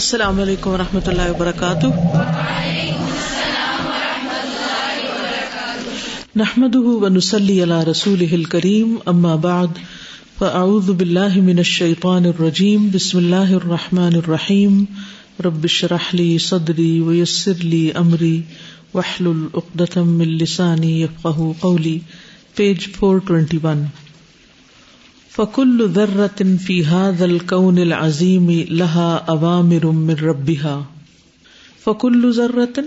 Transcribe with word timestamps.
السلام 0.00 0.40
علیکم 0.40 0.70
و 0.70 0.76
رحمۃ 0.76 1.00
اللہ 1.06 1.30
وبرکاتہ۔ 1.30 1.86
نحمد 6.36 6.76
ونسلی 6.76 7.62
علی 7.62 7.90
رسول 7.90 8.44
کریم 8.44 8.96
اما 9.06 9.34
بعد، 9.36 9.66
فاعوذ 10.38 10.90
باللہ 10.90 11.36
من 11.36 11.58
الشیطان 11.58 12.24
الرجیم، 12.24 12.88
بسم 12.88 13.18
اللہ 13.18 13.36
الرحمٰن 13.36 14.14
الرحیم۔ 14.14 14.84
ربش 15.44 15.84
رحلی 15.84 16.38
صدری 16.38 17.00
ویسر 17.00 17.52
لی 17.62 17.90
امری 17.94 18.42
وحل 18.94 19.26
العقدم 19.26 20.20
السانی 20.20 21.02
یفقہ 21.02 21.52
قولی۔ 21.60 21.98
Page 22.54 22.88
four 22.96 23.18
twenty 23.18 23.58
one. 23.62 23.84
فکل 25.36 25.92
ذرت 25.94 26.42
فی 26.62 26.84
هذا 26.84 27.24
الكون 27.24 27.78
العظیم 27.78 28.50
لها 28.50 29.16
اوامر 29.26 29.84
من 29.84 30.14
ربها 30.14 30.82
فکل 31.84 32.32
ذرت 32.32 32.80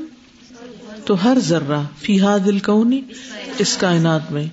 تو 1.06 1.24
ہر 1.24 1.38
ذرہ 1.44 1.82
فی 2.02 2.20
هذا 2.22 2.46
الكون 2.46 3.02
اس 3.58 3.78
کائنات 3.78 4.32
میں، 4.32 4.46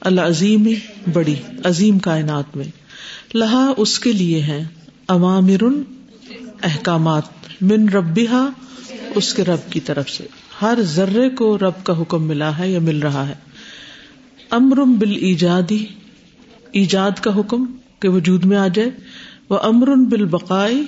العظیم 0.00 0.68
بڑی، 1.12 1.34
عظیم 1.64 1.98
کائنات 1.98 2.56
میں۔ 2.56 2.64
لہا 3.34 3.72
اس 3.76 3.98
کے 3.98 4.12
لیے 4.12 4.40
ہیں 4.40 4.64
اوامر 5.06 5.64
احکامات 6.62 7.22
من 7.60 7.88
ربها 7.88 8.48
اس 9.14 9.34
کے 9.34 9.44
رب 9.44 9.72
کی 9.72 9.80
طرف 9.80 10.10
سے۔ 10.10 10.26
ہر 10.62 10.78
ذرے 10.82 11.30
کو 11.30 11.58
رب 11.58 11.84
کا 11.84 12.00
حکم 12.00 12.24
ملا 12.24 12.58
ہے 12.58 12.70
یا 12.70 12.78
مل 12.78 12.98
رہا 12.98 13.28
ہے۔ 13.28 13.34
امرم 14.50 14.94
بال 14.94 15.16
ایجادی 15.20 15.86
ایجاد 16.72 17.10
کا 17.20 17.40
حکم 17.40 17.64
کہ 18.00 18.08
وجود 18.08 18.44
میں 18.44 18.56
آ 18.56 18.68
جائے 18.68 18.90
وہ 19.50 19.58
امر 19.62 19.94
بال 19.94 20.24
بقائی 20.24 20.82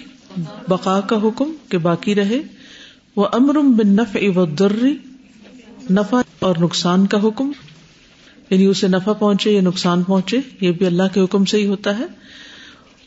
بقا 0.68 1.00
کا 1.00 1.16
حکم 1.16 1.52
کہ 1.68 1.78
باقی 1.78 2.14
رہے 2.14 2.38
وہ 3.16 3.26
امرم 3.32 3.72
بن 3.72 3.88
نف 3.88 4.16
و 4.36 4.44
درری 4.44 4.96
نفع 5.90 6.20
اور 6.38 6.56
نقصان 6.60 7.06
کا 7.06 7.18
حکم 7.28 7.52
یعنی 8.50 8.66
اسے 8.66 8.88
نفع 8.88 9.12
پہنچے 9.12 9.50
یا 9.50 9.60
نقصان 9.60 10.02
پہنچے، 10.02 10.38
یہ 10.60 10.72
بھی 10.72 10.86
اللہ 10.86 11.02
کے 11.14 11.20
حکم 11.20 11.44
سے 11.44 11.56
ہی 11.56 11.66
ہوتا 11.66 11.98
ہے۔ 11.98 12.04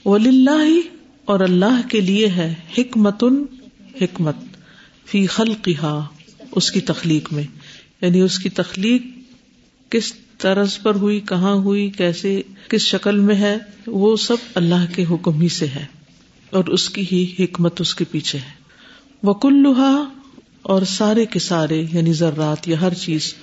ولی 0.06 0.30
اللہ 0.30 0.80
اور 1.26 1.40
اللہ 1.40 1.82
کے 1.90 2.02
لیے 2.02 2.28
ہے 2.28 2.54
حکمت 2.78 3.24
حکمت، 4.02 4.36
فی 5.06 5.28
خلقہا، 5.28 6.06
اس 6.52 6.72
کی 6.72 6.82
تخلیق 6.82 7.34
میں۔ 7.34 7.44
یعنی 8.02 8.22
اس 8.22 8.40
کی 8.40 8.50
تخلیق 8.50 9.02
کس 9.92 10.14
طرز 10.44 10.80
پر 10.80 10.96
ہوئی، 10.96 11.20
کہاں 11.20 11.54
ہوئی، 11.54 11.90
کیسے، 11.90 12.42
کس 12.70 12.82
شکل 12.82 13.20
میں 13.20 13.36
ہے، 13.36 13.58
وہ 13.88 14.16
سب 14.16 14.36
اللہ 14.56 14.86
کے 14.96 15.06
حکم 15.12 15.42
ہی 15.42 15.50
سے 15.50 15.68
ہے 15.68 15.86
اور 16.50 16.66
اس 16.66 16.90
کی 16.90 17.06
ہی 17.12 17.24
حکمت 17.40 17.82
اس 17.82 17.96
کے 17.96 18.06
پیچھے 18.12 18.40
ہے۔ 18.40 18.52
وکلوہا 19.24 19.94
اور 20.62 20.82
سارے 20.82 21.26
کے 21.26 21.40
سارے 21.40 21.86
یعنی 21.94 22.14
ذرات 22.14 22.68
یا 22.68 22.82
ہر 22.82 22.94
چیز، 22.94 23.34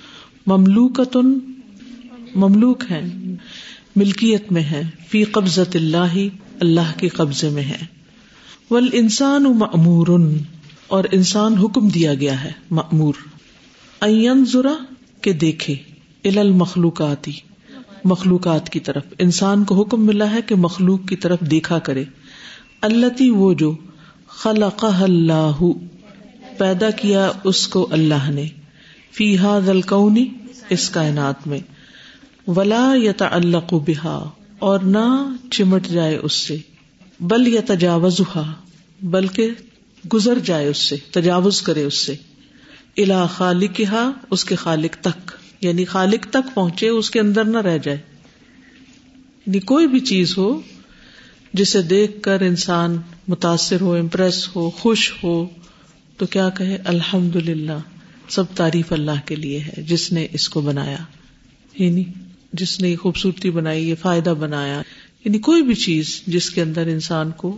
مملوکتن، 0.47 1.33
مملوک 2.35 2.83
ہے 2.91 3.01
ملکیت 3.95 4.51
میں 4.51 4.61
ہے 4.61 4.81
فی 5.09 5.23
قبضت 5.23 5.75
اللہ 5.75 6.17
اللہ 6.59 6.91
کے 6.97 7.07
قبضے 7.07 7.49
میں 7.49 7.63
ہے 7.63 7.85
ول 8.71 8.89
انسان 8.93 9.43
معمور 9.43 10.07
اور 10.87 11.03
انسان 11.11 11.53
حکم 11.53 11.87
دیا 11.89 12.13
گیا 12.13 12.43
ہے 12.43 12.51
معمور 12.71 13.13
ذرا 14.47 14.73
کے 15.21 15.33
دیکھے۔ 15.33 15.75
ال 16.23 16.37
المخلوقاتی 16.37 17.31
مخلوقات 18.03 18.69
کی 18.69 18.79
طرف۔ 18.79 19.03
انسان 19.19 19.63
کو 19.63 19.81
حکم 19.81 20.05
ملا 20.05 20.31
ہے 20.31 20.41
کہ 20.41 20.55
مخلوق 20.55 20.99
کی 21.09 21.15
طرف 21.15 21.39
دیکھا 21.39 21.79
کرے۔ 21.79 22.03
اللہ 22.81 23.29
وہ 23.29 23.53
جو 23.53 23.75
خلق 24.27 24.85
اللہ، 25.01 25.61
پیدا 26.57 26.89
کیا 26.89 27.31
اس 27.43 27.67
کو 27.67 27.87
اللہ 27.91 28.29
نے۔ 28.29 28.47
فی 29.11 29.37
حاد 29.37 29.69
القونی 29.69 30.27
اس 30.69 30.89
کائنات 30.89 31.47
میں۔ 31.47 31.59
ولا 32.47 32.93
یا 32.95 33.11
اللہ 33.19 33.57
بحا 33.71 34.29
اور 34.59 34.79
نہ 34.79 35.35
چمٹ 35.51 35.87
جائے 35.87 36.15
اس 36.15 36.33
سے۔ 36.33 36.57
بل 37.19 37.47
یا 37.47 37.61
تجاوز 37.67 38.21
بلکہ 39.01 39.49
گزر 40.13 40.39
جائے 40.39 40.67
اس 40.67 40.77
سے، 40.77 40.95
تجاوز 41.11 41.61
کرے 41.61 41.83
اس 41.83 41.97
سے۔ 41.97 42.15
الا 42.97 43.25
خالق 43.25 43.81
اس 44.29 44.45
کے 44.45 44.55
خالق 44.55 45.03
تک۔ 45.03 45.31
یعنی 45.61 45.85
خالق 45.85 46.27
تک 46.29 46.55
پہنچے، 46.55 46.87
اس 46.87 47.09
کے 47.09 47.19
اندر 47.19 47.43
نہ 47.43 47.57
رہ 47.57 47.77
جائے۔ 47.77 47.97
یعنی 49.47 49.59
کوئی 49.59 49.87
بھی 49.87 49.99
چیز 49.99 50.37
ہو 50.37 50.61
جسے 51.53 51.81
دیکھ 51.81 52.21
کر 52.21 52.41
انسان 52.41 52.97
متاثر 53.27 53.81
ہو 53.81 53.95
امپریس 53.95 54.55
ہو، 54.55 54.69
خوش 54.69 55.11
ہو، 55.23 55.47
تو 56.17 56.25
کیا 56.25 56.49
کہے؟ 56.49 56.77
الحمد 56.85 57.35
للہ 57.35 57.77
سب 58.29 58.43
تعریف 58.55 58.93
اللہ 58.93 59.25
کے 59.25 59.35
لیے 59.35 59.59
ہے، 59.59 59.81
جس 59.81 60.11
نے 60.11 60.27
اس 60.33 60.49
کو 60.49 60.61
بنایا۔ 60.61 60.97
یعنی 61.73 62.03
جس 62.53 62.79
نے 62.79 62.95
خوبصورتی 62.95 63.51
بنائی، 63.51 63.89
یہ 63.89 63.95
فائدہ 64.01 64.29
بنایا۔ 64.29 64.81
یعنی 65.25 65.39
کوئی 65.39 65.61
بھی 65.61 65.75
چیز 65.75 66.21
جس 66.27 66.49
کے 66.49 66.61
اندر 66.61 66.87
انسان 66.87 67.31
کو 67.31 67.57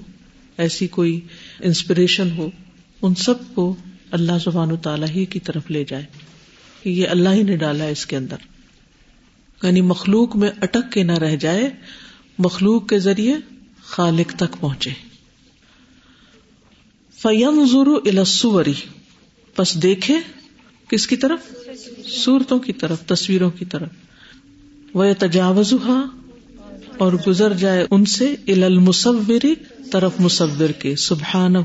ایسی 0.57 0.87
کوئی 0.87 1.19
انسپریشن 1.59 2.29
ہو، 2.37 2.49
ان 3.01 3.15
سب 3.15 3.55
کو 3.55 3.75
اللہ 4.11 4.39
سبحان 4.43 4.71
و 4.71 4.75
تعالیٰ 4.75 5.07
ہی 5.09 5.25
کی 5.25 5.39
طرف 5.39 5.71
لے 5.71 5.83
جائے۔ 5.87 6.05
کہ 6.83 6.89
یہ 6.89 7.07
اللہ 7.07 7.29
ہی 7.29 7.43
نے 7.43 7.57
ڈالا 7.57 7.83
ہے 7.83 7.91
اس 7.91 8.05
کے 8.05 8.17
اندر۔ 8.17 8.35
یعنی 9.63 9.81
مخلوق 9.81 10.35
میں 10.35 10.49
اٹک 10.61 10.91
کے 10.93 11.03
نہ 11.03 11.11
رہ 11.11 11.35
جائے، 11.35 11.69
مخلوق 12.39 12.89
کے 12.89 12.99
ذریعے 12.99 13.35
خالق 13.83 14.33
تک 14.35 14.59
پہنچے۔ 14.59 14.89
فیم 17.17 17.65
ضرو 17.71 17.95
السوری 17.95 18.73
بس 19.57 19.83
دیکھے 19.83 20.17
کس 20.87 21.07
کی 21.07 21.15
طرف؟ 21.15 21.39
صورتوں 22.07 22.59
کی 22.59 22.73
طرف، 22.73 23.01
تصویروں 23.01 23.51
کی 23.51 23.65
طرف۔ 23.65 23.89
وہ 24.93 25.05
تجاوز 25.19 25.73
اور 26.97 27.13
گزر 27.27 27.53
جائے 27.53 27.87
ان 27.91 28.05
سے 28.05 28.35
ال 28.47 28.63
المصوری 28.63 29.55
طرف 29.91 30.11
مصور 30.19 30.69
کے۔ 30.69 30.95
سبحان 30.95 31.55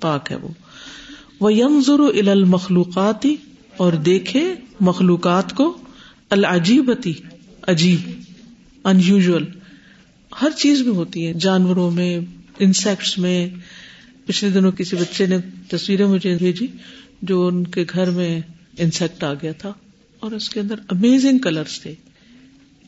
پاک 0.00 0.32
ہے 0.32 0.36
وہ۔ 0.36 1.52
یم 1.52 1.82
ضرو 1.86 2.06
ال 2.06 2.28
المخلوقاتی 2.28 3.36
اور 3.76 3.92
دیکھے 3.92 4.54
مخلوقات 4.80 5.52
کو 5.52 5.78
العجیبتی، 6.30 7.12
عجیب 7.62 8.10
ان 8.84 9.00
یوژل 9.04 9.44
ہر 10.42 10.50
چیز 10.50 10.80
میں 10.80 10.94
ہوتی 10.94 11.26
ہے۔ 11.26 11.32
جانوروں 11.32 11.90
میں 11.90 12.18
انسیکٹس 12.58 13.18
میں۔ 13.18 13.48
پچھلے 14.26 14.50
دنوں 14.50 14.72
کسی 14.72 14.96
بچے 14.96 15.26
نے 15.26 15.36
تصویریں 15.68 16.06
مجھے 16.06 16.36
بھیجی 16.36 16.66
جو 17.22 17.46
ان 17.46 17.66
کے 17.66 17.84
گھر 17.92 18.10
میں 18.10 18.40
انسیکٹ 18.78 19.24
آ 19.24 19.34
گیا 19.34 19.52
تھا 19.52 19.72
اور 20.20 20.32
اس 20.32 20.48
کے 20.48 20.60
اندر 20.60 20.74
امیزنگ 20.88 21.38
کلرس 21.38 21.80
تھے 21.80 21.94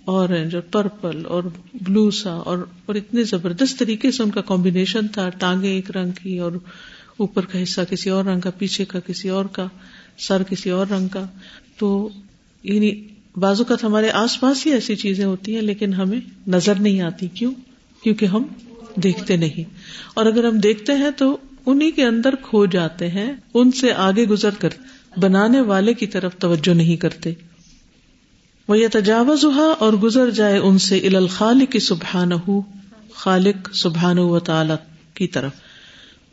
اورنج 0.05 0.55
اور 0.55 0.63
پرپل 0.63 1.27
اور 1.27 1.45
بلو 1.75 2.11
سا 2.11 2.31
اور 2.31 2.59
اور 2.87 2.95
اتنے 2.95 3.23
زبردست 3.23 3.79
طریقے 3.79 4.11
سے 4.11 4.23
ان 4.23 4.31
کا 4.31 4.41
کمبینیشن 4.41 5.09
تھا، 5.09 5.29
ٹانگیں 5.29 5.71
ایک 5.71 5.91
رنگ 5.91 6.11
کی 6.11 6.39
اور 6.39 6.53
اوپر 7.17 7.45
کا 7.45 7.63
حصہ 7.63 7.81
کسی 7.91 8.11
اور 8.11 8.25
رنگ 8.25 8.41
کا، 8.41 8.51
پیچھے 8.51 8.85
کا 8.85 9.01
کسی 9.01 9.29
اور 9.29 9.45
کا۔ 9.45 9.67
سر 10.19 10.43
کسی 10.43 10.71
اور 10.71 10.87
رنگ 10.87 11.09
کا، 11.09 11.23
تو 11.79 12.09
یعنی 12.63 13.09
بازو 13.37 13.65
کا 13.65 13.75
ہمارے 13.83 14.11
آس 14.11 14.41
پاس 14.41 14.67
ہی 14.67 14.73
ایسی 14.73 14.97
چیزیں 14.97 15.25
ہوتی 15.25 15.55
ہیں، 15.55 15.63
لیکن 15.63 15.95
ہمیں 15.95 16.21
نظر 16.47 16.75
نہیں 16.75 17.01
آتی۔ 17.01 17.29
کیوں؟ 17.29 17.55
کیونکہ 18.03 18.27
ہم 18.27 18.43
دیکھتے 18.97 19.37
نہیں۔ 19.37 19.75
اور 20.15 20.27
اگر 20.27 20.45
ہم 20.45 20.59
دیکھتے 20.59 20.93
ہیں 20.93 21.11
تو 21.11 21.37
انہیں 21.67 21.91
کے 21.91 22.05
اندر 22.05 22.35
کھو 22.43 22.67
جاتے 22.67 23.09
ہیں، 23.09 23.33
ان 23.55 23.73
سے 23.73 23.93
آگے 23.93 24.25
گزر 24.25 24.51
کر 24.51 24.69
بنانے 25.17 25.61
والے 25.61 25.95
کی 25.95 26.07
طرف 26.07 26.37
توجہ 26.37 26.75
نہیں 26.75 26.97
کرتے۔ 26.97 27.33
وہ 28.69 28.79
یہ 28.79 28.87
تجاوز 28.93 29.45
ہوا 29.45 29.75
اور 29.79 29.93
گزر 29.93 30.31
جائے 30.31 30.59
ان 30.59 30.79
سے 30.79 30.99
ال 30.99 31.17
الخال 31.17 31.67
کی 31.67 31.79
سبحان 31.79 32.33
ہو 32.33 32.61
خالق 33.15 33.75
سبحان 33.75 34.19
و 34.19 34.39
تعالی 34.39 34.75
کی 35.15 35.27
طرف۔ 35.27 35.53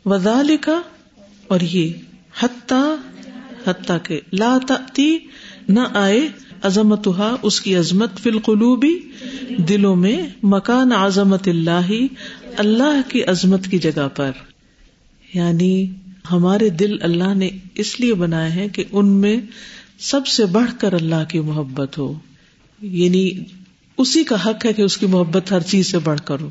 وزال 0.04 0.56
کا 0.60 0.80
اور 1.48 1.60
یہ 1.60 1.92
حتیٰ 2.40 2.96
حتیٰ 3.66 3.96
کہ 4.02 4.20
لا 4.32 4.58
تأتی 4.68 5.18
نہ 5.68 5.80
آئے 5.94 6.20
عظمت 6.62 7.08
اس 7.42 7.60
کی 7.60 7.76
عظمت 7.76 8.18
فی 8.18 8.30
القلوبی 8.30 8.98
دلوں 9.56 9.96
میں 9.96 10.22
مکان 10.42 10.92
عظمت 10.92 11.48
اللہ 11.48 11.90
اللہ 12.56 13.00
کی 13.08 13.24
عظمت 13.24 13.66
کی 13.66 13.78
جگہ 13.78 14.08
پر۔ 14.16 14.30
یعنی 15.34 15.86
ہمارے 16.30 16.68
دل 16.68 17.02
اللہ 17.02 17.34
نے 17.34 17.48
اس 17.74 18.00
لیے 18.00 18.14
بنائے 18.14 18.50
ہیں 18.50 18.68
کہ 18.68 18.84
ان 18.92 19.08
میں 19.08 19.40
سب 19.98 20.26
سے 20.26 20.44
بڑھ 20.44 20.70
کر 20.80 20.92
اللہ 20.92 21.24
کی 21.28 21.40
محبت 21.40 21.98
ہو۔ 21.98 22.14
یعنی 22.82 23.30
اسی 23.98 24.24
کا 24.24 24.50
حق 24.50 24.66
ہے 24.66 24.72
کہ 24.72 24.82
اس 24.82 24.96
کی 24.96 25.06
محبت 25.06 25.52
ہر 25.52 25.60
چیز 25.60 25.86
سے 25.86 25.98
بڑھ 25.98 26.20
کر 26.24 26.40
ہو۔ 26.40 26.50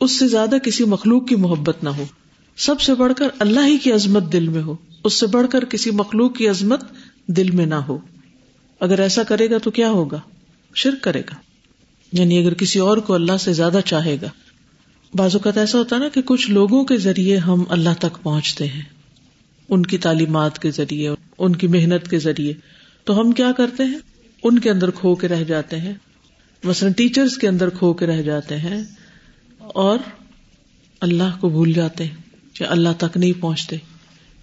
اس 0.00 0.18
سے 0.18 0.28
زیادہ 0.28 0.56
کسی 0.64 0.84
مخلوق 0.84 1.28
کی 1.28 1.36
محبت 1.36 1.84
نہ 1.84 1.88
ہو۔ 1.88 2.04
سب 2.56 2.80
سے 2.80 2.94
بڑھ 2.94 3.12
کر 3.16 3.28
اللہ 3.38 3.60
ہی 3.66 3.78
کی 3.78 3.92
عظمت 3.92 4.32
دل 4.32 4.48
میں 4.48 4.62
ہو۔ 4.62 4.74
اس 5.04 5.14
سے 5.14 5.26
بڑھ 5.26 5.46
کر 5.50 5.64
کسی 5.64 5.90
مخلوق 5.90 6.36
کی 6.36 6.48
عظمت 6.48 6.84
دل 7.26 7.50
میں 7.50 7.66
نہ 7.66 7.74
ہو۔ 7.74 7.98
اگر 8.80 8.98
ایسا 8.98 9.22
کرے 9.22 9.50
گا 9.50 9.58
تو 9.58 9.70
کیا 9.70 9.90
ہوگا؟ 9.90 10.20
شرک 10.74 11.02
کرے 11.02 11.20
گا۔ 11.20 11.34
یعنی 12.12 12.38
اگر 12.38 12.54
کسی 12.54 12.78
اور 12.78 12.96
کو 12.96 13.14
اللہ 13.14 13.36
سے 13.36 13.52
زیادہ 13.52 13.80
چاہے 13.84 14.16
گا۔ 14.22 14.28
بعض 15.14 15.34
اوقات 15.34 15.58
ایسا 15.58 15.78
ہوتا 15.78 15.96
ہے 15.96 16.00
نا 16.00 16.08
کہ 16.08 16.22
کچھ 16.22 16.50
لوگوں 16.50 16.84
کے 16.84 16.96
ذریعے 16.96 17.36
ہم 17.36 17.64
اللہ 17.68 17.90
تک 17.98 18.22
پہنچتے 18.22 18.66
ہیں۔ 18.66 18.82
ان 19.68 19.82
کی 19.82 19.98
تعلیمات 19.98 20.58
کے 20.58 20.70
ذریعے، 20.70 21.10
ان 21.38 21.56
کی 21.56 21.66
محنت 21.66 22.10
کے 22.10 22.18
ذریعے۔ 22.18 22.52
تو 23.04 23.20
ہم 23.20 23.32
کیا 23.32 23.52
کرتے 23.52 23.84
ہیں؟ 23.84 23.98
ان 24.42 24.58
کے 24.58 24.70
اندر 24.70 24.90
کھو 24.90 25.14
کے 25.14 25.28
رہ 25.28 25.44
جاتے 25.44 25.80
ہیں۔ 25.80 25.94
مثلاً 26.64 26.92
ٹیچرس 26.92 27.36
کے 27.36 27.48
اندر 27.48 27.68
کھو 27.68 27.92
کے 27.92 28.06
رہ 28.06 28.22
جاتے 28.22 28.58
ہیں 28.58 28.84
اور 29.58 29.98
اللہ 31.00 31.36
کو 31.40 31.48
بھول 31.48 31.72
جاتے 31.72 32.04
ہیں۔ 32.04 32.21
یا 32.60 32.66
اللہ 32.70 32.88
تک 32.98 33.16
نہیں 33.16 33.32
پہنچتے، 33.40 33.76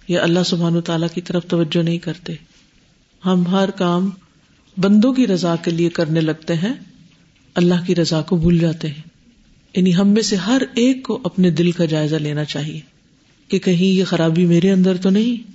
یا 0.08 0.22
اللہ 0.22 0.40
سبحان 0.46 0.76
و 0.76 0.80
تعالیٰ 0.80 1.08
کی 1.14 1.20
طرف 1.20 1.44
توجہ 1.46 1.82
نہیں 1.82 1.98
کرتے۔ 1.98 2.32
ہم 3.24 3.46
ہر 3.46 3.70
کام 3.70 4.10
بندوں 4.76 5.12
کی 5.12 5.26
رضا 5.26 5.56
کے 5.56 5.70
لیے 5.70 5.88
کرنے 5.88 6.20
لگتے 6.20 6.54
ہیں، 6.54 6.72
اللہ 7.54 7.74
کی 7.86 7.94
رضا 7.94 8.22
کو 8.22 8.36
بھول 8.36 8.58
جاتے 8.58 8.88
ہیں۔ 8.88 9.08
یعنی 9.76 9.96
ہم 9.96 10.08
میں 10.08 10.22
سے 10.22 10.36
ہر 10.36 10.62
ایک 10.74 11.02
کو 11.02 11.20
اپنے 11.24 11.50
دل 11.50 11.70
کا 11.70 11.84
جائزہ 11.84 12.16
لینا 12.16 12.44
چاہیے 12.44 12.80
کہ 13.48 13.58
کہیں 13.58 13.86
یہ 13.86 14.04
خرابی 14.04 14.46
میرے 14.46 14.70
اندر 14.70 14.96
تو 14.96 15.10
نہیں، 15.10 15.50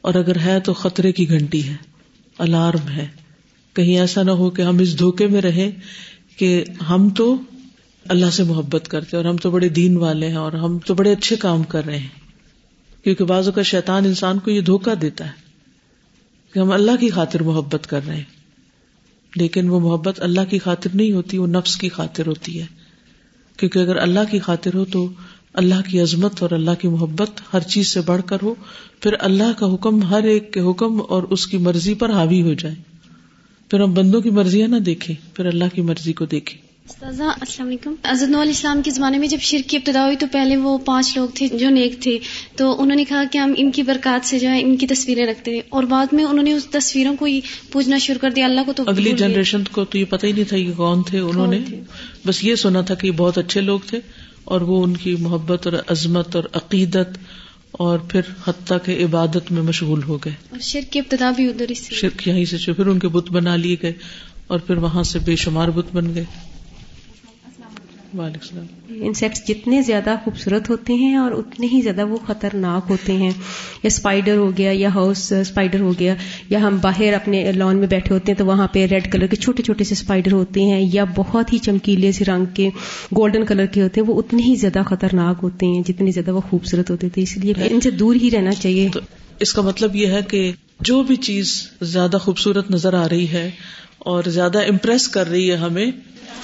اور 0.00 0.14
اگر 0.14 0.38
ہے 0.38 0.60
تو 0.60 0.72
خطرے 0.72 1.12
کی 1.12 1.28
گھنٹی 1.28 1.68
ہے، 1.68 1.74
الارم 2.38 2.88
ہے۔ 2.88 3.06
کہیں 3.74 3.98
ایسا 3.98 4.22
نہ 4.22 4.30
ہو 4.30 4.50
کہ 4.50 4.62
ہم 4.62 4.78
اس 4.78 4.98
دھوکے 4.98 5.26
میں 5.26 5.40
رہے 5.40 5.70
کہ 6.36 6.64
ہم 6.88 7.08
تو 7.08 7.36
اللہ 8.04 8.30
سے 8.30 8.42
محبت 8.42 8.88
کرتے 8.88 9.16
اور 9.16 9.24
ہم 9.24 9.36
تو 9.36 9.50
بڑے 9.50 9.68
دین 9.68 9.96
والے 9.96 10.28
ہیں 10.28 10.36
اور 10.36 10.52
ہم 10.52 10.78
تو 10.78 10.94
بڑے 10.94 11.12
اچھے 11.12 11.36
کام 11.36 11.62
کر 11.62 11.84
رہے 11.84 11.98
ہیں۔ 11.98 12.08
کیونکہ 13.04 13.24
بعضوں 13.24 13.52
کا 13.52 13.62
شیطان 13.62 14.04
انسان 14.04 14.38
کو 14.38 14.50
یہ 14.50 14.60
دھوکا 14.60 14.94
دیتا 15.02 15.26
ہے 15.26 15.30
کہ 16.54 16.58
ہم 16.58 16.72
اللہ 16.72 16.96
کی 17.00 17.10
خاطر 17.10 17.42
محبت 17.42 17.86
کر 17.86 18.00
رہے 18.06 18.16
ہیں۔ 18.16 18.24
لیکن 19.36 19.68
وہ 19.68 19.80
محبت 19.80 20.20
اللہ 20.20 20.40
کی 20.50 20.58
خاطر 20.58 20.90
نہیں 20.94 21.12
ہوتی، 21.12 21.38
وہ 21.38 21.46
نفس 21.46 21.76
کی 21.76 21.88
خاطر 21.88 22.26
ہوتی 22.26 22.60
ہے۔ 22.60 22.66
کیونکہ 23.56 23.78
اگر 23.78 23.96
اللہ 23.96 24.20
کی 24.30 24.38
خاطر 24.38 24.74
ہو 24.74 24.84
تو 24.84 25.08
اللہ 25.54 25.90
کی 25.90 26.00
عظمت 26.00 26.42
اور 26.42 26.50
اللہ 26.50 26.70
کی 26.78 26.88
محبت 26.88 27.30
ہر 27.52 27.60
چیز 27.60 27.88
سے 27.88 28.00
بڑھ 28.00 28.22
کر 28.26 28.36
ہو، 28.42 28.54
پھر 29.00 29.14
اللہ 29.18 29.58
کا 29.58 29.74
حکم 29.74 30.02
ہر 30.02 30.22
ایک 30.22 30.52
کے 30.52 30.60
حکم 30.60 31.02
اور 31.08 31.22
اس 31.22 31.46
کی 31.46 31.58
مرضی 31.58 31.94
پر 31.94 32.10
حاوی 32.10 32.42
ہو 32.42 32.54
جائے۔ 32.54 32.74
پھر 33.70 33.80
ہم 33.80 33.94
بندوں 33.94 34.20
کی 34.20 34.30
مرضیاں 34.30 34.68
نہ 34.68 34.76
دیکھیں، 34.76 35.36
پھر 35.36 35.46
اللہ 35.46 35.64
کی 35.74 35.82
مرضی 35.82 36.12
کو 36.12 36.24
دیکھیں۔ 36.24 36.67
السلام 36.88 37.68
علیکم۔ 37.68 37.94
عزد 38.02 38.34
اسلام 38.48 38.82
کے 38.82 38.90
زمانے 38.90 39.18
میں 39.18 39.28
جب 39.28 39.38
شرک 39.40 39.68
کی 39.70 39.76
ابتدا 39.76 40.04
ہوئی 40.04 40.16
تو 40.16 40.26
پہلے 40.32 40.56
وہ 40.56 40.78
پانچ 40.78 41.16
لوگ 41.16 41.28
تھے 41.34 41.48
جو 41.48 41.68
نیک 41.70 42.00
تھے۔ 42.00 42.18
تو 42.56 42.82
انہوں 42.82 42.96
نے 42.96 43.04
کہا 43.04 43.22
کہ 43.32 43.38
ہم 43.38 43.52
ان 43.56 43.70
کی 43.70 43.82
برکات 43.82 44.26
سے 44.26 44.38
جو 44.38 44.48
ہے 44.48 44.62
ان 44.62 44.76
کی 44.76 44.86
تصویریں 44.86 45.26
رکھتے 45.26 45.42
تھے 45.42 45.60
اور 45.68 45.82
بعد 45.82 46.06
میں 46.12 46.24
انہوں 46.24 46.44
نے 46.44 46.52
اس 46.52 46.66
تصویروں 46.66 47.16
کو 47.16 47.24
ہی 47.24 47.40
پوجنا 47.72 47.98
شروع 47.98 48.18
کر 48.18 48.30
دیا۔ 48.30 48.44
اللہ 48.44 48.60
کو 48.66 48.72
تو 48.72 48.82
اگلی 48.86 49.12
جنریشن 49.12 49.64
کو 49.64 49.84
تو 49.84 49.98
یہ 49.98 50.04
پتہ 50.04 50.26
ہی 50.26 50.32
نہیں 50.32 50.44
تھا 50.44 50.56
کہ 50.56 50.72
کون 50.76 51.02
تھے 51.02 51.18
انہوں 51.18 51.46
نے۔ 51.46 51.58
بس 52.26 52.44
یہ 52.44 52.54
سنا 52.54 52.80
تھا 52.80 52.94
کہ 52.94 53.06
یہ 53.06 53.12
بہت 53.12 53.38
اچھے 53.38 53.60
لوگ 53.60 53.80
تھے 53.86 54.00
اور 54.44 54.60
وہ 54.60 54.84
ان 54.84 54.96
کی 54.96 55.16
محبت 55.18 55.66
اور 55.66 55.74
عظمت 55.88 56.36
اور 56.36 56.44
عقیدت 56.52 57.18
اور 57.72 57.98
پھر 57.98 58.20
حتیٰ 58.46 58.78
کے 58.84 59.04
عبادت 59.04 59.52
میں 59.52 59.62
مشغول 59.62 60.02
ہو 60.02 60.16
گئے۔ 60.16 60.32
اور 60.50 60.60
شرک 60.60 60.92
کی 60.92 60.98
ابتدا 60.98 61.30
بھی 61.30 61.48
ادھر 61.48 61.66
شرک 61.74 62.28
یہیں 62.28 62.44
سے 62.44 62.72
پھر 62.72 62.86
ان 62.86 62.98
کے 62.98 63.08
بت 63.08 63.32
بنا 63.32 63.56
لیے 63.56 63.76
گئے 63.82 63.92
اور 64.46 64.58
پھر 64.58 64.76
وہاں 64.76 65.02
سے 65.02 65.18
بے 65.18 65.36
شمار 65.36 65.68
بت 65.68 65.86
بن 65.92 66.14
گئے۔ 66.14 66.24
انسیکٹس 68.88 69.48
جتنے 69.48 69.82
زیادہ 69.82 70.14
خوبصورت 70.24 70.70
ہوتے 70.70 70.94
ہیں 70.94 71.16
اور 71.16 71.32
اتنے 71.32 71.66
ہی 71.72 71.80
زیادہ 71.82 72.06
وہ 72.06 72.16
خطرناک 72.26 72.90
ہوتے 72.90 73.12
ہیں۔ 73.12 73.30
یا 73.30 73.86
اسپائڈر 73.86 74.36
ہو 74.36 74.56
گیا 74.58 74.70
یا 74.74 74.88
ہاؤس 74.94 75.32
اسپائڈر 75.32 75.80
ہو 75.80 75.92
گیا 75.98 76.14
یا 76.48 76.60
ہم 76.60 76.78
باہر 76.82 77.12
اپنے 77.12 77.52
لان 77.52 77.76
میں 77.76 77.86
بیٹھے 77.86 78.14
ہوتے 78.14 78.32
ہیں 78.32 78.38
تو 78.38 78.46
وہاں 78.46 78.68
پہ 78.68 78.86
ریڈ 78.86 79.12
کلر 79.12 79.26
کے 79.26 79.36
چھوٹے 79.36 79.62
چھوٹے 79.62 79.84
سے 79.84 79.94
اسپائڈر 79.94 80.32
ہوتے 80.32 80.62
ہیں 80.62 80.90
یا 80.92 81.04
بہت 81.16 81.52
ہی 81.52 81.58
چمکیلے 81.58 82.12
سے 82.12 82.24
رنگ 82.24 82.44
کے 82.54 82.68
گولڈن 83.16 83.44
کلر 83.44 83.66
کے 83.66 83.82
ہوتے 83.82 84.00
ہیں 84.00 84.08
وہ 84.08 84.18
اتنے 84.18 84.42
ہی 84.42 84.54
زیادہ 84.54 84.82
خطرناک 84.86 85.36
ہوتے 85.42 85.66
ہیں 85.66 85.82
جتنے 85.82 86.10
زیادہ 86.10 86.30
وہ 86.30 86.40
خوبصورت 86.40 86.90
ہوتے 86.90 87.08
تھے۔ 87.08 87.22
اس 87.22 87.36
لیے 87.36 87.54
ان 87.70 87.80
سے 87.80 87.90
دور 87.90 88.14
ہی 88.14 88.30
رہنا 88.30 88.52
چاہیے۔ 88.52 88.88
اس 89.40 89.52
کا 89.52 89.62
مطلب 89.62 89.96
یہ 89.96 90.06
ہے 90.06 90.20
کہ 90.28 90.52
جو 90.80 91.02
بھی 91.02 91.16
چیز 91.16 91.68
زیادہ 91.82 92.16
خوبصورت 92.16 92.70
نظر 92.70 92.94
آ 92.94 93.08
رہی 93.08 93.28
ہے 93.28 93.50
اور 93.98 94.24
زیادہ 94.26 94.58
امپریس 94.58 95.08
کر 95.08 95.30
رہی 95.30 95.50
ہے 95.50 95.56
ہمیں 95.56 95.86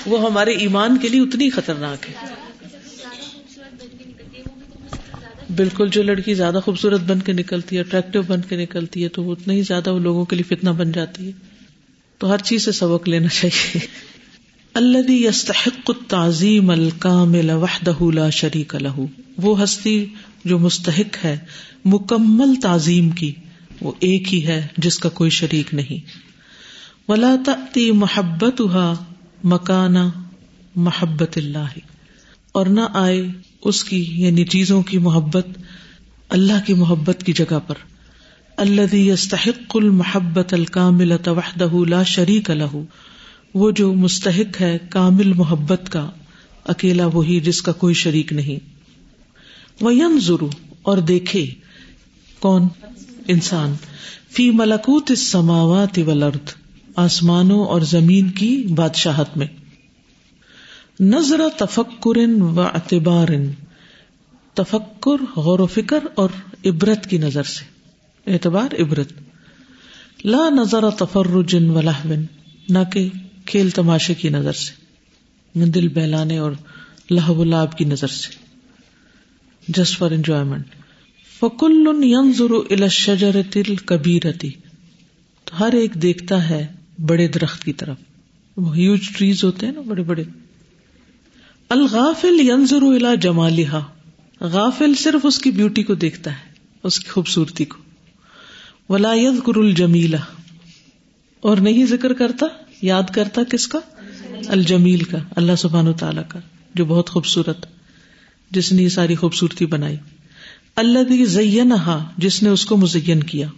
وہ 0.07 0.27
ہمارے 0.27 0.51
ایمان 0.51 0.99
کے 0.99 1.09
لیے 1.09 1.21
اتنی 1.21 1.51
خطرناک 1.51 2.07
ہے۔ 2.09 2.45
بالکل 5.57 5.89
جو 5.89 6.03
لڑکی 6.03 6.35
زیادہ 6.35 6.61
خوبصورت 6.65 7.01
بن 7.01 7.21
کے 7.21 7.33
نکلتی 7.33 7.77
ہے 7.77 7.81
اٹریکٹو 7.81 8.23
بن 8.23 8.41
کے 8.49 8.57
نکلتی 8.57 9.03
ہے، 9.05 9.09
تو 9.09 9.33
اتنا 9.33 9.55
ہی 9.55 9.63
زیادہ 9.63 9.93
وہ 9.93 9.99
لوگوں 9.99 10.25
کے 10.25 10.37
لیے 10.37 10.57
فتنا 10.57 10.73
بن 10.73 10.93
جاتی 10.93 11.27
ہے۔ 11.27 11.33
تو 12.19 12.33
ہر 12.33 12.39
چیز 12.39 12.65
سے 12.65 12.73
سبق 12.73 13.09
لینا 13.09 13.29
چاہیے۔ 13.29 13.87
اللہ 14.75 15.11
یستحق 15.11 15.91
تعظیم 16.09 16.71
الکام 16.71 17.35
وحدہ 17.51 18.03
لا 18.15 18.31
شریک 18.31 18.75
لہو 18.75 19.07
وہ 19.37 19.63
ہستی 19.63 20.07
جو 20.45 20.59
مستحق 20.59 21.25
ہے، 21.25 21.39
مکمل 21.85 22.55
تعظیم 22.63 23.11
کی، 23.11 23.33
وہ 23.81 23.93
ایک 24.01 24.35
ہی 24.35 24.47
ہے 24.47 24.67
جس 24.79 24.99
کا 24.99 25.09
کوئی 25.09 25.31
شریک 25.31 25.75
نہیں۔ 25.75 26.11
ولا 27.11 27.35
تی 27.73 27.93
محبت 27.93 28.61
مکانا 29.45 30.11
محبت 30.77 31.39
اللہ۔ 31.39 31.79
اور 32.53 32.67
نہ 32.67 32.81
آئے 32.95 33.29
اس 33.65 33.85
کی 33.85 34.05
یعنی 34.09 34.45
چیزوں 34.45 34.83
کی 34.83 34.99
محبت 34.99 35.47
اللہ 36.29 36.67
کی 36.67 36.75
محبت 36.75 37.23
کی 37.27 37.33
جگہ 37.33 37.59
پر۔ 37.67 37.75
اللہ 38.57 38.95
یستحق 38.95 39.77
المحبت 39.77 40.55
الکامل 40.55 41.13
وحدہ 41.27 41.89
لا 41.89 42.03
شریک 42.03 42.51
الح 42.51 42.77
وہ 43.55 43.71
جو 43.71 43.95
مستحق 43.95 44.61
ہے 44.61 44.79
کامل 44.91 45.33
محبت 45.33 45.93
کا، 45.93 46.11
اکیلا 46.65 47.07
وہی 47.07 47.41
جس 47.41 47.63
کا 47.63 47.73
کوئی 47.73 47.95
شریک 47.95 48.33
نہیں۔ 48.33 48.71
وہ 49.81 49.95
یم 49.95 50.19
ضرو 50.23 50.51
اور 50.83 50.99
دیکھے 50.99 51.47
کون؟ 52.39 52.69
انسان۔ 53.29 53.75
فی 54.31 54.51
ملکوت 54.51 55.11
اس 55.11 55.27
سماوات 55.27 55.99
ولرد 56.07 56.64
آسمانوں 56.97 57.67
اور 57.67 57.81
زمین 57.81 58.31
کی 58.31 58.67
بادشاہت 58.77 59.37
میں۔ 59.37 59.47
نظر 61.01 61.41
تفکر 61.59 62.19
و 62.41 62.61
اعتبار 62.61 63.29
تفکر، 64.55 65.25
غور 65.37 65.59
و 65.59 65.67
فکر 65.67 65.99
اور 66.15 66.31
عبرت 66.65 67.11
کی 67.11 67.19
نظر 67.19 67.43
سے۔ 67.43 67.65
اعتبار، 68.33 68.83
عبرت۔ 68.83 69.13
لا 70.25 70.49
نظر 70.51 70.91
تفرج 70.91 71.55
و 71.55 71.81
لہون 71.81 72.25
نہ 72.69 72.79
کہ 72.93 73.09
کھیل 73.45 73.71
تماشے 73.71 74.15
کی 74.15 74.29
نظر 74.29 74.53
سے۔ 74.53 74.73
دل 75.65 75.89
بہلانے 75.89 76.39
اور 76.39 76.53
لہو 77.11 77.45
لاب 77.45 77.79
کی 77.79 77.85
نظر 77.85 78.07
سے۔ 78.07 78.45
جسٹ 79.69 79.99
فار 79.99 80.11
انجوائمنٹ 80.11 80.67
فکل 81.41 81.87
ینظر 82.03 82.51
الى 82.71 82.83
الشجرة 82.83 83.51
الكبیرتی 83.55 84.51
ہر 85.61 85.73
ایک 85.73 85.95
دیکھتا 85.95 86.51
ہے 86.51 86.67
بڑے 86.99 87.29
درخت 87.29 87.65
کی 87.65 87.73
طرف۔ 87.73 87.97
ہیوج 88.59 89.01
ٹریز 89.17 89.45
ہوتے 89.45 89.67
ہیں 89.67 89.73
نا 89.73 89.81
بڑے 89.81 90.03
بڑے۔ 90.03 90.25
الغافل 91.69 92.41
ینظر 92.41 92.83
الى 92.83 93.17
جمالہا 93.21 93.85
غافل 94.41 94.95
صرف 94.95 95.27
اس 95.27 95.39
کی 95.39 95.51
بیوٹی 95.51 95.83
کو 95.83 95.95
دیکھتا 95.95 96.33
ہے، 96.33 96.53
اس 96.83 97.01
کی 97.01 97.09
خوبصورتی 97.09 97.65
کو۔ 97.65 97.79
ولا 98.89 99.13
یذکر 99.15 99.57
الجمیلہ 99.57 100.17
اور 101.41 101.57
نہیں 101.57 101.87
ذکر 101.87 102.13
کرتا، 102.13 102.47
یاد 102.83 103.03
کرتا 103.15 103.43
کس 103.45 103.67
کا؟ 103.67 103.79
الجمیل 104.49 105.05
کا، 105.05 105.19
اللہ 105.37 105.57
سبحان 105.59 105.93
تعالی 105.93 106.21
کا، 106.29 106.39
جو 106.75 106.85
بہت 106.85 107.11
خوبصورت، 107.11 107.67
جس 108.51 108.73
نے 108.73 108.83
یہ 108.83 108.89
ساری 108.89 109.15
خوبصورتی 109.15 109.67
بنائی۔ 109.67 109.97
اللہ 110.77 111.25
زینہا 111.25 112.11
جس 112.17 112.43
نے 112.43 112.49
اس 112.49 112.67
کو 112.67 112.77
مزین 112.77 113.23
کیا۔ 113.23 113.49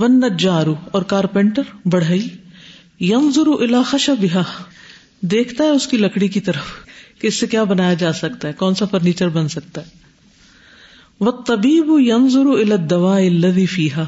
ون 0.00 0.20
نجارو 0.20 0.74
اور 0.90 1.02
کارپینٹر 1.02 1.62
بڑھئی 1.84 2.28
ینظر 3.00 3.46
الى 3.46 3.76
خشبہا، 3.84 4.42
دیکھتا 5.20 5.64
ہے 5.64 5.68
اس 5.68 5.86
کی 5.86 5.96
لکڑی 5.96 6.28
کی 6.28 6.40
طرف 6.40 6.66
کہ 7.20 7.26
اس 7.26 7.34
سے 7.34 7.46
کیا 7.46 7.64
بنایا 7.64 7.94
جا 7.94 8.12
سکتا 8.12 8.48
ہے، 8.48 8.52
کون 8.52 8.74
سا 8.74 8.84
فرنیچر 8.86 9.28
بن 9.28 9.48
سکتا 9.48 9.80
ہے۔ 9.80 9.86
وہ 11.20 11.32
طبیب 11.46 11.90
ینظر 12.06 12.76
دوا 12.76 13.18
فیحا 13.70 14.04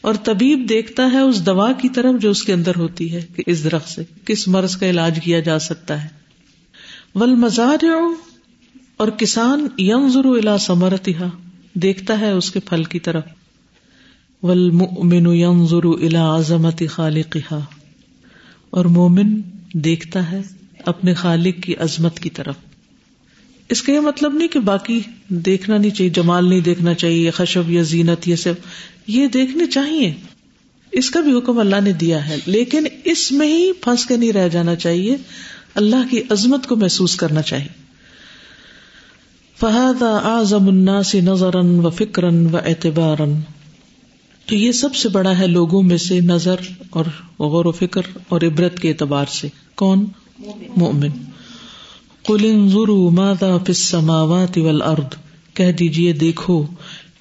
اور 0.00 0.14
طبیب 0.14 0.68
دیکھتا 0.68 1.08
ہے 1.12 1.18
اس 1.18 1.46
دوا 1.46 1.72
کی 1.72 1.88
طرف 1.88 2.20
جو 2.20 2.30
اس 2.30 2.42
کے 2.42 2.52
اندر 2.52 2.76
ہوتی 2.76 3.14
ہے 3.14 3.20
کہ 3.36 3.42
اس 3.46 3.64
درخت 3.64 3.88
سے 3.88 4.02
کس 4.24 4.48
مرض 4.48 4.76
کا 4.76 4.90
علاج 4.90 5.18
کیا 5.24 5.40
جا 5.40 5.58
سکتا 5.58 6.04
ہے۔ 6.04 6.08
ول 7.14 7.34
مزار 7.34 7.84
اور 8.96 9.08
کسان 9.08 9.66
ینظر 9.78 10.24
الا 10.24 10.58
سمرتہ 10.58 11.28
دیکھتا 11.74 12.20
ہے 12.20 12.30
اس 12.30 12.50
کے 12.50 12.60
پھل 12.60 12.84
کی 12.84 12.98
طرف۔ 12.98 13.24
ول 14.42 14.70
مین 15.02 15.26
ینظر 15.26 15.84
الا 15.84 16.38
عظمت 16.38 16.82
خالقہ 16.90 17.60
اور 18.70 18.84
مومن 18.84 19.40
دیکھتا 19.72 20.32
ہے 20.32 20.40
اپنے 20.86 21.14
خالق 21.14 21.62
کی 21.62 21.76
عظمت 21.76 22.20
کی 22.20 22.30
طرف۔ 22.30 22.54
اس 23.68 23.82
کا 23.82 23.92
یہ 23.92 24.00
مطلب 24.00 24.34
نہیں 24.34 24.48
کہ 24.48 24.60
باقی 24.60 25.00
دیکھنا 25.28 25.76
نہیں 25.76 25.90
چاہیے، 25.90 26.10
جمال 26.10 26.48
نہیں 26.48 26.60
دیکھنا 26.60 26.94
چاہیے 26.94 27.30
خشب 27.30 27.70
یا 27.70 27.82
زینت 27.82 28.28
یہ 28.28 28.36
سب 28.36 28.52
یہ 29.06 29.26
دیکھنے 29.26 29.66
چاہیے۔ 29.66 30.14
اس 30.92 31.10
کا 31.10 31.20
بھی 31.20 31.38
حکم 31.38 31.58
اللہ 31.58 31.80
نے 31.80 31.92
دیا 31.92 32.28
ہے، 32.28 32.36
لیکن 32.46 32.86
اس 33.04 33.32
میں 33.32 33.46
ہی 33.46 33.72
پھنس 33.72 34.06
کے 34.06 34.16
نہیں 34.16 34.32
رہ 34.32 34.48
جانا 34.48 34.74
چاہیے، 34.74 35.16
اللہ 35.74 36.10
کی 36.10 36.22
عظمت 36.30 36.66
کو 36.66 36.76
محسوس 36.76 37.16
کرنا 37.16 37.42
چاہیے۔ 37.42 37.68
فہد 39.60 40.02
اعظم 40.02 40.68
الناس 40.68 41.14
نظرا 41.14 41.60
و 41.64 41.90
فکرن 41.90 42.54
و 42.54 42.56
اعتبارا 42.56 43.24
تو 44.50 44.56
یہ 44.56 44.72
سب 44.72 44.94
سے 44.94 45.08
بڑا 45.08 45.38
ہے 45.38 45.46
لوگوں 45.46 45.82
میں 45.82 45.96
سے 45.96 46.20
نظر 46.20 46.54
اور 46.90 47.04
غور 47.38 47.64
و 47.64 47.70
فکر 47.70 48.00
اور 48.28 48.40
عبرت 48.40 48.78
کے 48.78 48.88
اعتبار 48.88 49.24
سے۔ 49.26 49.48
کون؟ 49.74 50.04
مومن۔ 50.76 51.08
قل 52.22 52.44
انظروا 52.44 53.10
ماذا 53.10 53.56
في 53.56 53.64
السماوات 53.68 54.58
والارض۔ 54.58 55.14
کہہ 55.54 55.72
دیجیے، 55.72 56.12
دیکھو، 56.12 56.66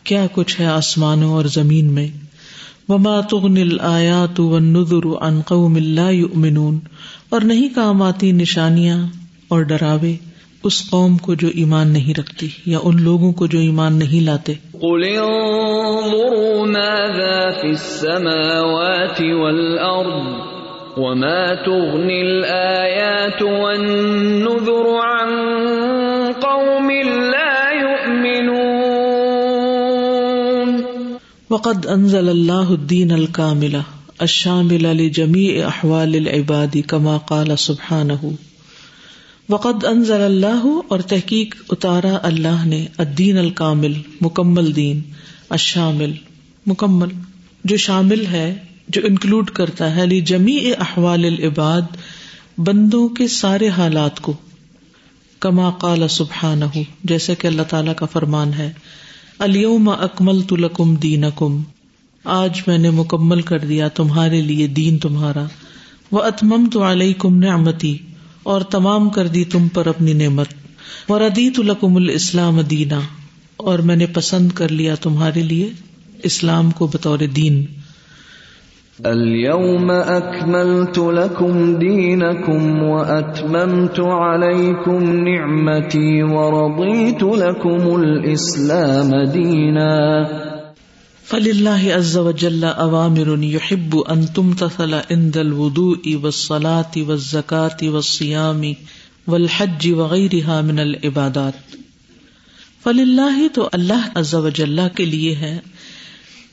کیا 0.04 0.28
کچھ 0.32 0.60
ہے 0.60 0.66
آسمانوں 0.66 1.32
اور 1.32 1.46
زمین 1.46 1.86
میں۔ 1.86 2.08
وما 2.88 3.22
تغنی 3.22 3.62
الآیات 3.62 4.40
والنذر 4.40 5.08
عن 5.22 5.42
قوم 5.42 5.78
لا 5.78 6.10
يؤمنون 6.10 6.80
اور 7.30 7.42
نہیں 7.42 7.70
کام 7.76 8.02
آتی 8.02 8.32
نشانیاں 8.32 9.08
اور 9.48 9.62
ڈراوے۔ 9.62 10.16
اس 10.64 10.90
قوم 10.90 11.18
کو 11.18 11.34
جو 11.34 11.48
ایمان 11.48 11.88
نہیں 11.88 12.20
رکھتی 12.20 12.48
یا 12.66 12.80
ان 12.84 13.02
لوگوں 13.02 13.32
کو 13.32 13.48
جو 13.48 13.60
ایمان 13.60 13.96
نہیں 13.96 14.26
لاتے۔ 14.26 14.54
قل 14.72 15.04
انظروا 15.04 16.66
ماذا 16.66 17.62
في 17.62 17.68
السماوات 17.68 19.22
والأرض 19.22 20.38
وما 20.98 21.54
تغني 21.66 22.22
الآيات 22.22 23.42
والنذر 23.42 24.88
عن 24.88 25.30
قوم 26.42 26.92
لا 27.30 27.82
يؤمنون۔ 27.82 30.82
وقد 31.50 31.86
انزل 31.86 32.30
اللہ 32.30 32.52
الدین 32.52 33.12
الکامل 33.12 33.76
الشامل 34.20 34.98
لجمیع 34.98 35.66
احوال 35.66 36.16
العباد 36.16 36.76
كما 36.88 37.18
قال 37.18 37.56
سبحانه۔ 37.56 38.30
وقد 39.50 39.86
انزل 39.86 40.22
اللہ 40.22 40.80
اور 40.88 41.00
تحقیق 41.00 41.56
اتارا 41.70 42.18
اللہ 42.24 42.66
نے 42.66 42.88
الدین 42.98 43.38
الکامل، 43.38 43.94
مکمل 44.22 44.76
دین، 44.76 45.02
الشامل، 45.50 46.12
مکمل، 46.68 47.08
جو 47.64 47.78
شامل 47.78 48.26
ہے، 48.26 48.56
جو 48.88 49.02
انکلوڈ 49.04 49.50
کرتا 49.50 49.96
ہے، 49.96 50.06
لی 50.06 50.22
جمی 50.22 50.72
احوال 50.80 51.26
العباد، 51.26 51.82
بندوں 52.58 53.10
کے 53.10 53.28
سارے 53.28 53.70
حالات 53.70 54.20
کو۔ 54.20 54.34
کما 55.40 55.70
قال 55.70 56.08
سبحان 56.08 56.62
جیسے 57.04 57.36
کہ 57.36 57.48
اللہ 57.48 57.62
تعالیٰ 57.62 57.96
کا 57.96 58.06
فرمان 58.06 58.54
ہے 58.54 58.74
اليوم 59.40 59.90
اکمل 59.90 60.42
تلکم 60.42 60.96
دین 60.96 61.24
اکم 61.24 61.62
آج 62.24 62.62
میں 62.68 62.78
نے 62.78 62.90
مکمل 62.90 63.42
کر 63.42 63.60
دیا 63.60 63.88
تمہارے 63.88 64.42
لیے 64.42 64.68
دین 64.68 64.98
تمہارا 64.98 65.44
وہ 66.12 66.24
اتمم 66.24 66.70
تو 66.74 66.92
علیہ 66.92 67.14
کم 67.18 67.40
نعمتی۔ 67.40 67.98
اور 68.50 68.62
تمام 68.62 69.10
کر 69.10 69.28
دی 69.28 69.46
تم 69.46 69.68
پر 69.68 69.86
اپنی 69.86 70.14
نعمت۔ 70.14 70.48
اور 71.08 71.22
ادیت 71.22 71.60
القم 71.60 71.96
الاسلام 71.96 72.62
دینا 72.62 73.00
اور 73.58 73.80
میں 73.80 73.96
نے 73.96 74.06
پسند 74.06 74.52
کر 74.52 74.70
لیا 74.70 74.96
تمہارے 74.96 75.44
لیے 75.44 75.70
اسلام 76.24 76.72
کو 76.72 76.88
بطور 76.88 77.20
دین۔ 77.36 77.66
اليوم 79.04 79.92
اكملت 79.92 81.00
لكم 81.00 81.74
دينكم 81.76 82.84
واتممت 82.84 84.00
عليكم 84.00 85.28
نعمتي 85.28 86.22
ورضيت 86.22 87.24
لكم 87.24 87.96
الاسلام 87.96 89.10
دينا 91.32 91.76
فلله 91.76 91.98
عز 91.98 92.18
وجل 92.18 92.64
اوامر 92.64 93.44
يحب 93.44 93.98
ان 94.08 94.26
تمتثل 94.26 94.94
عند 94.94 95.36
الوضوء 95.36 96.16
والصلاه 96.22 96.92
والزكاه 96.96 97.88
والصيام 97.88 98.62
والحج 99.28 99.88
وغيرها 99.92 100.62
من 100.62 100.80
العبادات 100.80 101.76
فلله 102.84 103.48
تو 103.54 103.70
اللہ 103.72 104.10
عز 104.16 104.36
وجل 104.36 104.80
کے 104.96 105.06
لیے 105.06 105.36
ہے۔ 105.36 105.60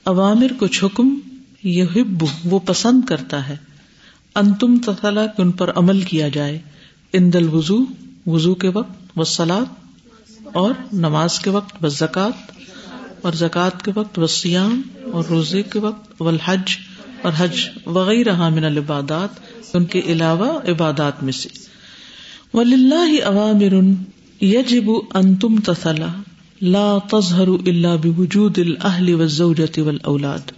اوامر 0.04 0.46
کچھ 0.58 0.84
حکم 0.84 1.18
یحب، 1.64 2.24
وہ 2.44 2.58
پسند 2.58 3.04
کرتا 3.08 3.48
ہے۔ 3.48 3.56
انتم 4.34 4.78
تثلا 4.78 5.26
کہ 5.26 5.42
ان 5.42 5.50
پر 5.50 5.70
عمل 5.76 6.00
کیا 6.00 6.28
جائے۔ 6.28 6.58
ان 7.12 7.32
دل 7.32 7.48
وضو 8.26 8.54
کے 8.54 8.68
وقت 8.68 9.18
و 9.18 9.24
سلاد 9.24 9.64
اور 10.52 10.74
نماز 10.92 11.38
کے 11.38 11.50
وقت 11.50 11.84
و 11.84 11.88
زکوٰۃ 11.88 12.56
اور 13.26 13.34
زکوٰۃ 13.34 13.82
کے 13.84 13.92
وقت 13.94 14.18
و 14.18 14.26
سیام 14.26 14.80
اور 15.12 15.24
روزے 15.24 15.62
کے 15.62 15.78
وقت 15.78 16.22
و 16.22 16.28
الحج 16.28 16.76
اور 17.22 17.32
حج 17.36 17.60
وغیرہ 17.86 18.48
من 18.48 18.64
العبادات، 18.64 19.28
ان 19.74 19.84
کے 19.84 20.00
علاوہ 20.06 20.58
عبادات 20.68 21.22
میں 21.22 21.32
سے۔ 21.32 21.48
ولی 22.54 22.74
اللہ 22.74 23.24
عوامر 23.24 23.74
یجب 24.44 24.90
انتم 25.14 25.60
تثلا 25.60 26.06
لا 26.60 26.98
تظہر 27.10 27.48
اللہ 27.48 27.96
بوجود 28.02 28.58
الاہل 28.58 29.14
والزوجة 29.14 29.82
والاولاد 29.84 30.52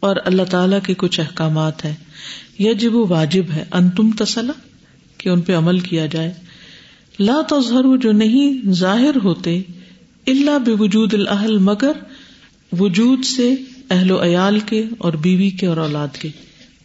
اور 0.00 0.16
اللہ 0.24 0.42
تعالی 0.42 0.76
کے 0.82 0.94
کچھ 0.94 1.20
احکامات 1.20 1.84
ہیں۔ 1.84 1.94
یجب 2.58 2.94
واجب 2.94 3.50
ہے 3.54 3.64
انتم 3.72 4.10
تسلا 4.10 4.52
کہ 5.18 5.28
ان 5.28 5.40
پہ 5.40 5.56
عمل 5.56 5.78
کیا 5.78 6.06
جائے۔ 6.06 6.32
لا 7.18 7.40
تظہر 7.50 7.96
جو 7.96 8.12
نہیں، 8.12 8.70
ظاہر 8.70 9.16
ہوتے 9.24 9.62
اللہ 10.26 10.58
بوجود 10.58 11.14
الاہل 11.14 11.58
مگر 11.58 11.92
وجود 12.78 13.24
سے 13.24 13.54
اہل 13.90 14.10
و 14.10 14.24
عیال 14.24 14.60
کے 14.60 14.84
اور 14.98 15.12
بیوی 15.12 15.50
کے 15.50 15.66
اور 15.66 15.76
اولاد 15.76 16.08
کے۔ 16.18 16.28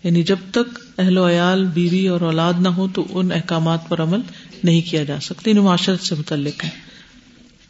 یعنی 0.03 0.23
جب 0.23 0.35
تک 0.51 0.79
اہل 0.97 1.17
و 1.17 1.29
عیال، 1.29 1.65
بیوی 1.65 2.07
اور 2.07 2.21
اولاد 2.21 2.53
نہ 2.59 2.67
ہو 2.67 2.87
تو 2.93 3.05
ان 3.09 3.31
احکامات 3.31 3.89
پر 3.89 4.01
عمل 4.01 4.19
نہیں 4.63 4.81
کیا 4.81 5.03
جا 5.03 5.19
سکتی 5.19 5.49
یعنی 5.49 5.61
معاشرت 5.61 6.01
سے 6.01 6.15
متعلق 6.15 6.63
ہے۔ 6.63 6.69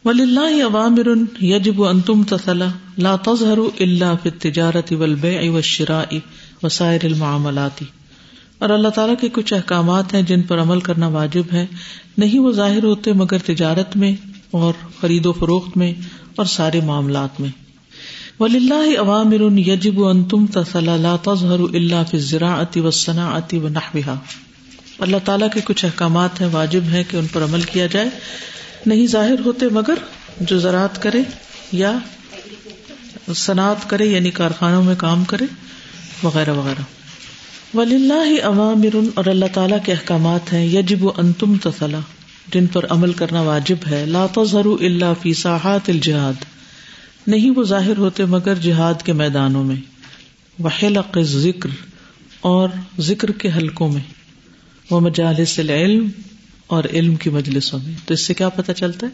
ولی 0.04 0.22
اللہ 0.22 0.64
عوامر 0.64 1.06
یجب 1.42 1.84
انتم 1.84 2.22
تسلا 2.22 2.66
لا 2.98 3.16
تظہر 3.16 3.58
اللہ 3.80 4.14
فی 4.22 4.30
تجارت 4.30 4.92
والبیع 4.92 5.50
والشراء 5.50 6.16
وسائر 6.62 7.00
المعاملاتی 7.04 7.84
اور 8.58 8.70
اللہ 8.70 8.88
تعالیٰ 8.88 9.14
کے 9.20 9.28
کچھ 9.28 9.54
احکامات 9.54 10.14
ہیں 10.14 10.22
جن 10.22 10.42
پر 10.42 10.60
عمل 10.60 10.80
کرنا 10.80 11.08
واجب 11.08 11.42
ہے۔ 11.52 11.66
نہیں 12.18 12.38
وہ 12.38 12.52
ظاہر 12.52 12.82
ہوتے 12.82 13.12
مگر 13.12 13.38
تجارت 13.38 13.96
میں 13.96 14.27
اور 14.50 14.74
خرید 15.00 15.26
و 15.26 15.32
فروخت 15.32 15.76
میں 15.76 15.94
اور 16.36 16.44
سارے 16.44 16.80
معاملات 16.80 17.40
میں۔ 17.40 17.48
ولی 18.40 18.56
اللہ 18.56 19.00
عوامر 19.00 19.58
یجب 19.58 20.04
انتم 20.04 20.46
تسلا 20.46 20.96
لا 20.96 21.16
تظہر 21.22 21.60
اللہ 21.60 22.02
فی 22.10 22.16
الزراعت 22.16 22.76
والصناعت 22.76 23.54
ونحوها۔ 23.54 24.14
اللہ 24.98 25.16
تعالیٰ 25.24 25.48
کے 25.54 25.60
کچھ 25.64 25.84
احکامات 25.84 26.40
ہیں، 26.40 26.48
واجب 26.52 26.80
ہے 26.90 27.04
کہ 27.04 27.16
ان 27.16 27.26
پر 27.32 27.42
عمل 27.44 27.62
کیا 27.62 27.86
جائے۔ 27.86 28.08
نہیں 28.86 29.06
ظاہر 29.06 29.40
ہوتے 29.44 29.68
مگر 29.68 29.94
جو 30.40 30.58
زراعت 30.58 31.02
کرے 31.02 31.22
یا 31.72 31.98
صنعت 33.34 33.90
کرے 33.90 34.04
یعنی 34.04 34.30
کارخانوں 34.30 34.84
میں 34.84 34.94
کام 34.98 35.24
کرے، 35.24 35.44
وغیرہ 36.22 36.50
وغیرہ۔ 36.50 36.82
ولی 37.76 37.94
اللہ 37.94 38.44
عوامر 38.44 38.96
اور 39.14 39.24
اللہ 39.24 39.44
تعالیٰ 39.54 39.78
کے 39.84 39.92
احکامات 39.92 40.52
ہیں 40.52 40.66
یجب 40.66 41.04
و 41.04 41.12
انتم 41.16 41.56
تسلا 41.56 41.98
جن 42.54 42.66
پر 42.66 42.86
عمل 42.88 43.12
کرنا 43.12 43.40
واجب 43.40 43.76
ہے۔ 43.90 44.06
لا 44.06 44.26
تظہر 44.26 44.66
اللہ 44.66 45.12
فی 45.22 45.34
ساحات 45.34 45.88
الجہاد۔ 45.88 46.32
نہیں، 47.26 47.50
وہ 47.50 47.62
ظاہر 47.62 47.96
ہوتے 47.96 48.24
مگر 48.24 48.54
جہاد 48.54 48.94
کے 49.04 49.12
میدانوں 49.12 49.64
میں۔ 49.64 49.76
وحلق 50.62 51.18
ذکر 51.20 51.68
اور 52.40 52.68
ذکر 53.00 53.30
کے 53.30 53.50
حلقوں 53.56 53.92
میں۔ 53.92 54.02
وہ 54.90 55.00
مجالس 55.00 55.58
العلم 55.58 56.08
اور 56.66 56.84
علم 56.92 57.16
کی 57.16 57.30
مجلسوں 57.30 57.78
میں۔ 57.84 57.94
تو 58.04 58.14
اس 58.14 58.20
سے 58.20 58.34
کیا 58.34 58.48
پتا 58.48 58.74
چلتا 58.74 59.06
ہے 59.06 59.12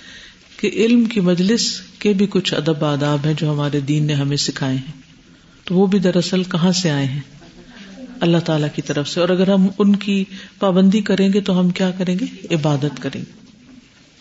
کہ 0.60 0.70
علم 0.74 1.04
کی 1.04 1.20
مجلس 1.20 1.80
کے 1.98 2.12
بھی 2.12 2.26
کچھ 2.30 2.54
ادب 2.54 2.84
آداب 2.84 3.18
ہیں 3.24 3.34
جو 3.38 3.52
ہمارے 3.52 3.80
دین 3.80 4.04
نے 4.04 4.14
ہمیں 4.14 4.36
سکھائے 4.36 4.76
ہیں۔ 4.76 5.02
تو 5.64 5.74
وہ 5.74 5.86
بھی 5.86 5.98
دراصل 5.98 6.42
کہاں 6.44 6.72
سے 6.72 6.90
آئے 6.90 7.06
ہیں؟ 7.06 7.20
اللہ 8.24 8.38
تعالی 8.38 8.66
کی 8.74 8.82
طرف 8.82 9.08
سے 9.08 9.20
اور 9.20 9.28
اگر 9.28 9.50
ہم 9.50 9.66
ان 9.78 9.96
کی 9.96 10.24
پابندی 10.58 11.00
کریں 11.00 11.32
گے 11.32 11.40
تو 11.40 11.60
ہم 11.60 11.70
کیا 11.70 11.90
کریں 11.90 12.18
گے؟ 12.18 12.54
عبادت 12.54 13.02
کریں 13.02 13.20
گے۔ 13.20 13.32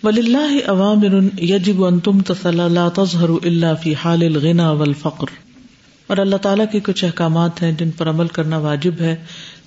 ولی 0.04 0.22
اللہ 0.22 0.70
عوامر 0.70 1.40
یجب 1.40 1.86
انتم 1.86 2.18
لا 2.50 2.90
تظہر 2.96 3.30
اللہ 3.30 3.74
فی 3.84 3.94
حال 3.94 4.22
الغنا 4.22 4.72
والفقر۔ 4.72 5.26
اور 6.08 6.18
اللہ 6.18 6.36
تعالیٰ 6.36 6.66
کے 6.72 6.80
کچھ 6.80 7.06
احکامات 7.06 7.62
ہیں 7.62 7.72
جن 7.72 7.92
پر 7.92 8.10
عمل 8.10 8.28
کرنا 8.28 8.58
واجب 8.58 8.94
ہے۔ 9.00 9.16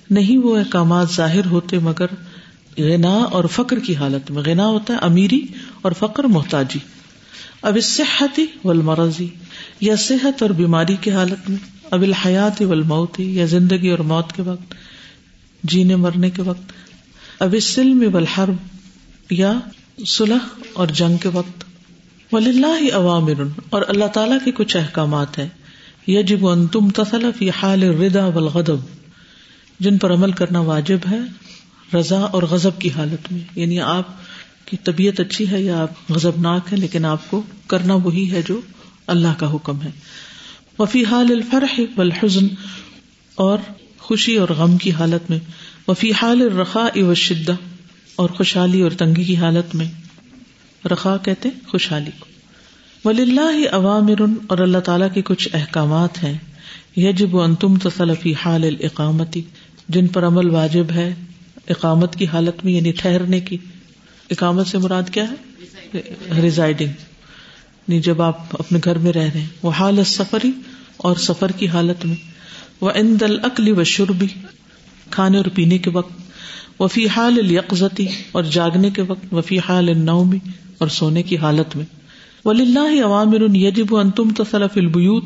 نہیں 0.09 0.37
وہ 0.37 0.57
احکامات 0.57 1.11
ظاہر 1.11 1.45
ہوتے 1.45 1.79
مگر 1.79 2.05
غنا 2.77 3.13
اور 3.13 3.45
فقر 3.45 3.79
کی 3.79 3.95
حالت 3.95 4.31
میں۔ 4.31 4.43
غنا 4.45 4.67
ہوتا 4.67 4.93
ہے 4.93 4.99
امیری 4.99 5.41
اور 5.81 5.91
فقر 5.91 6.23
محتاجی۔ 6.23 6.79
اب 7.61 7.77
اس 7.77 7.85
صحتی 7.85 8.45
والمرضی 8.63 9.27
یا 9.81 9.95
صحت 9.95 10.41
اور 10.41 10.49
بیماری 10.49 10.95
کی 11.01 11.11
حالت 11.11 11.49
میں۔ 11.49 11.76
اب 11.91 12.01
الحیات 12.01 12.61
والموت 12.61 13.19
یا 13.19 13.45
زندگی 13.45 13.89
اور 13.89 13.99
موت 13.99 14.33
کے 14.33 14.41
وقت، 14.41 14.73
جینے 15.63 15.95
مرنے 15.95 16.29
کے 16.29 16.41
وقت، 16.41 16.73
اب 17.39 17.53
السلم 17.53 18.03
والحرب 18.11 18.55
یا 19.29 19.53
صلح 20.07 20.37
اور 20.73 20.87
جنگ 20.87 21.17
کے 21.17 21.29
وقت۔ 21.29 21.63
ولی 22.31 22.49
اللہ 22.49 22.95
عوامر 22.95 23.43
اور 23.69 23.81
اللہ 23.87 24.05
تعالیٰ 24.05 24.37
کے 24.45 24.51
کچھ 24.51 24.77
احکامات 24.77 25.39
ہیں۔ 25.39 25.49
یجب 26.07 26.47
ان 26.47 26.67
تم 26.67 26.89
تسل 26.89 27.29
فی 27.37 27.49
حال 27.49 27.83
الردا 27.83 28.25
والغضب، 28.25 28.75
جن 29.79 29.97
پر 29.97 30.13
عمل 30.13 30.31
کرنا 30.31 30.59
واجب 30.59 30.97
ہے 31.11 31.19
رضا 31.97 32.19
اور 32.19 32.43
غضب 32.43 32.79
کی 32.79 32.89
حالت 32.89 33.31
میں۔ 33.31 33.39
یعنی 33.55 33.79
آپ 33.79 34.07
کہ 34.65 34.77
طبیعت 34.83 35.19
اچھی 35.19 35.51
ہے 35.51 35.61
یا 35.61 35.81
آپ 35.81 35.89
غزبناک 36.09 36.61
ہے 36.71 36.77
لیکن 36.77 37.05
آپ 37.05 37.29
کو 37.29 37.41
کرنا 37.67 37.93
وہی 37.93 38.31
ہے 38.31 38.41
جو 38.47 38.61
اللہ 39.07 39.27
کا 39.37 39.53
حکم 39.53 39.81
ہے۔ 39.81 39.91
وفی 40.79 41.05
حال 41.05 41.27
الفرح 41.29 41.81
والحزن 41.97 42.47
اور 43.35 43.57
خوشی 43.99 44.35
اور 44.35 44.49
غم 44.49 44.77
کی 44.77 44.91
حالت 44.91 45.29
میں 45.29 45.39
وفی 45.87 46.11
حال 46.11 46.41
الرخاء 46.41 47.01
والشدہ 47.01 47.55
اور 48.15 48.29
خوشحالی 48.29 48.81
اور 48.81 48.91
تنگی 48.91 49.23
کی 49.23 49.37
حالت 49.37 49.75
میں۔ 49.75 49.85
رخا 50.87 51.17
کہتے 51.17 51.49
خوشحالی 51.67 52.11
کو۔ 52.19 52.25
ولی 53.09 53.21
اللہ 53.21 53.69
عوامر 53.71 54.21
اور 54.47 54.57
اللہ 54.57 54.77
تعالیٰ 54.77 55.07
کے 55.13 55.21
کچھ 55.21 55.49
احکامات 55.53 56.23
ہیں۔ 56.23 56.37
یجب 56.95 57.37
ان 57.37 57.55
تم 57.55 57.75
تصلفی 57.75 58.33
حال 58.33 58.63
الاقامتی 58.63 59.41
جن 59.89 60.07
پر 60.07 60.27
عمل 60.27 60.49
واجب 60.49 60.91
ہے 60.91 61.15
اقامت 61.69 62.15
کی 62.15 62.27
حالت 62.27 62.65
میں 62.65 62.73
یعنی 62.73 62.91
ٹھہرنے 62.91 63.39
کی۔ 63.39 63.57
اقامت 64.29 64.67
سے 64.67 64.77
مراد 64.77 65.03
کیا 65.11 65.25
ہے؟ 65.31 66.01
ریزائڈنگ 66.41 66.89
نہیں 67.87 67.99
جب 67.99 68.21
آپ 68.21 68.37
اپنے 68.51 68.79
گھر 68.83 68.97
میں 68.97 69.13
رہ 69.13 69.19
رہے 69.19 69.39
ہیں۔ 69.39 69.47
وہ 69.63 69.71
حال 69.71 70.03
سفری 70.03 70.51
اور 70.97 71.15
سفر 71.15 71.51
کی 71.51 71.67
حالت 71.67 72.05
میں۔ 72.05 72.15
وہ 72.81 72.91
ان 72.95 73.17
دل 73.19 73.37
اکلی 73.43 73.71
و 73.71 73.83
شربی 73.83 74.27
کھانے 75.09 75.37
اور 75.37 75.45
پینے 75.53 75.77
کے 75.77 75.89
وقت۔ 75.89 76.11
وفی 76.79 77.07
حال 77.07 77.33
الیقزتی 77.37 78.07
اور 78.31 78.43
جاگنے 78.43 78.89
کے 78.89 79.01
وقت۔ 79.01 79.33
وفی 79.33 79.59
حال 79.59 79.89
النومی 79.89 80.37
اور 80.77 80.87
سونے 80.87 81.23
کی 81.23 81.37
حالت 81.37 81.75
میں۔ 81.75 81.85
ولی 82.45 82.63
اللہ 82.63 83.05
عوامر 83.05 83.55
یجب 83.55 83.95
ان 83.95 84.11
تم 84.11 84.29
تصلف 84.37 84.77
البیوت 84.77 85.23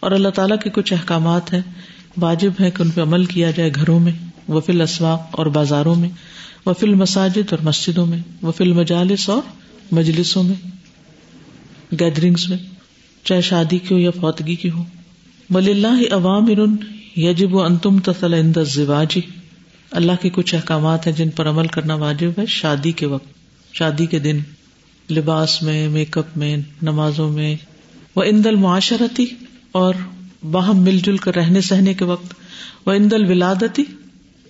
اور 0.00 0.10
اللہ 0.10 0.28
تعالیٰ 0.28 0.58
کے 0.58 0.70
کچھ 0.70 0.92
احکامات 0.92 1.52
ہیں۔ 1.52 1.62
واجب 2.16 2.50
ہے 2.60 2.70
کہ 2.70 2.82
ان 2.82 2.90
پہ 2.90 3.00
عمل 3.00 3.24
کیا 3.24 3.50
جائے 3.50 3.70
گھروں 3.74 4.00
میں۔ 4.00 4.12
وفیل 4.48 4.80
اسواق 4.80 5.22
اور 5.30 5.46
بازاروں 5.46 5.94
میں۔ 5.94 6.08
وفیل 6.66 6.94
مساجد 6.94 7.52
اور 7.52 7.58
مسجدوں 7.62 8.06
میں۔ 8.06 8.18
وفیل 8.42 8.72
مجالس 8.72 9.28
اور 9.28 9.42
مجلسوں 9.92 10.42
میں۔ 10.42 10.77
گیدرنگس 11.92 12.48
میں، 12.48 12.58
چاہے 13.24 13.40
شادی 13.40 13.78
کی 13.78 13.94
ہو 13.94 13.98
یا 13.98 14.10
فوتگی 14.10 14.54
کی 14.54 14.70
ہو۔ 14.70 14.84
ولی 15.50 15.70
اللہ 15.70 16.14
عوام 16.14 16.46
یجب 17.16 17.54
و 17.54 17.62
انتم 17.62 17.98
تسل 17.98 18.34
اند 18.34 18.56
زواجی 18.66 19.20
اللہ 19.90 20.12
کے 20.22 20.30
کچھ 20.30 20.54
احکامات 20.54 21.06
ہیں 21.06 21.14
جن 21.14 21.30
پر 21.30 21.48
عمل 21.48 21.66
کرنا 21.66 21.94
واجب 21.94 22.30
ہے 22.38 22.46
شادی 22.46 22.92
کے 22.92 23.06
وقت، 23.06 23.26
شادی 23.72 24.06
کے 24.06 24.18
دن، 24.18 24.38
لباس 25.10 25.62
میں 25.62 25.88
میک 25.88 26.18
اپ 26.18 26.36
میں، 26.36 26.56
نمازوں 26.82 27.32
میں۔ 27.32 27.56
وہ 28.16 28.22
اندل 28.22 28.54
معاشرتی 28.54 29.26
اور 29.72 29.94
باہم 30.50 30.78
مل 30.78 30.98
جل 30.98 31.16
کر 31.16 31.34
رہنے 31.34 31.60
سہنے 31.60 31.94
کے 31.94 32.04
وقت۔ 32.04 32.34
وہ 32.86 32.92
اندل 32.92 33.30
ولادتی 33.30 33.84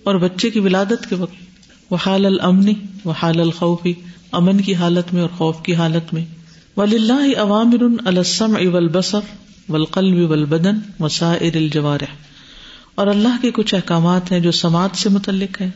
اور 0.03 0.15
بچے 0.15 0.49
کی 0.49 0.59
ولادت 0.59 1.09
کے 1.09 1.15
وقت۔ 1.15 1.35
وہ 1.89 1.97
حال 2.05 2.25
المنی 2.25 2.73
وہ 3.03 3.13
حال 3.21 3.39
الخوفی 3.39 3.93
امن 4.31 4.61
کی 4.61 4.75
حالت 4.75 5.13
میں 5.13 5.21
اور 5.21 5.29
خوف 5.29 5.55
کی 5.63 5.75
حالت 5.75 6.13
میں۔ 6.13 6.25
ولی 6.79 6.95
اللہ 6.95 7.39
عوامر 7.39 7.83
السم 8.05 8.55
اول 8.55 8.87
بصر 8.87 9.19
ولقلب 9.69 10.31
ولبدن 10.31 10.77
وسائر 10.99 11.55
الجوار 11.55 11.99
اور 12.95 13.07
اللہ 13.07 13.41
کے 13.41 13.51
کچھ 13.51 13.75
احکامات 13.75 14.31
ہیں 14.31 14.39
جو 14.39 14.51
سماعت 14.51 14.97
سے 14.97 15.09
متعلق 15.09 15.61
ہے 15.61 15.69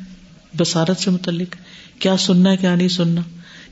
بصارت 0.58 0.98
سے 0.98 1.12
متعلق۔ 1.12 1.56
کیا 2.02 2.18
سننا 2.18 2.52
ہے، 2.52 2.58
کیا 2.58 2.76
نہیں 2.76 2.88
سننا؟ 2.88 3.22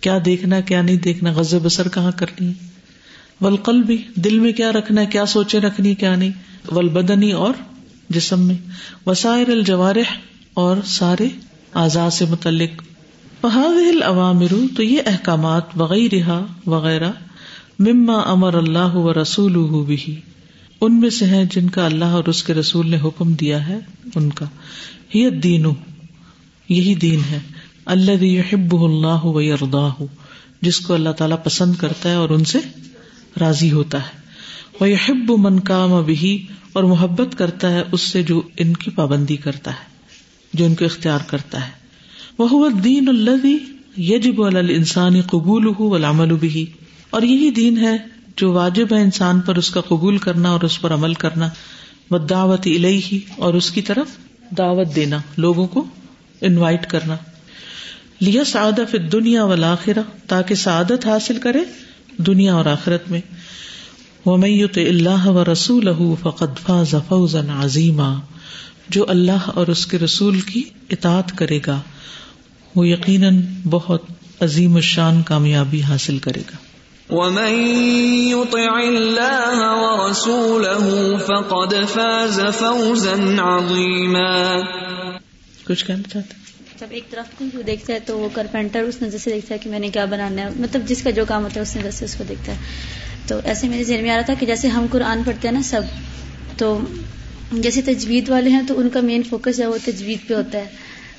کیا 0.01 0.17
دیکھنا 0.25 0.59
کیا 0.59 0.81
نہیں 0.81 0.95
دیکھنا؟ 0.95 1.31
غز 1.31 1.55
بسر 1.63 1.87
کہاں 1.89 2.11
کرنی 2.11 2.47
ہے 2.47 2.67
ولقل 3.41 3.83
بھی 3.83 4.03
دل 4.15 4.39
میں 4.39 4.51
کیا 4.51 4.71
رکھنا 4.71 5.01
ہے، 5.01 5.05
کیا 5.05 5.25
سوچے 5.25 5.59
رکھنی 5.59 5.95
کیا 5.95 6.15
نہیں؟ 6.15 6.31
ول 6.71 6.89
بدنی 6.89 7.31
اور 7.31 7.53
جسم 8.09 8.47
میں۔ 8.47 8.55
وسائر 9.05 9.49
الجوارح 9.49 10.17
اور 10.53 10.77
سارے 10.85 11.27
آزاد 11.73 12.11
سے 12.11 12.25
متعلق۔ 12.25 12.90
فہاد 13.41 14.01
عوامر 14.03 14.53
تو 14.75 14.83
یہ 14.83 15.01
احکامات 15.05 15.63
وغیرہ 15.75 16.41
وغیرہ 16.65 17.11
مما 17.79 18.13
امر 18.13 18.53
اللہ 18.53 18.95
و 18.95 19.21
رسول 19.21 19.85
بھی 19.85 20.21
ان 20.81 20.99
میں 20.99 21.09
سے 21.09 21.25
ہیں 21.25 21.45
جن 21.45 21.69
کا 21.69 21.85
اللہ 21.85 22.05
اور 22.05 22.23
اس 22.23 22.43
کے 22.43 22.53
رسول 22.53 22.89
نے 22.89 22.97
حکم 23.03 23.33
دیا 23.33 23.67
ہے، 23.67 23.79
ان 24.15 24.29
کا۔ 24.29 24.45
یہ 25.13 25.29
دین 25.29 25.65
یہی 26.69 26.95
دین 26.95 27.21
ہے۔ 27.31 27.39
اللہ 27.85 28.23
یحب 28.23 28.83
اللہ 28.83 29.25
و 29.25 29.37
اردا 29.37 30.03
جس 30.61 30.79
کو 30.79 30.93
اللہ 30.93 31.09
تعالیٰ 31.09 31.37
پسند 31.43 31.75
کرتا 31.75 32.09
ہے 32.09 32.15
اور 32.15 32.29
ان 32.29 32.43
سے 32.43 32.59
راضی 33.41 33.71
ہوتا 33.71 33.97
ہے۔ 33.97 34.19
وہ 34.79 34.89
یحب 34.89 35.31
من 35.37 35.59
کام 35.59 36.03
بھی 36.03 36.47
اور 36.73 36.83
محبت 36.83 37.37
کرتا 37.37 37.71
ہے 37.71 37.83
اس 37.91 38.01
سے 38.01 38.23
جو 38.23 38.41
ان 38.57 38.73
کی 38.73 38.91
پابندی 38.91 39.35
کرتا 39.35 39.71
ہے، 39.71 39.85
جو 40.53 40.65
ان 40.65 40.75
کو 40.75 40.85
اختیار 40.85 41.19
کرتا 41.27 41.67
ہے۔ 41.67 41.80
وہ 42.45 42.69
دین 42.69 43.09
اللہ 43.09 43.99
یجب 43.99 44.41
الانسانی 44.41 45.21
قبول 45.21 45.65
ہو 45.79 45.95
اور 47.09 47.21
یہی 47.21 47.51
دین 47.51 47.77
ہے 47.77 47.97
جو 48.37 48.51
واجب 48.51 48.87
ہے 48.91 49.01
انسان 49.01 49.41
پر 49.41 49.55
اس 49.55 49.69
کا 49.69 49.81
قبول 49.81 50.17
کرنا 50.17 50.49
اور 50.49 50.61
اس 50.61 50.81
پر 50.81 50.93
عمل 50.93 51.13
کرنا. 51.13 51.49
وہ 52.09 52.17
دعوت 52.17 52.61
الہی 52.65 53.19
اور 53.37 53.53
اس 53.53 53.71
کی 53.71 53.81
طرف 53.81 54.07
دعوت 54.57 54.95
دینا، 54.95 55.17
لوگوں 55.37 55.67
کو 55.67 55.85
انوائٹ 56.41 56.89
کرنا. 56.89 57.17
لیا 58.21 58.43
سعادت 58.43 58.95
دنیا 59.11 59.43
والآخرہ، 59.43 59.99
تاکہ 60.27 60.55
سعادت 60.55 61.05
حاصل 61.05 61.37
کرے 61.39 61.59
دنیا 62.17 62.53
اور 62.53 62.65
آخرت 62.65 63.11
میں. 63.11 63.21
ومیت 64.25 64.77
اللہ 64.77 65.27
و 65.27 65.43
رسول 65.51 65.89
فقد 66.21 66.59
فاز 66.65 66.95
فوزا 67.07 67.41
عظیما 67.63 68.19
جو 68.89 69.05
اللہ 69.07 69.45
اور 69.45 69.67
اس 69.67 69.85
کے 69.85 69.99
رسول 69.99 70.39
کی 70.39 70.63
اطاعت 70.89 71.37
کرے 71.37 71.59
گا۔ 71.67 71.81
وہ 72.75 72.87
یقیناً 72.87 73.41
بہت 73.69 74.03
عظیم 74.39 74.75
الشان 74.75 75.21
کامیابی 75.21 75.81
حاصل 75.81 76.17
کرے 76.17 76.39
گا۔ 76.39 76.57
ومن 77.15 77.53
يطع 78.27 78.87
الله 78.87 79.71
ورسوله 79.81 81.17
فقد 81.17 81.93
فاز 81.93 82.41
فوزا 82.57 83.13
عظيما۔ 83.39 84.59
کچھ 85.63 85.85
کہنا 85.85 86.09
چاہتے 86.09 86.33
جب 86.79 86.87
ایک 86.89 87.09
طرف 87.09 87.39
کو 87.39 87.61
دیکھتا 87.61 87.93
ہے 87.93 87.99
تو 88.05 88.19
وہ 88.19 88.29
کارپینٹر 88.33 88.79
اس 88.79 89.01
نظر 89.01 89.17
سے 89.17 89.31
دیکھتا 89.31 89.53
ہے 89.53 89.59
کہ 89.59 89.69
میں 89.69 89.79
نے 89.79 89.89
کیا 89.89 90.05
بنانا 90.05 90.41
ہے۔ 90.41 90.49
مطلب 90.55 90.81
جس 90.87 91.03
کا 91.03 91.09
جو 91.09 91.25
کام 91.27 91.43
ہوتا 91.43 91.55
ہے 91.55 91.61
اس 91.61 91.75
نظر 91.75 91.91
سے 91.91 92.05
اس 92.05 92.15
کو 92.15 92.23
دیکھتا 92.29 92.51
ہے۔ 92.51 92.57
تو 93.27 93.39
ایسے 93.43 93.67
میرے 93.67 93.83
ذہن 93.83 94.01
میں 94.01 94.11
آ 94.11 94.15
رہا 94.15 94.21
تھا 94.21 94.33
کہ 94.39 94.45
جیسے 94.45 94.67
ہم 94.67 94.85
قرآن 94.91 95.21
پڑھتے 95.25 95.47
ہیں 95.47 95.55
نا 95.55 95.61
سب 95.61 95.81
تو 96.57 96.79
جیسے 97.51 97.81
تجوید 97.81 98.29
والے 98.29 98.49
ہیں 98.49 98.61
تو 98.67 98.79
ان 98.79 98.89
کا 98.89 99.01
مین 99.01 99.23
فوکس 99.23 99.59
ہے 99.59 99.67
وہ 99.67 99.77
تجوید 99.85 100.27
پہ 100.27 100.33
ہوتا 100.33 100.57
ہے۔ 100.59 100.67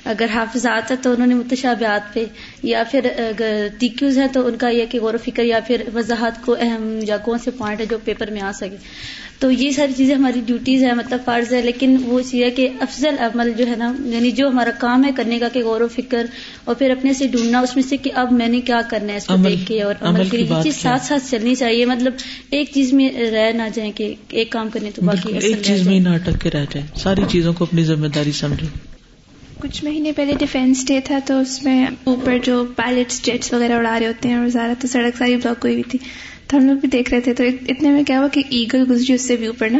اگر 0.05 0.25
حافظات 0.33 0.91
ہے 0.91 0.95
تو 0.95 1.11
انہوں 1.11 1.27
نے 1.27 1.35
متشابہات 1.35 2.13
پہ 2.13 2.25
یا 2.63 2.83
پھر 2.91 3.05
اگر 3.05 3.67
ٹیکیوز 3.79 4.17
ہے 4.17 4.27
تو 4.33 4.47
ان 4.47 4.57
کا 4.57 4.69
یہ 4.69 4.85
کہ 4.89 4.99
غور 4.99 5.13
و 5.13 5.17
فکر 5.17 5.43
یا 5.43 5.59
پھر 5.67 5.81
وضاحت 5.95 6.45
کو 6.45 6.55
اہم 6.59 6.99
یا 7.07 7.17
کون 7.17 7.39
سے 7.39 7.51
پوائنٹ 7.51 7.81
ہے 7.81 7.85
جو 7.85 7.97
پیپر 8.03 8.31
میں 8.31 8.41
آ 8.41 8.51
سکے۔ 8.51 8.77
تو 9.39 9.51
یہ 9.51 9.71
ساری 9.71 9.93
چیزیں 9.97 10.15
ہماری 10.15 10.41
ڈیوٹیز 10.45 10.83
ہے 10.83 10.93
مطلب 10.93 11.19
فرض 11.25 11.53
ہے 11.53 11.61
لیکن 11.61 11.97
وہ 12.05 12.21
چیز 12.31 12.43
ہے 12.43 12.51
کہ 12.51 12.69
افضل 12.79 13.15
عمل 13.19 13.51
جو 13.57 13.67
ہے 13.67 13.75
نا 13.75 13.93
یعنی 14.05 14.31
جو 14.31 14.47
ہمارا 14.47 14.69
کام 14.77 15.05
ہے 15.05 15.09
کرنے 15.15 15.39
کا 15.39 15.47
کہ 15.49 15.63
غور 15.63 15.81
و 15.81 15.87
فکر 15.87 16.25
اور 16.63 16.75
پھر 16.75 16.89
اپنے 16.89 17.13
سے 17.13 17.27
ڈھونڈنا 17.27 17.59
اس 17.59 17.75
میں 17.75 17.83
سے 17.83 17.97
کہ 17.97 18.11
اب 18.15 18.31
میں 18.31 18.47
نے 18.47 18.61
کیا 18.61 18.81
کرنا 18.89 19.11
ہے 19.11 19.17
اس 19.17 19.25
کو 19.25 19.35
دیکھ 19.35 19.67
کے 19.67 19.81
اور 19.81 19.95
عمل 20.01 20.29
کے 20.29 20.37
لیے۔ 20.37 20.63
چیز 20.63 20.75
ساتھ 20.75 21.05
ساتھ 21.05 21.31
چلنی 21.31 21.55
چاہیے 21.55 21.85
مطلب 21.85 22.13
ایک 22.49 22.71
چیز 22.73 22.93
میں 22.93 23.09
رہ 23.09 23.51
نہ 23.51 23.63
جائیں 23.73 23.91
کہ 23.91 24.13
ایک 24.29 24.51
کام 24.51 24.69
کرنے 24.69 24.91
تو 24.91 25.01
باقی 25.01 25.37
ایک 25.41 25.61
چیز 25.61 25.87
میں 25.87 25.99
نہ 25.99 26.09
اٹک 26.09 26.41
کے 26.41 26.51
رہ 26.51 26.65
جائیں۔ 26.73 26.87
ساری 26.95 27.21
چیزوں 27.29 27.53
کو 27.53 27.63
اپنی 27.63 27.83
ذمہ 27.83 28.07
داری 28.07 28.31
سمجھیں 28.31 28.92
کچھ 29.63 29.83
مہینے 29.85 30.11
پہلے 30.11 30.33
ڈیفینس 30.39 30.87
ڈے 30.87 30.99
تھا 31.05 31.19
تو 31.25 31.39
اس 31.39 31.63
میں 31.63 31.87
اوپر 32.03 32.37
جو 32.43 32.65
پائلٹ 32.75 33.11
جیٹس 33.23 33.53
وغیرہ 33.53 33.73
اڑا 33.73 33.99
رہے 33.99 34.07
ہوتے 34.07 34.29
ہیں 34.29 34.35
اور 34.35 34.47
زیادہ 34.47 34.71
تو 34.79 34.87
سڑک 34.87 35.17
ساری 35.17 35.35
بلاک 35.35 35.57
ہوئی 35.63 35.73
ہوئی 35.73 35.83
تھی 35.83 35.99
تو 36.47 36.57
ہم 36.57 36.65
لوگ 36.65 36.75
بھی 36.75 36.87
دیکھ 36.87 37.11
رہے 37.11 37.21
تھے۔ 37.21 37.33
تو 37.33 37.43
اتنے 37.43 37.89
میں 37.89 38.03
کیا 38.03 38.19
ہوا 38.19 38.27
کہ 38.27 38.43
ایگل 38.49 38.83
گزری 38.89 39.13
اس 39.13 39.21
سے 39.21 39.35
بھی 39.35 39.45
اوپر 39.45 39.69
نا۔ 39.69 39.79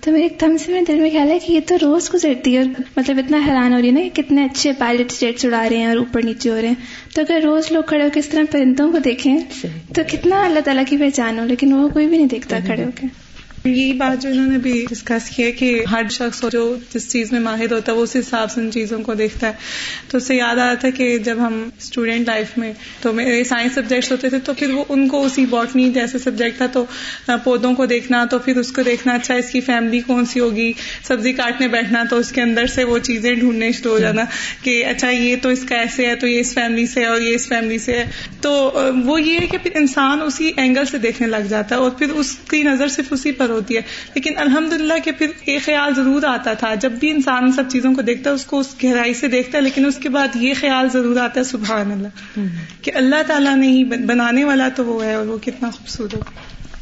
تو 0.00 0.12
میرے 0.12 0.22
ایک 0.22 0.40
دم 0.40 0.56
سے 0.56 0.72
میرے 0.72 0.84
دل 0.88 1.00
میں 1.00 1.10
خیال 1.10 1.30
ہے 1.30 1.38
کہ 1.38 1.52
یہ 1.52 1.60
تو 1.66 1.74
روز 1.82 2.14
گزرتی 2.14 2.56
ہے 2.56 2.62
مطلب 2.96 3.18
اتنا 3.18 3.38
حیران 3.46 3.72
ہو 3.72 3.80
رہی 3.80 3.86
ہے 3.86 3.92
نا 3.92 4.00
کہ 4.08 4.22
کتنے 4.22 4.44
اچھے 4.44 4.72
پائلٹ 4.72 5.20
جیٹس 5.20 5.44
اڑا 5.44 5.68
رہے 5.68 5.76
ہیں 5.76 5.86
اور 5.86 5.96
اوپر 5.96 6.24
نیچے 6.24 6.50
ہو 6.50 6.60
رہے 6.60 6.68
ہیں۔ 6.68 7.14
تو 7.14 7.20
اگر 7.20 7.40
روز 7.44 7.72
لوگ 7.72 7.82
کھڑے 7.82 8.04
ہو 8.04 8.08
کے 8.12 8.20
اس 8.20 8.28
طرح 8.28 8.42
پرندوں 8.50 8.92
کو 8.92 8.98
دیکھیں 8.98 9.38
تو 9.94 10.02
کتنا 10.10 10.44
اللہ 10.44 10.60
تعالیٰ 10.60 10.84
کی 10.88 10.96
پہچان 10.96 11.38
ہو 11.38 11.44
لیکن 11.44 11.72
وہ 11.72 11.88
کوئی 11.88 12.06
بھی 12.06 12.16
نہیں 12.16 12.28
دیکھتا 12.28 12.58
کھڑے 12.66 12.84
ہو 12.84 12.90
کے۔ 13.00 13.27
یہی 13.68 13.92
بات 13.92 14.22
جو 14.22 14.28
انہوں 14.28 14.46
نے 14.46 14.58
بھی 14.58 14.86
ڈسکس 14.90 15.30
کی 15.30 15.42
ہے 15.42 15.52
کہ 15.52 15.84
ہر 15.90 16.02
شخص 16.10 16.44
جو 16.52 16.76
جس 16.94 17.12
چیز 17.12 17.32
میں 17.32 17.40
ماہر 17.40 17.72
ہوتا 17.72 17.92
ہے 17.92 17.96
وہ 17.96 18.02
اس 18.02 18.16
حساب 18.16 18.50
سے 18.50 18.60
ان 18.60 18.70
چیزوں 18.72 19.02
کو 19.02 19.14
دیکھتا 19.14 19.46
ہے۔ 19.46 19.52
تو 20.08 20.16
اس 20.16 20.26
سے 20.26 20.34
یاد 20.34 20.56
آ 20.56 20.66
رہا 20.66 20.74
تھا 20.74 20.90
کہ 20.90 21.18
جب 21.18 21.36
ہم 21.38 21.68
اسٹوڈینٹ 21.78 22.28
لائف 22.28 22.58
میں 22.58 22.72
تو 23.00 23.12
میرے 23.12 23.44
سائنس 23.44 23.74
سبجیکٹس 23.74 24.12
ہوتے 24.12 24.28
تھے 24.28 24.38
تو 24.38 24.52
پھر 24.54 24.70
وہ 24.70 24.84
ان 24.88 25.08
کو 25.08 25.24
اسی 25.24 25.46
باٹنی 25.46 25.90
جیسے 25.90 26.18
سبجیکٹ 26.18 26.56
تھا 26.56 26.66
تو 26.66 26.84
پودوں 27.44 27.74
کو 27.74 27.86
دیکھنا 27.86 28.24
تو 28.24 28.38
پھر 28.38 28.56
اس 28.56 28.72
کو 28.72 28.82
دیکھنا 28.82 29.14
اچھا 29.14 29.34
اس 29.34 29.50
کی 29.50 29.60
فیملی 29.60 30.00
کون 30.00 30.24
سی 30.24 30.40
ہوگی 30.40 30.72
سبزی 31.04 31.32
کاٹنے 31.32 31.68
بیٹھنا 31.68 32.04
تو 32.10 32.16
اس 32.16 32.32
کے 32.32 32.42
اندر 32.42 32.66
سے 32.66 32.84
وہ 32.84 32.98
چیزیں 32.98 33.34
ڈھونڈنے 33.34 33.72
شروع 33.72 33.92
ہو 33.92 33.98
جانا 33.98 34.22
کہ 34.62 34.86
اچھا 34.86 35.10
یہ 35.10 35.36
تو 35.42 35.48
اس 35.48 35.64
کا 35.68 35.76
ایسے 35.76 36.06
ہے 36.06 36.14
تو 36.14 36.26
یہ 36.26 36.40
اس 36.40 36.54
فیملی 36.54 36.86
سے 36.86 37.00
ہے 37.00 37.06
اور 37.06 37.20
یہ 37.20 37.34
اس 37.34 37.48
فیملی 37.48 37.78
سے 37.78 37.92
ہے۔ 37.92 38.04
تو 38.40 38.80
وہ 39.04 39.22
یہ 39.22 39.40
ہے 39.40 39.46
کہ 39.46 39.58
پھر 39.58 39.70
انسان 39.74 40.18
اسی 40.22 40.52
اینگل 40.56 40.84
سے 40.84 40.98
دیکھنے 40.98 41.28
لگ 41.28 41.46
جاتا 41.48 41.74
ہے 41.74 41.80
اور 41.80 41.90
پھر 41.90 42.10
اس 42.10 42.36
کی 42.50 42.62
نظر 42.62 42.88
صرف 42.88 43.06
اسی 43.10 43.32
پر 43.32 43.50
ہوتی 43.58 43.76
ہے۔ 43.76 43.80
لیکن 44.14 44.32
الحمد 44.36 44.72
للہ 44.72 44.94
کہ 45.04 45.12
پھر 45.12 45.26
ایک 45.44 45.62
خیال 45.62 45.94
ضرور 45.94 46.22
آتا 46.22 46.54
تھا۔ 46.54 46.74
جب 46.74 46.92
بھی 46.92 47.10
انسان 47.10 47.44
ان 47.44 47.52
سب 47.52 47.64
چیزوں 47.68 47.94
کو 47.94 48.02
دیکھتا 48.02 48.30
ہے 48.30 48.34
اس 48.34 48.44
کو 48.44 48.58
اس 48.58 48.74
گہرائی 48.84 49.14
سے 49.14 49.28
دیکھتا 49.28 49.58
ہے 49.58 49.62
لیکن 49.62 49.86
اس 49.86 49.96
کے 49.96 50.08
بعد 50.08 50.28
یہ 50.36 50.54
خیال 50.60 50.88
ضرور 50.92 51.16
آتا 51.16 51.40
ہے 51.40 51.44
سبحان 51.44 51.92
اللہ 51.92 52.40
کہ 52.82 52.92
اللہ 52.94 53.22
تعالیٰ 53.26 53.56
نے 53.56 53.68
ہی 53.68 53.84
بنانے 53.84 54.44
والا 54.44 54.68
تو 54.68 54.84
وہ 54.84 55.04
ہے 55.04 55.14
اور 55.14 55.26
وہ 55.26 55.38
کتنا 55.38 55.70
خوبصورت۔ 55.70 56.14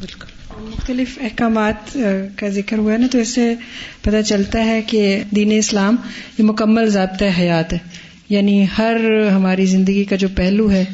بالکل۔ 0.00 0.26
مختلف 0.60 1.18
احکامات 1.20 1.98
کا 2.36 2.48
ذکر 2.48 2.78
ہوا 2.78 2.92
ہے 2.92 2.98
نا 2.98 3.06
تو 3.10 3.18
اس 3.18 3.28
سے 3.28 3.54
پتہ 4.02 4.22
چلتا 4.22 4.64
ہے 4.64 4.82
کہ 4.82 5.22
دین 5.30 5.52
اسلام 5.52 5.96
یہ 6.38 6.44
مکمل 6.44 6.88
ضابطۂ 6.88 7.24
حیات 7.38 7.72
ہے۔ 7.72 7.78
یعنی 8.28 8.66
ہر 8.78 8.96
ہماری 9.34 9.66
زندگی 9.66 10.04
کا 10.04 10.16
جو 10.16 10.28
پہلو 10.36 10.70
ہے 10.70 10.84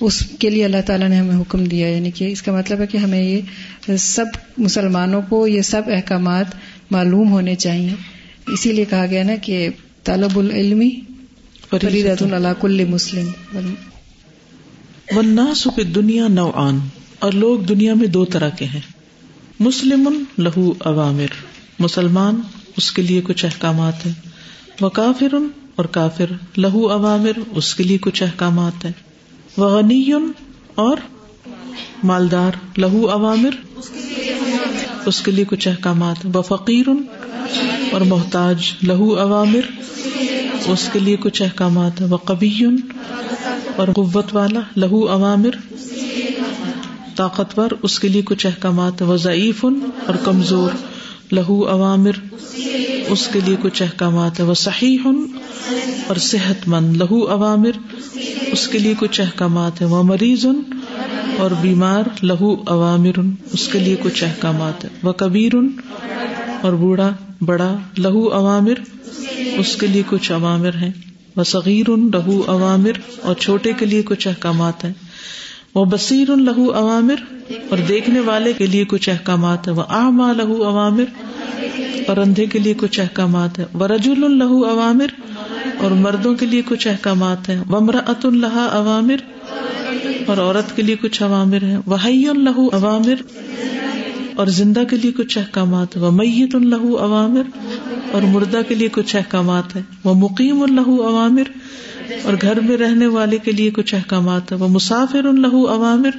اس 0.00 0.20
کے 0.38 0.50
لیے 0.50 0.64
اللہ 0.64 0.80
تعالیٰ 0.86 1.08
نے 1.08 1.16
ہمیں 1.16 1.40
حکم 1.40 1.64
دیا 1.64 1.88
یعنی 1.88 2.10
کہ 2.10 2.24
اس 2.24 2.42
کا 2.42 2.52
مطلب 2.52 2.80
ہے 2.80 2.86
کہ 2.86 2.96
ہمیں 2.96 3.22
یہ 3.22 3.96
سب 3.96 4.26
مسلمانوں 4.58 5.22
کو 5.28 5.46
یہ 5.46 5.62
سب 5.62 5.82
احکامات 5.86 6.54
معلوم 6.90 7.30
ہونے 7.30 7.54
چاہیے۔ 7.54 7.94
اسی 8.46 8.72
لیے 8.72 8.84
کہا 8.84 9.06
گیا 9.06 9.22
نا 9.22 9.36
کہ 9.42 9.68
طالب 10.04 10.38
العلمی 10.38 10.90
فریدت 11.70 12.22
اللہ 12.22 12.60
کل 12.60 12.84
مسلم۔ 12.84 13.26
والناس 15.16 15.68
فی 15.76 15.82
دنیا 15.82 16.26
نوعان، 16.28 16.78
اور 17.18 17.32
لوگ 17.32 17.58
دنیا 17.58 17.94
میں 17.94 18.06
دو 18.06 18.24
طرح 18.24 18.48
کے 18.48 18.64
ہیں۔ 18.64 18.80
مسلم 19.60 20.24
لہو 20.38 20.72
عوامر 20.80 21.34
مسلمان 21.78 22.40
اس 22.76 22.92
کے 22.92 23.02
لیے 23.02 23.20
کچھ 23.20 23.44
احکامات 23.44 24.06
ہیں۔ 24.06 24.12
وہ 24.80 24.88
کافر 24.88 25.34
اور 25.74 25.84
کافر 25.84 26.32
لہو 26.56 26.88
عوامر 26.92 27.38
اس 27.50 27.74
کے 27.74 27.84
لیے 27.84 27.98
کچھ 27.98 28.22
احکامات 28.22 28.84
ہیں۔ 28.84 28.92
وہ 29.56 29.68
غنی 29.68 30.12
اور 30.74 30.96
مالدار، 32.02 32.52
لہو 32.76 33.10
عوامر، 33.10 33.78
اس 35.06 35.20
کے 35.20 35.30
لیے 35.30 35.44
کچھ 35.44 35.68
احکامات 35.68 36.24
ہیں 36.24 36.42
فقیر 36.42 36.88
اور 37.92 38.00
محتاج، 38.00 38.72
لہو 38.82 39.18
عوامر، 39.18 39.60
اس 40.66 40.88
کے 40.92 40.98
لیے 40.98 41.16
کچھ 41.16 41.42
احکامات 41.42 42.00
ہیں 42.00 42.66
اور 43.76 43.88
قوت 43.94 44.26
والا، 44.32 44.60
لہو 44.76 45.08
عوامر، 45.08 45.74
طاقتور، 47.16 47.70
اس 47.82 47.98
کے 47.98 48.08
لیے 48.08 48.22
کچھ 48.22 48.46
احکامات 48.46 49.02
وہ 49.02 49.16
ضعیف 49.16 49.64
اور 49.64 50.14
کمزور۔ 50.24 50.70
لہو 51.32 51.68
عوامر 51.68 52.10
اس 53.08 53.28
کے 53.32 53.40
لیے 53.44 53.56
کچھ 53.62 53.82
احکامات 53.82 54.40
وہ 54.40 54.54
صحیح 54.54 54.98
ہن 55.04 55.24
اور 56.06 56.16
صحت 56.16 56.68
مند۔ 56.68 56.96
لہو 56.96 57.30
عوامر 57.30 57.70
اس 58.52 58.68
کے 58.68 58.78
لیے 58.78 58.94
کچھ 58.98 59.20
احکامات 59.20 59.80
ہیں۔ 59.82 59.88
وہ 59.88 60.02
مریض 60.02 60.46
اور 61.38 61.50
بیمار۔ 61.60 62.02
لہو 62.22 62.54
عوامر 62.54 63.20
اس 63.52 63.68
کے 63.68 63.78
لیے 63.78 63.96
کچھ 64.02 64.24
احکامات 64.24 64.84
ہے 64.84 64.88
وہ 65.02 65.12
کبیر 65.12 65.54
ان 65.54 65.68
اور 66.62 66.72
بوڑھا، 66.72 67.12
بڑا۔ 67.40 67.76
لہو 67.98 68.32
عوامر 68.32 68.74
اس 69.58 69.76
کے 69.76 69.86
لیے 69.86 70.02
کچھ 70.10 70.32
عوامر 70.32 70.74
ہیں۔ 70.74 70.90
وہ 71.36 71.44
صغیر 71.44 71.90
ان 71.90 72.10
لہو 72.14 72.42
عوامر 72.46 72.92
اور 73.22 73.34
چھوٹے 73.34 73.72
کے 73.72 73.86
لیے 73.86 74.02
کچھ 74.02 74.28
احکامات 74.28 74.84
ہیں۔ 74.84 74.92
وہ 75.76 75.84
بصیر 75.84 76.36
لہو 76.36 76.72
عوامر 76.74 77.14
اور 77.70 77.78
دیکھنے 77.78 78.20
والے 78.20 78.52
کے 78.52 78.66
لیے 78.66 78.84
کچھ 78.84 79.08
احکامات 79.08 79.68
ہے 79.68 79.72
وہ 79.72 79.82
آما 79.88 80.32
لہو 80.32 80.64
عوامر 80.64 81.04
اور 82.06 82.16
اندھے 82.16 82.46
کے 82.46 82.58
لیے 82.58 82.74
کچھ 82.76 83.00
احکامات 83.00 83.58
ہے 83.58 83.64
وہ 83.72 83.86
رجول 83.86 84.24
الہو 84.24 84.64
عوامر 84.64 85.06
اور 85.78 85.90
مردوں 85.90 86.34
کے 86.34 86.46
لیے 86.46 86.62
کچھ 86.68 86.88
احکامات 86.88 87.48
ہیں۔ 87.48 87.64
ومراۃ 87.70 88.24
اللہ 88.24 88.68
عوامر 88.72 89.16
اور 90.26 90.36
عورت 90.36 90.76
کے 90.76 90.82
لیے 90.82 90.96
کچھ 91.00 91.22
عوامر 91.22 91.62
ہیں۔ 91.62 91.78
وہ 91.86 91.96
حی 92.04 92.24
عوامر 92.72 93.14
اور 94.36 94.46
زندہ 94.46 94.82
کے 94.90 94.96
لیے 94.96 95.12
کچھ 95.12 95.38
احکامات 95.38 95.96
وہ 95.96 96.10
میت 96.10 96.54
اللہ 96.54 96.84
عوامر 97.00 97.42
اور 98.12 98.22
مردہ 98.22 98.60
کے 98.68 98.74
لیے 98.74 98.88
کچھ 98.92 99.16
احکامات 99.16 99.76
ہیں 99.76 99.82
وہ 100.04 100.14
مقیم 100.14 100.62
اللہ 100.62 100.88
عوامر 101.02 101.50
اور 102.24 102.34
گھر 102.42 102.60
میں 102.60 102.76
رہنے 102.76 103.06
والے 103.06 103.38
کے 103.38 103.52
لیے 103.52 103.70
کچھ 103.70 103.94
احکامات 103.94 104.52
ہیں 104.52 104.58
وہ 104.58 104.68
مسافر 104.68 105.24
اللہ 105.24 105.54
عوامر 105.68 106.18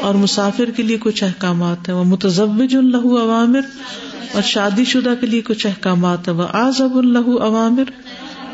اور 0.00 0.14
مسافر 0.14 0.70
کے 0.70 0.82
لیے 0.82 0.96
کچھ 1.00 1.24
احکامات 1.24 1.88
ہیں 1.88 1.96
وہ 1.96 2.04
متضوج 2.04 2.76
اللہ 2.76 3.06
عوامر 3.20 3.68
اور 4.34 4.42
شادی 4.42 4.84
شدہ 4.84 5.14
کے 5.20 5.26
لیے 5.26 5.40
کچھ 5.40 5.66
احکامات 5.66 6.28
ہیں 6.28 6.34
وہ 6.36 6.46
آزب 6.52 6.96
اللہ 6.96 7.30
عوامر 7.42 7.90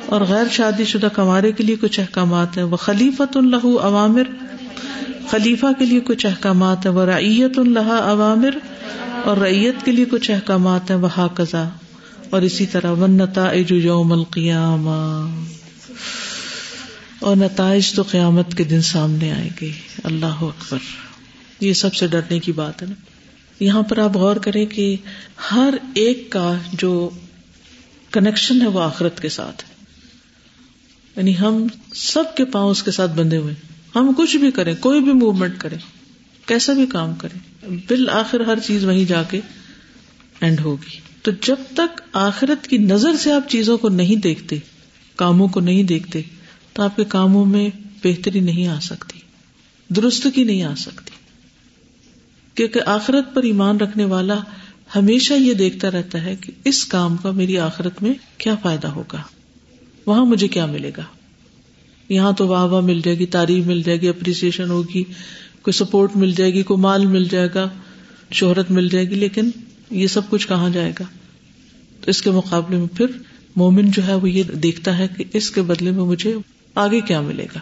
اور 0.06 0.20
غیر 0.20 0.48
شادی 0.50 0.84
شدہ 0.84 1.08
کمارے 1.14 1.52
کے 1.52 1.64
لیے 1.64 1.76
کچھ 1.80 2.00
احکامات 2.00 2.56
ہیں 2.56 2.64
وہ 2.64 2.76
خلیفت 2.76 3.36
اللہ 3.36 3.66
عوامر 3.80 4.30
خلیفہ 5.30 5.66
کے 5.78 5.84
لیے 5.84 6.00
کچھ 6.00 6.26
احکامات 6.26 6.86
ہیں 6.86 6.92
وہ 6.92 7.04
رعیت 7.04 7.58
اللہ 7.58 8.00
عوامر 8.02 8.50
اور 9.24 9.36
ریت 9.36 9.84
کے 9.84 9.92
لیے 9.92 10.04
کچھ 10.04 10.30
احکامات 10.30 10.90
ہیں 10.90 10.98
وہ 10.98 11.08
حاقزہ 11.16 11.70
اور 12.30 12.42
اسی 12.42 12.66
طرح 12.66 12.90
ون 12.90 13.10
نتائج 13.10 13.72
یوم 13.72 14.12
القیامہ 14.12 15.28
اور 17.20 17.36
نتائج 17.36 17.92
تو 17.92 18.02
قیامت 18.02 18.54
کے 18.54 18.64
دن 18.64 18.82
سامنے 18.82 19.32
آئے 19.32 19.48
گی 19.60 19.72
اللہ 20.04 20.26
اکبر۔ 20.26 20.78
یہ 21.60 21.72
سب 21.72 21.94
سے 21.94 22.06
ڈرنے 22.06 22.38
کی 22.38 22.52
بات 22.52 22.82
ہے 22.82 22.86
نا۔ 22.86 22.94
یہاں 23.60 23.82
پر 23.82 23.98
آپ 23.98 24.16
غور 24.16 24.36
کریں 24.36 24.66
کہ 24.66 24.96
ہر 25.52 25.74
ایک 25.94 26.30
کا 26.30 26.54
جو 26.72 27.10
کنیکشن 28.10 28.62
ہے 28.62 28.66
وہ 28.66 28.80
آخرت 28.80 29.20
کے 29.20 29.28
ساتھ 29.28 29.64
ہے۔ 29.64 29.74
یعنی 31.16 31.38
ہم 31.38 31.66
سب 31.94 32.24
کے 32.36 32.44
پاؤں 32.44 32.70
اس 32.70 32.82
کے 32.82 32.90
ساتھ 32.90 33.10
بندھے 33.12 33.36
ہوئے۔ 33.36 33.54
ہم 33.96 34.12
کچھ 34.16 34.36
بھی 34.36 34.50
کریں، 34.50 34.74
کوئی 34.80 35.00
بھی 35.00 35.12
موومنٹ 35.12 35.58
کریں، 35.58 35.78
کیسا 36.46 36.72
بھی 36.72 36.86
کام 36.86 37.14
کریں، 37.14 37.68
بالآخر 37.88 38.40
ہر 38.40 38.58
چیز 38.58 38.84
وہیں 38.84 39.04
جا 39.04 39.22
کے 39.22 39.40
اینڈ 40.40 40.60
ہوگی۔ 40.60 41.00
تو 41.22 41.30
جب 41.42 41.56
تک 41.74 42.00
آخرت 42.12 42.66
کی 42.66 42.78
نظر 42.78 43.16
سے 43.16 43.32
آپ 43.32 43.48
چیزوں 43.48 43.78
کو 43.78 43.88
نہیں 43.88 44.16
دیکھتے، 44.16 44.58
کاموں 45.16 45.48
کو 45.48 45.60
نہیں 45.60 45.82
دیکھتے، 45.82 46.22
تو 46.72 46.82
آپ 46.82 46.96
کے 46.96 47.04
کاموں 47.04 47.46
میں 47.46 47.68
بہتری 48.04 48.40
نہیں 48.40 48.68
آ 48.68 48.80
سکتی 48.80 49.18
درستگی 49.88 50.44
نہیں 50.44 50.62
آ 50.62 50.74
سکتی۔ 50.74 51.10
کیونکہ 52.54 52.80
آخرت 52.86 53.34
پر 53.34 53.42
ایمان 53.42 53.76
رکھنے 53.76 54.04
والا 54.04 54.40
ہمیشہ 54.96 55.34
یہ 55.34 55.54
دیکھتا 55.54 55.90
رہتا 55.90 56.22
ہے 56.22 56.36
کہ 56.36 56.52
اس 56.64 56.84
کام 56.84 57.16
کا 57.16 57.30
میری 57.30 57.58
آخرت 57.58 58.02
میں 58.02 58.14
کیا 58.38 58.54
فائدہ 58.54 58.86
ہوگا، 58.86 59.22
وہاں 60.06 60.24
مجھے 60.24 60.48
کیا 60.48 60.66
ملے 60.66 60.90
گا۔ 60.96 61.02
یہاں 62.08 62.32
تو 62.32 62.46
واہ 62.46 62.64
واہ 62.64 62.80
مل 62.80 63.00
جائے 63.04 63.18
گی، 63.18 63.26
تعریف 63.26 63.66
مل 63.66 63.82
جائے 63.82 64.00
گی 64.00 64.08
اپریسیشن 64.08 64.70
ہوگی، 64.70 65.02
کوئی 65.62 65.72
سپورٹ 65.72 66.16
مل 66.16 66.32
جائے 66.32 66.54
گی، 66.54 66.62
کوئی 66.62 66.80
مال 66.80 67.06
مل 67.06 67.24
جائے 67.24 67.48
گا، 67.54 67.68
شہرت 68.32 68.70
مل 68.70 68.88
جائے 68.88 69.10
گی، 69.10 69.14
لیکن 69.14 69.50
یہ 69.90 70.06
سب 70.06 70.30
کچھ 70.30 70.48
کہاں 70.48 70.70
جائے 70.70 70.90
گا؟ 70.90 71.04
تو 72.00 72.10
اس 72.10 72.22
کے 72.22 72.30
مقابلے 72.30 72.76
میں 72.76 72.96
پھر 72.96 73.06
مومن 73.56 73.90
جو 73.90 74.06
ہے 74.06 74.14
وہ 74.14 74.30
یہ 74.30 74.42
دیکھتا 74.42 74.98
ہے 74.98 75.06
کہ 75.16 75.24
اس 75.32 75.50
کے 75.50 75.62
بدلے 75.62 75.90
میں 75.90 76.04
مجھے 76.04 76.34
آگے 76.74 77.00
کیا 77.00 77.20
ملے 77.20 77.46
گا؟ 77.54 77.60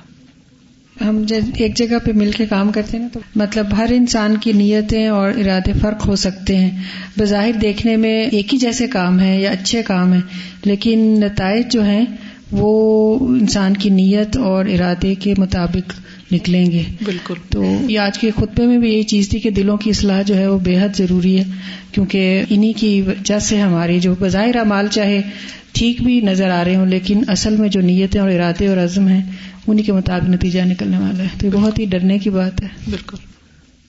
ہم 1.09 1.23
جب 1.23 1.41
ایک 1.55 1.77
جگہ 1.77 1.99
پہ 2.05 2.11
مل 2.15 2.31
کے 2.31 2.47
کام 2.47 2.73
کرتے 2.73 2.97
ہیں 2.97 3.05
نا 3.05 3.09
تو 3.13 3.21
مطلب 3.35 3.67
ہر 3.77 3.91
انسان 3.95 4.37
کی 4.37 4.53
نیتیں 4.53 5.07
اور 5.07 5.29
ارادے 5.29 5.73
فرق 5.81 6.07
ہو 6.07 6.17
سکتے 6.17 6.57
ہیں۔ 6.57 6.83
بظاہر 7.19 7.53
دیکھنے 7.53 7.97
میں 7.97 8.27
ایک 8.27 8.53
ہی 8.53 8.59
جیسے 8.59 8.87
کام 8.87 9.21
ہے 9.21 9.41
یا 9.41 9.51
اچھے 9.51 9.83
کام 9.83 10.13
ہے 10.13 10.21
لیکن 10.65 10.99
نتائج 10.99 11.73
جو 11.73 11.85
ہیں 11.85 12.05
وہ 12.53 13.19
انسان 13.27 13.75
کی 13.75 13.91
نیت 13.91 14.37
اور 14.37 14.65
ارادے 14.65 15.15
کے 15.15 15.35
مطابق 15.39 15.93
نکلیں 16.33 16.67
گے۔ 16.67 16.83
بالکل۔ 17.05 17.35
تو 17.51 17.65
یہ 17.89 17.99
آج 17.99 18.19
کے 18.19 18.31
خطبے 18.37 18.67
میں 18.67 18.79
بھی 18.79 18.93
یہی 18.93 19.03
چیز 19.03 19.29
تھی 19.29 19.41
کہ 19.41 19.51
دلوں 19.51 19.77
کی 19.77 19.91
اصلاح 19.91 20.23
جو 20.23 20.37
ہے 20.37 20.47
وہ 20.47 20.59
بے 20.59 20.79
حد 20.81 20.97
ضروری 20.97 21.39
ہے 21.39 21.45
کیونکہ 21.93 22.43
انہی 22.51 22.73
کی 22.73 23.01
وجہ 23.01 23.39
سے 23.39 23.61
ہماری 23.61 24.01
جو 24.01 24.15
بظاہر 24.21 24.65
مال 24.65 24.87
چاہے 24.91 25.23
ٹھیک 25.73 26.03
بھی 26.03 26.21
نظر 26.21 26.51
آ 26.51 26.65
رہے 26.65 26.77
ہوں 26.77 26.87
لیکن 26.87 27.23
اصل 27.29 27.57
میں 27.57 27.69
جو 27.69 27.81
نیتیں 27.81 28.21
اور 28.21 28.31
ارادے 28.31 28.67
اور 28.67 28.77
عزم 28.77 29.09
ہیں 29.09 29.23
انہیں 29.67 29.87
کے 29.87 29.93
مطابق 29.93 30.29
نتیجہ 30.29 30.61
نکلنے 30.61 30.99
والا 30.99 31.23
ہے۔ 31.23 31.29
تو 31.39 31.47
یہ 31.47 31.53
بہت 31.53 31.79
ہی 31.79 31.85
ڈرنے 31.85 32.19
کی 32.19 32.31
بات 32.31 32.63
ہے۔ 32.63 32.69
بالکل۔ 32.91 33.34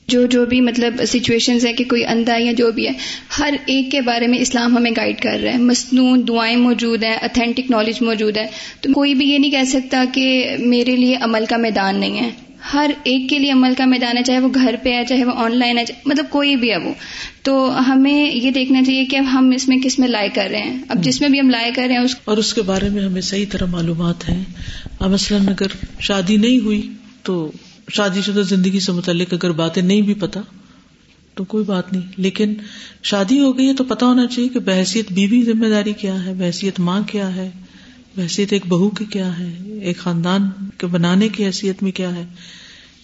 جو 0.08 0.26
جو 0.26 0.46
بھی 0.46 0.62
مطلب 0.62 1.02
سچویشنز 1.08 1.66
ہیں 1.66 1.74
کہ 1.74 1.84
کوئی 1.84 2.06
اندھا 2.06 2.36
یا 2.40 2.52
جو 2.52 2.72
بھی 2.72 2.88
ہے، 2.88 2.92
ہر 3.40 3.54
ایک 3.66 3.92
کے 3.92 4.02
بارے 4.02 4.28
میں 4.28 4.40
اسلام 4.40 4.78
ہمیں 4.78 4.92
گائیڈ 4.98 5.22
کر 5.22 5.40
رہا 5.44 5.54
ہے۔ 5.54 5.58
مصنون 5.58 6.28
دعائیں 6.28 6.58
موجود 6.58 7.04
ہیں 7.04 7.18
اتھینٹک 7.22 7.72
نالج 7.72 8.02
موجود 8.02 8.38
ہے۔ 8.38 8.46
تو 8.82 8.94
کوئی 8.94 9.14
بھی 9.14 9.30
یہ 9.30 9.38
نہیں 9.38 9.52
کہہ 9.52 9.64
سکتا 9.64 10.06
کہ 10.14 10.56
میرے 10.60 10.96
لیے 10.96 11.16
عمل 11.16 11.46
کا 11.50 11.58
میدان 11.58 12.00
نہیں 12.00 12.20
ہے۔ 12.20 12.30
ہر 12.74 12.92
ایک 13.04 13.30
کے 13.30 13.40
لیے 13.40 13.52
عمل 13.52 13.74
کا 13.78 13.86
میدان 13.86 14.18
ہے، 14.18 14.24
چاہے 14.24 14.40
وہ 14.40 14.50
گھر 14.56 14.76
پہ 14.84 14.90
ہے، 14.90 15.04
چاہے 15.10 15.26
وہ 15.26 15.32
آن 15.36 15.58
لائن 15.58 15.78
ہے 15.78 15.84
مطلب 16.06 16.26
کوئی 16.30 16.56
بھی 16.56 16.72
ہے 16.72 16.78
وہ۔ 16.78 16.94
تو 17.44 17.72
ہمیں 17.92 18.32
یہ 18.32 18.52
دیکھنا 18.52 18.84
چاہیے 18.84 19.06
کہ 19.06 19.16
اب 19.16 19.26
ہم 19.34 19.52
اس 19.56 19.68
میں 19.68 19.78
کس 19.78 20.00
میں 20.00 20.08
لائے 20.08 20.30
کر 20.34 20.48
رہے 20.52 20.60
ہیں۔ 20.60 20.78
اب 20.88 21.04
جس 21.04 21.22
میں 21.22 21.30
بھی 21.30 21.40
ہم 21.40 21.50
لائے 21.50 21.72
کر 21.76 21.84
رہے 21.88 21.96
ہیں، 21.96 22.02
اس 22.02 22.16
اور 22.26 22.38
اس 22.38 22.54
کے 22.54 22.62
بارے 22.62 22.90
میں 22.90 23.04
ہمیں 23.04 23.22
صحیح 23.22 23.46
طرح 23.52 23.66
معلومات 23.66 24.30
ہیں۔ 24.30 24.44
اب 25.00 25.12
مثلاً 25.12 25.48
اگر 25.48 25.68
شادی 26.00 26.38
نہیں 26.38 26.60
ہوئی 26.60 26.90
تو 27.24 27.52
شادی 27.92 28.22
شدہ 28.22 28.42
زندگی 28.42 28.80
سے 28.80 28.92
متعلق 28.92 29.34
اگر 29.34 29.52
باتیں 29.52 29.82
نہیں 29.82 30.02
بھی 30.02 30.14
پتا، 30.14 30.42
تو 31.34 31.44
کوئی 31.44 31.64
بات 31.64 31.94
نہیں۔ 31.94 32.02
لیکن 32.18 32.54
شادی 33.04 33.40
ہو 33.40 33.58
گئی 33.58 33.68
ہے 33.68 33.74
تو 33.74 33.84
پتا 33.84 34.06
ہونا 34.06 34.28
چاہیے 34.28 34.50
کہ 34.50 34.60
بحثیت 34.60 35.12
بیوی 35.12 35.44
ذمہ 35.44 35.68
داری 35.68 35.94
کیا 35.94 36.26
ہے، 36.26 36.34
بحثیت 36.34 36.80
ماں 36.80 37.02
کیا 37.02 37.36
ہے، 37.36 37.50
بحثیت 38.16 38.54
ایک 38.54 38.68
بہو 38.68 38.90
کی 38.90 39.06
کیا 39.06 39.40
ہے، 39.40 39.56
ایک 39.82 39.98
خاندان 39.98 40.50
کے 40.78 40.88
بنانے 40.88 41.30
کی 41.30 41.46
حیثیت 41.46 41.84
میں 41.84 41.92
کیا 41.92 42.16
ہے۔ 42.16 42.26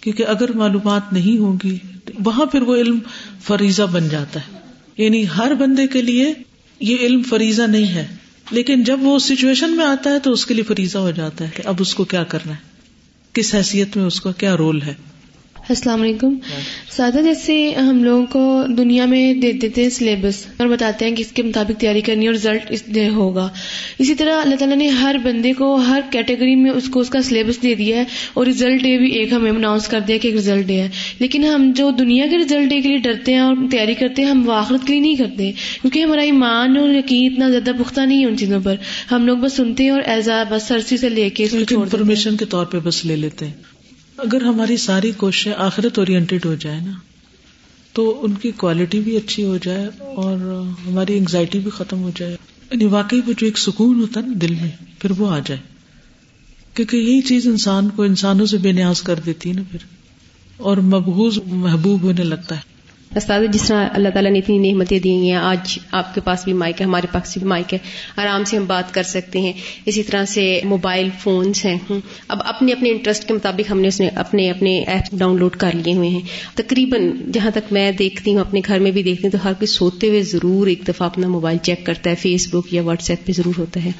کیونکہ 0.00 0.26
اگر 0.26 0.52
معلومات 0.52 1.12
نہیں 1.12 1.38
ہوگی 1.38 1.78
وہاں 2.24 2.46
پھر 2.46 2.62
وہ 2.62 2.76
علم 2.76 2.98
فریضہ 3.42 3.82
بن 3.82 4.08
جاتا 4.08 4.40
ہے۔ 4.40 4.58
یعنی 5.04 5.24
ہر 5.38 5.54
بندے 5.54 5.86
کے 5.86 6.02
لیے 6.02 6.32
یہ 6.80 6.96
علم 7.00 7.22
فریضہ 7.22 7.62
نہیں 7.62 7.86
ہے۔ 7.86 8.06
لیکن 8.50 8.84
جب 8.84 8.98
وہ 9.02 9.18
سچویشن 9.18 9.76
میں 9.76 9.84
آتا 9.84 10.10
ہے 10.10 10.18
تو 10.18 10.32
اس 10.32 10.46
کے 10.46 10.54
لیے 10.54 10.64
فریضہ 10.64 10.98
ہو 10.98 11.10
جاتا 11.10 11.44
ہے 11.44 11.50
کہ 11.56 11.62
اب 11.66 11.74
اس 11.78 11.94
کو 11.94 12.04
کیا 12.04 12.24
کرنا 12.24 12.52
ہے۔ 12.52 12.71
کس 13.32 13.54
حیثیت 13.54 13.96
میں 13.96 14.04
اس 14.04 14.20
کا 14.20 14.32
کیا 14.32 14.56
رول 14.56 14.82
ہے 14.82 14.94
السلام 15.68 16.02
علیکم۔ 16.02 16.34
سادہ، 16.90 17.20
جیسے 17.24 17.70
ہم 17.70 18.04
لوگوں 18.04 18.26
کو 18.26 18.62
دنیا 18.78 19.06
میں 19.06 19.34
دے 19.34 19.52
دیتے 19.52 19.82
ہیں 19.82 19.90
سلیبس 19.90 20.46
اور 20.56 20.66
بتاتے 20.66 21.08
ہیں 21.08 21.16
کہ 21.16 21.20
اس 21.20 21.32
کے 21.32 21.42
مطابق 21.42 21.80
تیاری 21.80 22.00
کرنی 22.00 22.26
اور 22.26 22.34
رزلٹ 22.34 22.60
اس 22.70 22.86
دے 22.86 23.08
ہوگا۔ 23.08 23.48
اسی 23.98 24.14
طرح 24.14 24.40
اللہ 24.44 24.56
تعالیٰ 24.56 24.76
نے 24.76 24.88
ہر 24.88 25.16
بندے 25.22 25.52
کو 25.52 25.74
ہر 25.74 26.00
کیٹیگری 26.10 26.54
میں 26.54 26.70
اس 26.70 26.88
کو 26.88 27.00
اس 27.00 27.10
کا 27.10 27.22
سلیبس 27.22 27.62
دے 27.62 27.74
دیا 27.74 27.96
ہے 27.96 28.04
اور 28.34 28.46
ریزلٹ 28.46 28.82
ڈے 28.82 28.98
بھی 28.98 29.10
ایک 29.10 29.32
ہمیں 29.32 29.50
اناؤنس 29.50 29.88
کر 29.88 30.00
دیا 30.00 30.16
کہ 30.16 30.28
ایک 30.28 30.36
ریزلٹ 30.36 30.66
ڈے 30.66 30.80
ہے۔ 30.80 30.88
لیکن 31.18 31.44
ہم 31.44 31.72
جو 31.76 31.90
دنیا 31.90 32.26
کے 32.30 32.38
ریزلٹ 32.38 32.70
ڈے 32.70 32.80
کے 32.80 32.88
لیے 32.88 32.98
ڈرتے 32.98 33.32
ہیں 33.32 33.40
اور 33.40 33.54
تیاری 33.70 33.94
کرتے 33.94 34.22
ہیں، 34.22 34.30
ہم 34.30 34.48
واخرت 34.48 34.86
کے 34.86 34.92
لیے 34.92 35.02
نہیں 35.02 35.14
کرتے۔ 35.14 35.52
کیونکہ 35.82 35.98
ہمارا 35.98 36.22
ایمان 36.22 36.76
اور 36.76 36.88
یقین 36.88 37.32
اتنا 37.32 37.48
زیادہ 37.48 37.70
پختہ 37.82 38.00
نہیں 38.00 38.20
ہے 38.20 38.26
ان 38.26 38.36
چیزوں 38.36 38.60
پر۔ 38.60 38.74
ہم 39.10 39.26
لوگ 39.26 39.38
بس 39.38 39.52
سنتے 39.52 39.84
ہیں 39.84 39.90
اور 39.90 40.02
ایزا 40.06 40.42
بس 40.50 40.62
سرسی 40.62 40.96
سے 40.96 41.08
لے 41.08 41.30
کے 41.30 41.46
انفارمیشن 41.52 42.36
کے 42.36 42.44
طور 42.44 42.66
پہ 42.66 42.78
بس 42.78 43.04
لے 43.04 43.16
لیتے 43.16 43.46
ہیں۔ 43.46 43.71
اگر 44.16 44.42
ہماری 44.42 44.76
ساری 44.76 45.12
کوششیں 45.12 45.52
آخرت 45.56 45.98
اورینٹیڈ 45.98 46.44
ہو 46.44 46.54
جائے 46.54 46.80
نا، 46.80 46.92
تو 47.92 48.24
ان 48.24 48.34
کی 48.34 48.50
کوالٹی 48.50 49.00
بھی 49.00 49.16
اچھی 49.16 49.44
ہو 49.44 49.56
جائے 49.56 49.88
اور 49.98 50.64
ہماری 50.86 51.18
انگزائٹی 51.18 51.58
بھی 51.58 51.70
ختم 51.70 52.02
ہو 52.02 52.10
جائے۔ 52.16 52.32
یعنی 52.70 52.84
واقعی 52.84 53.20
وہ 53.26 53.32
جو 53.38 53.46
ایک 53.46 53.58
سکون 53.58 54.00
ہوتا 54.00 54.20
ہے 54.20 54.26
نا 54.26 54.32
دل 54.40 54.54
میں، 54.54 54.70
پھر 54.98 55.10
وہ 55.18 55.30
آ 55.30 55.38
جائے۔ 55.38 55.60
کیونکہ 56.74 56.96
یہی 56.96 57.20
چیز 57.20 57.46
انسان 57.46 57.88
کو 57.88 58.02
انسانوں 58.02 58.46
سے 58.46 58.58
بے 58.58 58.72
نیاز 58.72 59.02
کر 59.02 59.20
دیتی 59.26 59.48
ہے 59.48 59.54
نا 59.54 59.62
پھر۔ 59.70 59.78
اور 60.56 60.76
مبہوز 60.76 61.38
محبوب 61.46 62.02
ہونے 62.02 62.24
لگتا 62.24 62.56
ہے۔ 62.56 62.71
استاد 63.16 63.40
جس 63.52 63.68
طرح 63.68 63.88
اللہ 63.92 64.08
تعالیٰ 64.08 64.30
نے 64.30 64.38
اتنی 64.38 64.72
نعمتیں 64.72 64.98
دی 64.98 65.10
ہیں، 65.10 65.32
آج 65.32 65.78
آپ 65.92 66.14
کے 66.14 66.20
پاس 66.20 66.44
بھی 66.44 66.52
مائک 66.52 66.80
ہے، 66.80 66.86
ہمارے 66.86 67.06
پاس 67.12 67.38
بھی 67.38 67.46
مائک 67.46 67.74
ہے، 67.74 67.78
آرام 68.16 68.44
سے 68.44 68.56
ہم 68.56 68.64
بات 68.64 68.94
کر 68.94 69.02
سکتے 69.02 69.40
ہیں۔ 69.40 69.52
اسی 69.86 70.02
طرح 70.02 70.24
سے 70.24 70.60
موبائل 70.64 71.08
فونس 71.20 71.64
ہیں۔ 71.64 71.78
اب 72.28 72.38
اپنے 72.44 72.72
اپنے 72.72 72.90
انٹرسٹ 72.90 73.28
کے 73.28 73.34
مطابق 73.34 73.70
ہم 73.70 73.80
نے 73.80 73.88
اس 73.88 74.00
نے 74.00 74.08
اپنے 74.08 74.50
اپنے 74.50 74.84
ایپ 74.86 75.14
ڈاؤن 75.18 75.38
لوڈ 75.38 75.56
کر 75.56 75.70
لیے 75.74 75.94
ہوئے 75.94 76.08
ہیں۔ 76.08 76.20
تقریباً 76.54 77.30
جہاں 77.32 77.50
تک 77.54 77.72
میں 77.72 77.92
دیکھتی 77.92 78.32
ہوں، 78.34 78.40
اپنے 78.40 78.60
گھر 78.66 78.78
میں 78.78 78.90
بھی 78.90 79.02
دیکھتی 79.02 79.26
ہوں، 79.26 79.32
تو 79.32 79.38
ہر 79.44 79.52
کوئی 79.52 79.66
سوتے 79.66 80.08
ہوئے 80.08 80.22
ضرور 80.22 80.66
ایک 80.66 80.80
دفعہ 80.88 81.06
اپنا 81.06 81.28
موبائل 81.28 81.56
چیک 81.62 81.86
کرتا 81.86 82.10
ہے۔ 82.10 82.14
فیس 82.14 82.54
بک 82.54 82.74
یا 82.74 82.82
واٹس 82.82 83.10
ایپ 83.10 83.26
پہ 83.26 83.32
ضرور 83.32 83.54
ہوتا 83.58 83.84
ہے۔ 83.84 83.90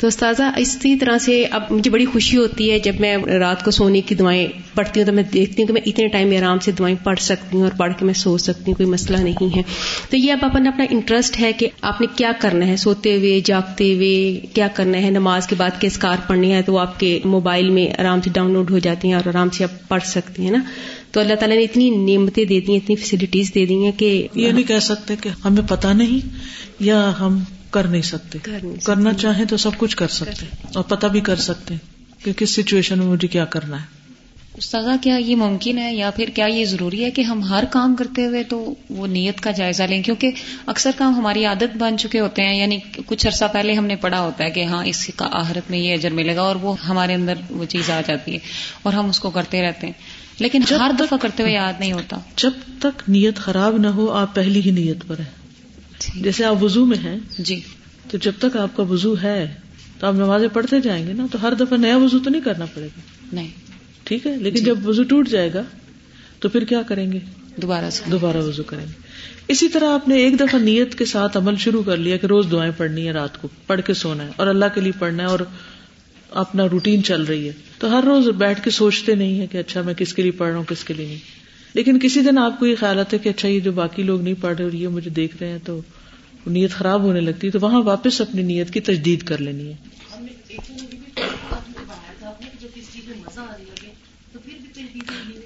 تو 0.00 0.06
استاذہ، 0.06 0.42
اسی 0.56 0.96
طرح 0.96 1.18
سے 1.18 1.44
اب 1.50 1.62
مجھے 1.70 1.90
بڑی 1.90 2.04
خوشی 2.04 2.36
ہوتی 2.36 2.70
ہے 2.70 2.78
جب 2.78 2.92
میں 3.00 3.16
رات 3.16 3.64
کو 3.64 3.70
سونے 3.70 4.00
کی 4.00 4.14
دعائیں 4.14 4.46
پڑھتی 4.74 5.00
ہوں، 5.00 5.06
تو 5.06 5.12
میں 5.12 5.22
دیکھتی 5.22 5.62
ہوں 5.62 5.66
کہ 5.66 5.72
میں 5.72 5.82
اتنے 5.86 6.08
ٹائم 6.08 6.28
میں 6.28 6.38
آرام 6.38 6.58
سے 6.58 6.72
دعائیں 6.72 6.96
پڑھ 7.04 7.20
سکتی 7.20 7.56
ہوں 7.56 7.64
اور 7.64 7.78
پڑھ 7.78 7.92
کے 7.98 8.04
میں 8.04 8.14
سو 8.14 8.38
سکتی 8.38 8.57
ہوں 8.66 8.74
کوئی 8.74 8.88
مسئلہ 8.88 9.16
نہیں 9.16 9.56
ہے۔ 9.56 9.62
تو 10.10 10.16
یہ 10.16 10.32
اب 10.32 10.38
اپنا 10.42 10.68
اپنا 10.68 10.84
انٹرسٹ 10.90 11.40
ہے 11.40 11.52
کہ 11.52 11.68
آپ 11.80 12.00
نے 12.00 12.06
کیا 12.16 12.32
کرنا 12.40 12.66
ہے؟ 12.66 12.76
سوتے 12.76 13.16
ہوئے 13.16 13.40
جاگتے 13.44 13.94
ہوئے 13.94 14.40
کیا 14.54 14.68
کرنا 14.74 14.98
ہے؟ 14.98 15.10
نماز 15.10 15.46
کے 15.46 15.54
بعد 15.54 15.80
کے 15.80 15.86
اسکار 15.86 16.16
پڑھنی 16.26 16.52
ہے؟ 16.52 16.62
تو 16.62 16.72
وہ 16.74 16.80
آپ 16.80 17.00
کے 17.00 17.20
موبائل 17.24 17.70
میں 17.70 18.00
آرام 18.00 18.20
سے 18.20 18.30
ڈاؤن 18.30 18.52
لوڈ 18.52 18.70
ہو 18.70 18.78
جاتی 18.78 19.08
ہیں 19.08 19.14
اور 19.14 19.28
آرام 19.28 19.50
سے 19.50 19.64
آپ 19.64 19.88
پڑھ 19.88 20.02
سکتی 20.02 20.42
ہیں 20.42 20.50
نا۔ 20.50 20.58
تو 21.10 21.20
اللہ 21.20 21.34
تعالیٰ 21.34 21.56
نے 21.56 21.62
اتنی 21.62 21.90
نعمتیں 21.90 22.44
دے 22.44 22.60
دی 22.60 22.72
ہیں 22.72 22.80
اتنی 22.84 22.96
فیسلٹیز 22.96 23.54
دے 23.54 23.66
دی 23.66 23.74
ہیں 23.74 23.92
کہ 23.92 24.28
یہ 24.34 24.52
نہیں 24.52 24.64
کہہ 24.64 24.78
سکتے 24.78 25.14
کہ 25.20 25.30
ہمیں 25.44 25.62
پتا 25.68 25.92
نہیں 25.92 26.28
یا 26.80 27.12
ہم 27.20 27.38
کر 27.70 27.84
نہیں 27.84 28.02
سکتے۔ 28.02 28.38
کرنا 28.84 29.12
چاہیں 29.12 29.44
تو 29.44 29.56
سب 29.56 29.70
کچھ 29.78 29.96
کر 29.96 30.08
سکتے 30.08 30.46
اور 30.74 30.84
پتہ 30.84 31.06
بھی 31.06 31.20
کر 31.20 31.36
سکتے 31.36 31.74
کہ 32.24 32.32
کس 32.32 32.50
سچویشن 32.50 32.98
میں 32.98 33.06
مجھے 33.06 33.28
کیا 33.28 33.44
کرنا 33.44 33.82
ہے۔ 33.82 33.97
استاذہ 34.58 34.90
کیا 35.00 35.16
یہ 35.16 35.36
ممکن 35.36 35.78
ہے 35.78 35.94
یا 35.94 36.10
پھر 36.10 36.28
کیا 36.34 36.46
یہ 36.46 36.64
ضروری 36.64 37.04
ہے 37.04 37.10
کہ 37.10 37.22
ہم 37.22 37.42
ہر 37.42 37.64
کام 37.70 37.96
کرتے 37.96 38.26
ہوئے 38.26 38.42
تو 38.42 38.74
وہ 38.90 39.06
نیت 39.06 39.40
کا 39.40 39.50
جائزہ 39.50 39.82
لیں؟ 39.82 40.02
کیونکہ 40.02 40.30
اکثر 40.66 40.90
کام 40.96 41.14
ہماری 41.14 41.44
عادت 41.44 41.76
بن 41.76 41.98
چکے 41.98 42.20
ہوتے 42.20 42.42
ہیں 42.42 42.58
یعنی 42.58 42.78
کچھ 43.06 43.26
عرصہ 43.26 43.44
پہلے 43.52 43.72
ہم 43.72 43.86
نے 43.86 43.96
پڑھا 43.96 44.20
ہوتا 44.20 44.44
ہے 44.44 44.50
کہ 44.50 44.64
ہاں 44.64 44.86
اس 44.86 45.10
کا 45.16 45.28
آہرت 45.32 45.70
میں 45.70 45.78
یہ 45.78 45.92
اجر 45.92 46.10
ملے 46.10 46.36
گا 46.36 46.42
اور 46.42 46.56
وہ 46.56 46.74
ہمارے 46.88 47.14
اندر 47.14 47.34
وہ 47.50 47.64
چیز 47.64 47.90
آ 47.90 48.00
جاتی 48.06 48.32
ہے 48.32 48.38
اور 48.82 48.92
ہم 48.92 49.08
اس 49.08 49.20
کو 49.20 49.30
کرتے 49.30 49.62
رہتے 49.62 49.86
ہیں۔ 49.86 50.28
لیکن 50.38 50.62
ہر 50.70 50.90
دفعہ 50.98 51.18
کرتے 51.18 51.42
ہوئے 51.42 51.54
یاد 51.54 51.72
نہیں 51.80 51.92
ہوتا۔ 51.92 52.16
جب 52.36 52.50
تک 52.78 53.02
نیت 53.08 53.36
خراب 53.36 53.76
نہ 53.76 53.86
ہو 53.86 54.10
آپ 54.10 54.34
پہلی 54.34 54.60
ہی 54.60 54.70
نیت 54.70 54.96
پر 55.06 55.18
ہیں۔ 55.18 55.32
جی۔ 56.00 56.20
جیسے 56.22 56.44
آپ 56.44 56.62
وضو 56.62 56.86
میں 56.86 56.98
ہیں 56.98 57.16
جی۔ 57.38 57.60
تو 58.10 58.18
جب 58.18 58.32
تک 58.38 58.56
آپ 58.56 58.76
کا 58.76 58.82
وضو 58.82 59.14
ہے 59.22 59.54
تو 59.98 60.06
آپ 60.06 60.14
نمازیں 60.14 60.48
پڑھتے 60.48 60.80
جائیں 60.80 61.06
گے 61.06 61.12
نا 61.12 61.26
تو 61.32 61.42
ہر 61.42 61.54
دفعہ 61.54 61.78
نیا 61.78 61.96
وضو 61.96 62.18
تو 62.18 62.30
نہیں 62.30 62.42
کرنا 62.42 62.64
پڑے 62.64 62.86
گا۔ 62.86 63.00
نہیں۔ 63.32 63.67
ٹھیک 64.08 64.26
ہے؟ 64.26 64.36
لیکن 64.36 64.64
جب 64.64 64.88
وضو 64.88 65.02
ٹوٹ 65.02 65.28
جائے 65.28 65.50
گا 65.54 65.62
تو 66.38 66.48
پھر 66.48 66.64
کیا 66.64 66.82
کریں 66.82 67.12
گے؟ 67.12 67.18
دوبارہ 67.56 67.90
سے۔ 67.90 68.10
دوبارہ 68.10 68.36
وضو 68.36 68.62
کریں 68.62 68.86
گے۔ 68.86 68.92
اسی 69.48 69.68
طرح 69.68 69.88
آپ 69.90 70.08
نے 70.08 70.16
ایک 70.16 70.40
دفعہ 70.40 70.60
نیت 70.60 70.98
کے 70.98 71.04
ساتھ 71.04 71.36
عمل 71.36 71.56
شروع 71.56 71.82
کر 71.82 71.96
لیا 71.96 72.16
کہ 72.16 72.26
روز 72.26 72.46
دعائیں 72.50 72.72
پڑھنی 72.76 73.06
ہے 73.06 73.12
رات 73.12 73.42
کو 73.42 73.48
پڑھ 73.66 73.80
کے 73.86 73.94
سونا 73.94 74.24
ہے 74.24 74.30
اور 74.36 74.46
اللہ 74.46 74.64
کے 74.74 74.80
لیے 74.80 74.92
پڑھنا 74.98 75.22
ہے 75.22 75.28
اور 75.28 75.38
اپنا 76.30 76.66
روٹین 76.72 77.02
چل 77.02 77.22
رہی 77.22 77.46
ہے۔ 77.46 77.52
تو 77.78 77.98
ہر 77.98 78.04
روز 78.04 78.28
بیٹھ 78.28 78.64
کے 78.64 78.70
سوچتے 78.70 79.14
نہیں 79.14 79.40
ہے 79.40 79.46
کہ 79.46 79.58
اچھا 79.58 79.82
میں 79.82 79.94
کس 79.94 80.14
کے 80.14 80.22
لیے 80.22 80.30
پڑھ 80.30 80.48
رہا 80.48 80.56
ہوں 80.56 80.64
کس 80.64 80.84
کے 80.84 80.94
لیے 80.94 81.06
نہیں۔ 81.06 81.18
لیکن 81.74 81.98
کسی 81.98 82.20
دن 82.20 82.38
آپ 82.38 82.58
کو 82.58 82.66
یہ 82.66 82.74
خیال 82.80 82.98
آتا 82.98 83.10
ہے 83.12 83.18
کہ 83.18 83.28
اچھا 83.28 83.48
یہ 83.48 83.60
جو 83.60 83.72
باقی 83.72 84.02
لوگ 84.02 84.22
نہیں 84.22 84.34
پڑھ 84.40 84.56
رہے 84.56 84.64
اور 84.64 84.72
یہ 84.72 84.88
مجھے 84.88 85.10
دیکھ 85.10 85.36
رہے 85.40 85.48
ہیں 85.48 85.58
تو 85.64 85.80
نیت 86.46 86.70
خراب 86.70 87.02
ہونے 87.02 87.20
لگتی 87.20 87.46
ہے 87.46 87.52
تو 87.52 87.58
وہاں 87.62 87.82
واپس 87.82 88.20
اپنی 88.20 88.42
نیت 88.42 88.70
کی 88.70 88.80
تجدید 88.80 89.22
کر 89.22 89.40
لینی 89.40 89.72
ہے۔ 89.72 89.74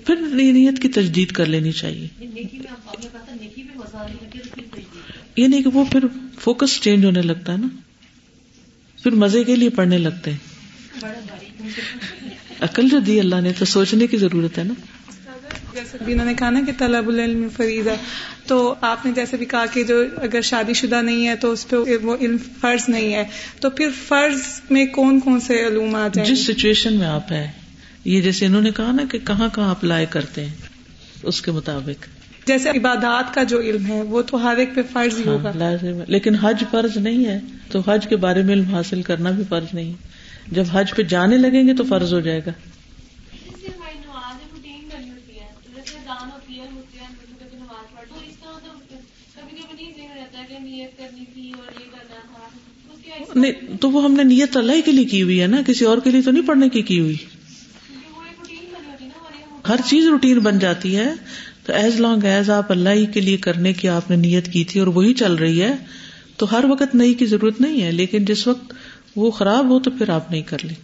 پھر 0.06 0.16
نیت 0.16 0.82
کی 0.82 0.88
تجدید 0.88 1.32
کر 1.32 1.46
لینی 1.46 1.72
چاہیے۔ 1.72 2.08
یہ 5.36 5.48
نہیں 5.48 5.62
کہ 5.62 5.70
وہ 5.74 5.84
پھر 5.92 6.00
فوکس 6.40 6.80
چینج 6.80 7.04
ہونے 7.04 7.22
لگتا 7.22 7.52
ہے 7.52 7.58
نا۔ 7.58 7.66
پھر 9.02 9.10
مزے 9.10 9.44
کے 9.44 9.56
لیے 9.56 9.68
پڑھنے 9.68 9.98
لگتے 9.98 10.30
ہیں۔ 10.30 10.38
عقل 12.60 12.88
جو 12.88 12.98
دی 12.98 13.20
اللہ 13.20 13.40
نے 13.40 13.52
تو 13.58 13.64
سوچنے 13.64 14.06
کی 14.06 14.16
ضرورت 14.16 14.58
ہے 14.58 14.64
نا۔ 14.64 14.74
جیسے 15.74 15.98
بھی 16.04 16.12
انہوں 16.12 16.26
نے 16.26 16.34
کہا 16.34 16.50
نا 16.50 16.60
کہ 16.66 16.72
طلب 16.78 17.08
العلم 17.08 17.48
فریضہ۔ 17.56 17.90
تو 18.46 18.74
آپ 18.80 19.06
نے 19.06 19.12
جیسے 19.12 19.36
بھی 19.36 19.46
کہا 19.46 19.66
کہ 19.66 19.82
جو 19.82 20.02
اگر 20.16 20.40
شادی 20.40 20.72
شدہ 20.72 21.02
نہیں 21.02 21.28
ہے 21.28 21.36
تو 21.36 21.50
اس 21.52 21.68
پہ 21.68 21.76
وہ 22.02 22.16
علم 22.20 22.36
فرض 22.60 22.88
نہیں 22.88 23.14
ہے۔ 23.14 23.24
تو 23.60 23.70
پھر 23.70 23.88
فرض 24.08 24.40
میں 24.70 24.86
کون 24.86 25.20
کون 25.20 25.40
سے 25.40 25.66
علوم 25.66 25.94
آ 25.94 26.08
جائیں؟ 26.14 26.30
جس 26.30 26.46
سچویشن 26.46 26.94
میں 26.94 27.06
آپ 27.06 27.32
ہیں 27.32 27.61
یہ 28.04 28.20
جیسے 28.20 28.46
انہوں 28.46 28.60
نے 28.60 28.70
کہا 28.70 28.92
نا 28.92 29.02
کہ 29.10 29.18
کہاں 29.18 29.48
کہاں 29.54 29.70
اپلائی 29.70 30.06
کرتے 30.06 30.44
ہیں 30.44 30.54
اس 31.22 31.42
کے 31.42 31.50
مطابق۔ 31.50 32.06
جیسے 32.46 32.70
عبادات 32.70 33.34
کا 33.34 33.42
جو 33.42 33.60
علم 33.60 33.86
ہے 33.86 34.02
وہ 34.02 34.22
تو 34.22 34.42
ہر 34.42 34.56
ایک 34.56 34.74
پہ 34.74 34.80
فرض 34.92 35.18
ہی 35.18 35.24
ہوگا۔ 35.24 35.50
ہاں 35.50 36.04
لیکن 36.08 36.34
حج 36.34 36.64
فرض 36.70 36.96
نہیں 36.96 37.24
ہے 37.24 37.38
تو 37.70 37.80
حج 37.86 38.06
کے 38.06 38.16
بارے 38.16 38.42
میں 38.42 38.54
علم 38.54 38.74
حاصل 38.74 39.02
کرنا 39.02 39.30
بھی 39.30 39.44
فرض 39.48 39.74
نہیں۔ 39.74 39.92
جب 40.50 40.64
حج 40.72 40.94
پہ 40.96 41.02
جانے 41.02 41.36
لگیں 41.36 41.68
گے 41.68 41.74
تو 41.74 41.84
فرض 41.84 42.14
ہو 42.14 42.20
جائے 42.20 42.40
گا۔ 42.46 42.52
نہیں 53.34 53.76
تو 53.80 53.90
وہ 53.90 54.04
ہم 54.04 54.12
نے 54.12 54.22
نیت 54.22 54.56
اللہ 54.56 54.72
کے 54.84 54.92
لیے 54.92 55.04
کی 55.04 55.22
ہوئی 55.22 55.42
ہے 55.42 55.46
نا 55.46 55.56
کسی 55.66 55.84
اور 55.84 55.98
کے 55.98 56.10
لیے 56.10 56.22
تو 56.22 56.30
نہیں 56.30 56.46
پڑھنے 56.46 56.68
کی 56.68 56.82
کی 56.82 57.00
ہوئی۔ 57.00 57.16
ہر 59.68 59.76
چیز 59.86 60.06
روٹین 60.08 60.38
بن 60.38 60.58
جاتی 60.58 60.96
ہے 60.96 61.14
تو 61.66 61.72
ایز 61.72 62.00
لانگ 62.00 62.24
ایز 62.24 62.50
آپ 62.50 62.72
اللہ 62.72 62.88
ہی 62.88 63.06
کے 63.06 63.20
لیے 63.20 63.36
کرنے 63.36 63.72
کی 63.72 63.88
آپ 63.88 64.10
نے 64.10 64.16
نیت 64.16 64.52
کی 64.52 64.64
تھی 64.64 64.80
اور 64.80 64.88
وہی 64.88 65.14
چل 65.14 65.34
رہی 65.34 65.62
ہے 65.62 65.72
تو 66.36 66.58
ہر 66.58 66.64
وقت 66.64 66.94
نئی 66.94 67.14
کی 67.14 67.26
ضرورت 67.26 67.60
نہیں 67.60 67.82
ہے 67.82 67.92
لیکن 67.92 68.24
جس 68.24 68.46
وقت 68.46 68.74
وہ 69.16 69.30
خراب 69.30 69.68
ہو 69.68 69.80
تو 69.80 69.90
پھر 69.90 70.08
آپ 70.08 70.30
نہیں 70.30 70.42
کر 70.42 70.56
لیں۔ 70.62 70.74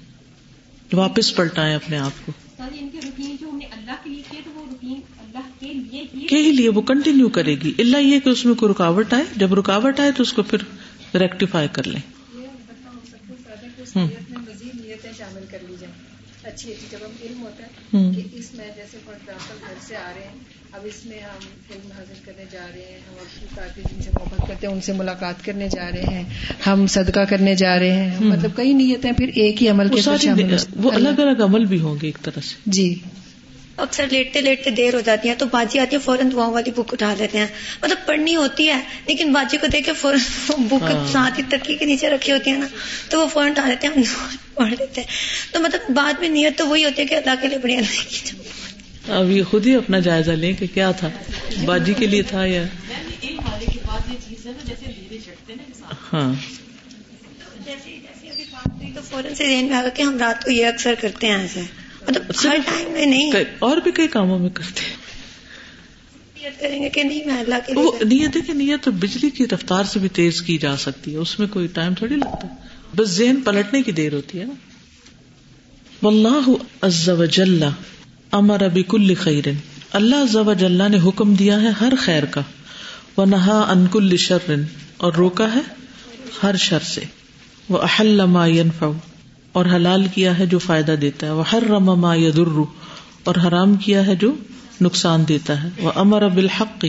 واپس 0.92 1.36
پلٹائیں 1.36 1.74
اپنے 1.74 1.98
آپ 1.98 2.26
کو۔ 2.26 2.32
کے 6.28 6.36
ہی 6.36 6.52
لیے 6.52 6.68
وہ 6.68 6.82
کنٹینیو 6.82 7.28
کرے 7.28 7.54
گی۔ 7.54 7.72
اللہ 7.78 7.96
یہ 7.96 8.20
کہ 8.20 8.28
اس 8.28 8.44
میں 8.46 8.54
کوئی 8.54 8.72
رکاوٹ 8.72 9.12
آئے۔ 9.12 9.24
جب 9.36 9.54
رکاوٹ 9.54 10.00
آئے 10.00 10.12
تو 10.12 10.22
اس 10.22 10.32
کو 10.32 10.42
پھر 10.42 10.58
ریکٹیفائی 11.16 11.68
کر 11.72 11.86
لیں۔ 11.86 12.00
شامل 15.18 15.44
کر 15.50 15.58
لی 15.68 15.74
جائیں۔ 15.80 15.94
اچھی 16.42 16.72
اچھی 16.72 16.86
جب 16.90 16.98
ہم 17.00 17.10
علم 17.22 17.42
ہوتا 17.42 17.64
ہے۔ 17.64 17.68
کہ 17.92 18.36
اس 18.36 18.54
میں 18.54 18.66
جیسے 18.76 18.98
فار 19.04 19.14
ایگزامپل 19.14 19.66
گھر 19.68 19.74
سے 19.86 19.96
آ 19.96 20.12
رہے 20.16 20.22
ہیں 20.22 20.58
اب 20.72 20.80
اس 20.84 21.06
میں 21.06 21.18
ہم 21.18 21.46
علم 21.70 21.92
حاصل 21.92 22.14
کرنے 22.24 22.44
جا 22.52 22.66
رہے 22.74 22.80
ہیں 22.80 22.98
ہم 23.08 23.14
اپنی 23.18 23.46
کافی 23.54 23.82
جن 23.90 24.02
سے 24.02 24.10
محبت 24.14 24.48
کرتے 24.48 24.66
ہیں 24.66 24.74
ان 24.74 24.80
سے 24.80 24.92
ملاقات 24.92 25.44
کرنے 25.44 25.68
جا 25.68 25.90
رہے 25.90 26.02
ہیں 26.02 26.24
ہم 26.66 26.86
صدقہ 26.86 27.20
کرنے 27.28 27.54
جا 27.54 27.78
رہے 27.78 27.90
ہیں۔ 27.90 28.16
مطلب 28.20 28.50
کئی 28.56 28.72
نیتیں 28.72 29.12
پھر 29.12 29.30
ایک 29.34 29.62
ہی 29.62 29.68
عمل 29.68 29.88
کے 29.88 30.32
وہ 30.76 30.90
الگ 30.90 31.20
الگ 31.20 31.42
عمل 31.42 31.64
بھی 31.64 31.80
ہوں 31.80 31.94
گے 32.02 32.06
ایک 32.06 32.18
طرح 32.22 32.40
سے۔ 32.40 32.54
جی۔ 32.66 32.98
اکثر 33.78 34.06
لیٹتے 34.10 34.40
لیٹتے 34.40 34.70
دیر 34.70 34.94
ہو 34.94 35.00
جاتی 35.00 35.28
ہے 35.28 35.34
تو 35.34 35.46
باجی 35.50 35.78
آتی 35.78 35.96
ہے 35.96 36.00
فوراً 36.00 36.32
دعاؤں 36.32 36.52
والی 36.52 36.70
بک 36.70 36.92
اٹھا 36.92 37.14
لیتے 37.18 37.38
ہیں۔ 37.38 37.46
مطلب 37.82 37.96
پڑھنی 38.06 38.36
ہوتی 38.36 38.68
ہے 38.68 38.80
لیکن 39.06 39.32
باجی 39.32 39.56
کو 39.56 39.66
دیکھ 39.66 39.86
کے 39.86 39.92
فوراً 39.92 40.18
بک 40.58 40.82
ہاں۔ 40.82 41.06
ساتھ 41.12 41.38
ہی 41.38 41.44
تکی 41.48 41.74
کے 41.76 41.84
نیچے 41.84 42.10
رکھی 42.10 42.32
ہوتی 42.32 42.50
ہے 42.50 42.56
نا 42.56 42.66
تو 43.10 43.20
وہ 43.20 43.26
فوراً 43.26 43.50
اٹھا 43.50 43.68
لیتے 43.68 43.86
ہیں 43.86 44.02
پڑھ 44.54 44.70
لیتے 44.70 45.00
ہیں۔ 45.00 45.08
تو 45.52 45.60
مطلب 45.60 45.90
بعد 45.90 46.12
میں 46.20 46.28
نیت 46.28 46.58
تو 46.58 46.66
وہی 46.66 46.84
ہوتی 46.84 47.02
ہے 47.02 47.06
کہ 47.06 47.14
اللہ 47.14 47.30
کے 47.42 47.48
لیے 47.48 47.58
بڑھیا 47.58 47.80
اب 49.08 49.30
یہ 49.30 49.42
خود 49.42 49.66
ہی 49.66 49.74
اپنا 49.74 49.98
جائزہ 49.98 50.30
لیں 50.30 50.52
کہ 50.52 50.66
کیا 50.74 50.90
تھا؟ 50.90 51.08
باجی 51.64 51.94
کے 51.94 52.06
لیے 52.06 52.22
تھا 52.22 52.44
یا؟ 52.44 52.64
ہاں۔ 56.12 56.32
تو 58.94 59.00
فوراً 59.10 59.34
سے 59.34 59.46
ذہن 59.46 59.64
میں 59.64 59.76
آ 59.76 59.82
کہ 59.94 60.02
ہم 60.02 60.18
رات 60.18 60.44
کو 60.44 60.50
یہ 60.50 60.66
اکثر 60.66 60.94
کرتے 61.00 61.26
ہیں 61.26 61.38
ایسے۔ 61.38 61.60
مطلب 62.08 62.22
ہر 62.44 62.56
ٹائم 62.66 62.92
میں 62.92 63.06
نہیں۔ 63.06 63.32
اور 63.58 63.76
بھی 63.76 63.90
کئی 63.90 64.08
کاموں 64.08 64.38
میں 64.38 64.50
کرتے 64.50 64.80
ہیں۔ 64.80 65.08
کریں 66.60 66.82
گے 66.82 66.88
کہ 66.88 67.02
نہیں 67.02 67.26
میں 67.26 67.38
اللہ 67.38 67.54
کے 67.66 67.72
وہ 67.74 67.92
نیت 68.04 68.36
ہے 68.36 68.40
کہ 68.40 68.52
نیت 68.52 68.84
تو 68.84 68.90
بجلی 68.90 69.30
کی 69.30 69.44
رفتار 69.52 69.84
سے 69.84 69.98
بھی 69.98 70.08
تیز 70.08 70.42
کی 70.42 70.58
جا 70.58 70.76
سکتی 70.76 71.12
ہے 71.12 71.16
اس 71.16 71.38
میں 71.38 71.48
کوئی 71.48 71.66
ٹائم 71.66 71.94
تھوڑی 71.94 72.16
لگتا 72.16 72.48
ہے۔ 72.48 72.54
بس 72.96 73.08
ذہن 73.08 73.40
پلٹنے 73.40 73.82
کی 73.82 73.92
دیر 73.92 74.12
ہوتی 74.12 74.40
ہے 74.40 74.44
نا۔ 74.44 74.52
واللہ 76.02 76.50
عز 76.82 77.08
و 77.08 77.24
جل 77.24 77.64
امر 78.32 78.68
بکل 78.68 79.14
خیر 79.14 79.48
اللہ 79.92 80.16
عز 80.16 80.36
و 80.36 80.52
جل 80.52 80.82
نے 80.90 81.08
حکم 81.08 81.34
دیا 81.34 81.60
ہے 81.62 81.68
ہر 81.80 81.92
خیر 81.98 82.24
کا۔ 82.24 82.40
ونہا 83.16 83.72
عن 83.72 83.86
کل 83.86 84.16
شر 84.16 84.52
اور 84.96 85.12
روکا 85.12 85.54
ہے 85.54 85.60
ہر 86.42 86.56
شر 86.56 86.78
سے۔ 86.78 87.00
وہ 87.68 87.78
احل 87.78 88.24
ما 88.24 88.46
ينفع۔ 88.46 88.86
اور 89.52 89.66
حلال 89.66 90.06
کیا 90.14 90.38
ہے 90.38 90.46
جو 90.46 90.58
فائدہ 90.58 90.92
دیتا 90.92 91.26
ہے۔ 91.26 91.32
وہ 91.32 91.44
حرم 91.52 92.00
ما 92.00 92.14
يضر، 92.14 92.60
اور 93.24 93.34
حرام 93.46 93.74
کیا 93.76 94.06
ہے 94.06 94.14
جو 94.14 94.34
نقصان 94.80 95.24
دیتا 95.28 95.62
ہے۔ 95.62 95.68
وہ 95.78 95.92
امر 95.94 96.28
بالحق، 96.28 96.84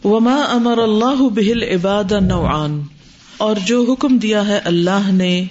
وما 0.05 0.45
امر 0.49 0.77
اللہ 0.77 1.21
به 1.29 1.51
العباد 1.51 2.11
نوعان 2.11 2.81
اور 3.37 3.55
جو 3.65 3.85
حکم 3.89 4.17
دیا 4.17 4.47
ہے 4.47 4.57
اللہ 4.57 5.11
نے 5.11 5.45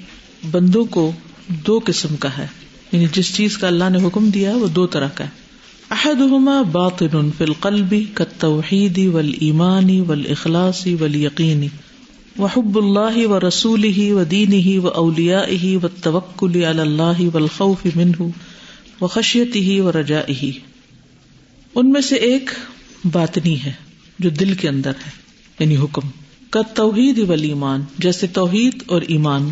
بندوں 0.50 0.84
کو 0.84 1.12
دو 1.48 1.80
قسم 1.84 2.16
کا 2.16 2.38
ہے۔ 2.38 2.46
یعنی 2.92 3.06
جس 3.12 3.34
چیز 3.36 3.58
کا 3.58 3.66
اللہ 3.66 3.90
نے 3.90 3.98
حکم 4.06 4.30
دیا 4.30 4.50
ہے 4.50 4.54
وہ 4.54 4.66
دو 4.66 4.86
طرح 4.86 5.08
کا 5.08 5.24
ہے۔ 5.24 5.28
احدہما 5.90 6.62
باطن 6.62 7.30
فی 7.38 7.44
القلب 7.44 7.94
کالتوحید 8.14 8.98
والایمان 9.12 10.00
والاخلاص 10.00 10.86
والیقین 11.00 11.66
وحب 12.38 12.78
اللہ 12.78 13.26
و 13.26 13.48
رسول 13.48 13.84
ہی 13.84 14.12
و 14.12 14.24
دین 14.24 14.52
ہی 14.52 14.78
و 14.78 14.88
اولیا 14.88 15.46
ہی 15.48 15.76
و 15.76 15.88
توکل 16.02 16.64
اللہ 16.64 17.20
والخوف 17.32 17.86
منہ 17.96 18.22
و 19.00 19.06
خشیت 19.06 19.56
ہی 19.56 19.80
و 19.80 19.92
رجا 19.92 20.20
ہی 20.28 20.52
ان 21.74 21.90
میں 21.90 22.00
سے 22.00 22.16
ایک 22.16 22.50
باطنی 23.12 23.62
ہے۔ 23.64 23.93
جو 24.18 24.30
دل 24.30 24.54
کے 24.54 24.68
اندر 24.68 24.90
ہے 24.90 25.10
یعنی 25.58 25.76
حکم۔ 25.76 26.08
کا 26.50 26.60
توحید 26.74 27.18
ولیمان 27.18 27.82
جیسے 27.98 28.26
توحید 28.26 28.82
اور 28.86 29.02
ایمان، 29.02 29.50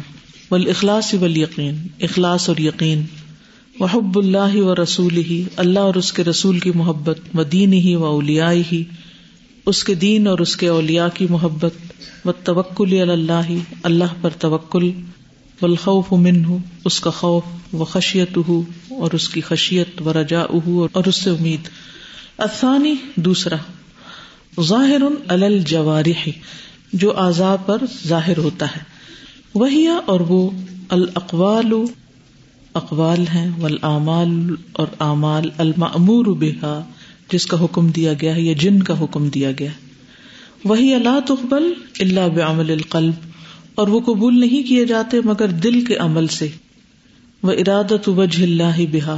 والاخلاص 0.51 1.15
والیقین، 1.15 1.77
اخلاص 2.01 2.49
اور 2.49 2.57
یقین۔ 2.57 3.03
وحب 3.81 4.19
اللہ 4.19 4.57
و 4.57 4.75
رسول 4.83 5.17
ہی 5.17 5.45
اللہ 5.57 5.79
اور 5.79 5.95
اس 5.95 6.13
کے 6.13 6.25
رسول 6.25 6.59
کی 6.59 6.71
محبت، 6.75 7.19
و 7.35 7.43
دین 7.43 7.73
ہی 7.73 7.95
و 7.95 8.05
اولیاء 8.05 8.53
ہی 8.73 8.85
اس 9.67 9.85
کے 9.85 9.95
دین 9.95 10.27
اور 10.27 10.39
اس 10.39 10.57
کے 10.57 10.69
اولیاء 10.69 11.07
کی 11.15 11.27
محبت، 11.31 11.75
و 12.25 12.33
توکل 12.33 13.11
اللہ 13.11 13.53
اللہ 13.83 14.15
پر 14.21 14.31
توکل۔ 14.31 14.91
والخوف 15.63 16.13
منہ، 16.13 16.47
اس 16.85 17.01
کا 17.01 17.11
خوف، 17.11 17.75
و 17.75 17.85
خشیت 17.85 18.39
اور 18.39 19.11
اس 19.13 19.29
کی 19.29 19.41
خشیت، 19.41 20.03
و 20.03 20.13
رجا 20.13 20.41
اور 20.41 21.05
اس 21.07 21.17
سے 21.17 21.31
امید۔ 21.31 21.61
الثانی، 22.39 22.95
دوسرا۔ 23.17 23.57
ظاہر 24.61 25.03
الجوارح، 25.29 26.29
جو 26.93 27.17
اعضاء 27.19 27.55
پر 27.57 27.83
ظاہر 28.09 28.39
ہوتا 28.39 28.67
ہے۔ 28.67 28.81
وہی 29.55 29.87
اور 29.87 30.21
وہ 30.21 30.51
الاقوال، 30.89 31.73
اقوال 32.75 33.25
ہیں 33.35 33.51
والاعمال 33.61 34.55
اور 34.73 34.87
اعمال 35.01 35.49
المأمور 35.59 36.27
بها 36.27 36.81
جس 37.33 37.47
کا 37.47 37.65
حکم 37.65 37.89
دیا 37.89 38.13
گیا 38.21 38.35
ہے 38.37 38.41
یا 38.41 38.53
جن 38.59 38.83
کا 38.83 38.95
حکم 39.01 39.29
دیا 39.29 39.51
گیا 39.59 39.71
وہی 40.65 40.95
لا 40.99 41.19
تقبل 41.27 41.73
الا 42.01 42.27
بعمل 42.27 42.71
القلب، 42.71 43.15
اور 43.75 43.89
وہ 43.89 44.01
قبول 44.01 44.41
نہیں 44.41 44.69
کیے 44.69 44.85
جاتے 44.87 45.21
مگر 45.25 45.49
دل 45.49 45.85
کے 45.85 45.97
عمل 45.97 46.27
سے۔ 46.27 46.49
وہ 47.43 47.53
ارادت 47.53 48.09
وجہ 48.09 48.43
اللہ 48.43 48.81
بہا 48.93 49.17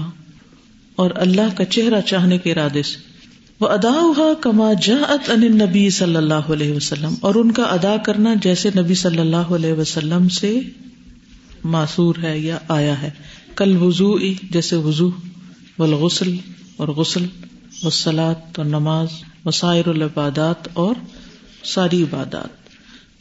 اور 0.96 1.10
اللہ 1.14 1.56
کا 1.56 1.64
چہرہ 1.64 2.00
چاہنے 2.00 2.38
کے 2.38 2.52
ارادے 2.52 2.82
سے۔ 2.82 3.13
وہ 3.64 3.68
ادا 3.68 4.32
کما 4.40 4.72
جاءت 4.72 5.30
ان 5.30 5.40
نبی 5.40 5.90
صلی 5.90 6.16
اللہ 6.16 6.34
علیہ 6.34 6.72
وسلم 6.72 7.14
اور 7.20 7.34
ان 7.34 7.52
کا 7.52 7.62
ادا 7.62 7.96
کرنا 7.96 8.34
جیسے 8.42 8.70
نبی 8.78 8.94
صلی 8.94 9.18
اللہ 9.18 9.36
علیہ 9.36 9.72
وسلم 9.72 10.28
سے 10.28 10.60
معصور 11.64 12.14
ہے 12.22 12.38
یا 12.38 12.58
آیا 12.68 13.02
ہے۔ 13.02 13.10
کل 13.56 13.82
وضو 13.82 14.18
جیسے 14.50 14.76
وضو، 14.76 15.10
والغسل 15.78 16.36
اور 16.76 16.88
غسل 16.88 17.26
وسلات 17.82 18.58
اور 18.58 18.66
نماز، 18.66 19.08
وسائر 19.44 19.88
العبادات 19.88 20.68
اور 20.72 20.94
ساری 21.64 22.02
عبادات۔ 22.02 22.48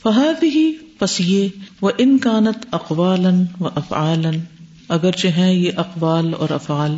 فہد 0.03 0.43
ہی 0.43 0.73
پسیے 0.99 1.49
و 1.81 1.89
انکانت 1.97 2.65
اقوال 2.71 3.25
و 3.59 3.67
افعالن 3.75 4.39
اگرچہ 4.89 5.27
ہیں 5.27 5.53
یہ 5.53 5.71
اقوال 5.77 6.33
اور 6.33 6.49
افعال 6.49 6.95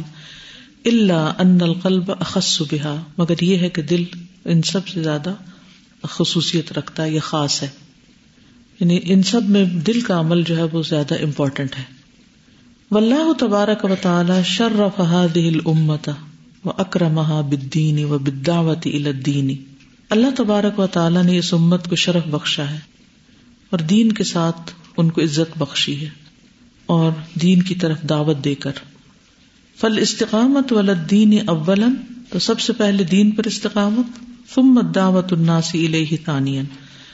اللہ 0.86 1.34
ان 1.38 1.58
القلب 1.62 2.12
اخص 2.12 2.62
بہا، 2.62 3.04
مگر 3.18 3.44
یہ 3.44 3.58
ہے 3.58 3.70
کہ 3.70 3.82
دل 3.82 4.04
ان 4.46 4.62
سب 4.62 4.88
سے 4.88 5.04
زیادہ 5.04 5.34
خصوصیت 6.04 6.74
رکھتا 6.74 7.04
ہے، 7.04 7.12
یہ 7.12 7.20
خاص 7.20 7.64
ہے۔ 7.64 7.70
یعنی 8.80 9.00
ان 9.04 9.24
سب 9.24 9.50
میں 9.50 9.66
دل 9.66 10.02
کا 10.02 10.20
عمل 10.20 10.44
جو 10.44 10.58
ہے 10.58 10.64
وہ 10.64 10.84
زیادہ 10.84 11.16
امپورٹنٹ 11.24 11.76
ہے۔ 11.78 11.84
واللہ 12.92 13.34
تبارک 13.40 13.86
و 13.86 13.96
تعالی 14.02 14.34
شرف 14.46 15.02
هذه 15.02 15.48
الامه 15.48 16.14
واکرمها 16.66 17.42
بالدین 17.42 18.04
و 18.04 18.18
بالدعوت 18.18 18.80
الى 18.86 19.08
الدین۔ 19.08 19.56
اللہ 20.10 20.28
تبارک 20.38 20.80
و 20.80 20.88
تعالی 20.88 21.22
نے 21.22 21.38
اس 21.38 21.54
امت 21.54 21.90
کو 21.90 21.96
شرف 21.96 22.28
بخشا 22.28 22.70
ہے 22.70 22.80
اور 23.70 23.80
دین 23.80 24.12
کے 24.12 24.24
ساتھ 24.24 24.72
ان 24.98 25.12
کو 25.12 25.22
عزت 25.22 25.58
بخشی 25.58 26.02
ہے 26.02 26.10
اور 26.86 27.12
دین 27.42 27.62
کی 27.62 27.76
طرف 27.76 28.02
دعوت 28.02 28.38
دے 28.44 28.56
کر۔ 28.56 28.72
فل 29.82 29.98
استقامت 29.98 30.74
ولدین 30.74 31.50
اولن 31.50 31.94
تو 32.30 32.40
سب 32.40 32.60
سے 32.60 32.74
پہلے 32.74 33.04
دین 33.04 33.32
پر 33.32 33.44
استقامت، 33.44 34.20
ثم 34.56 34.82
دعوت 34.96 35.34
الناسی 35.34 35.86
الیہ 35.86 36.18
ثانیا، 36.26 36.62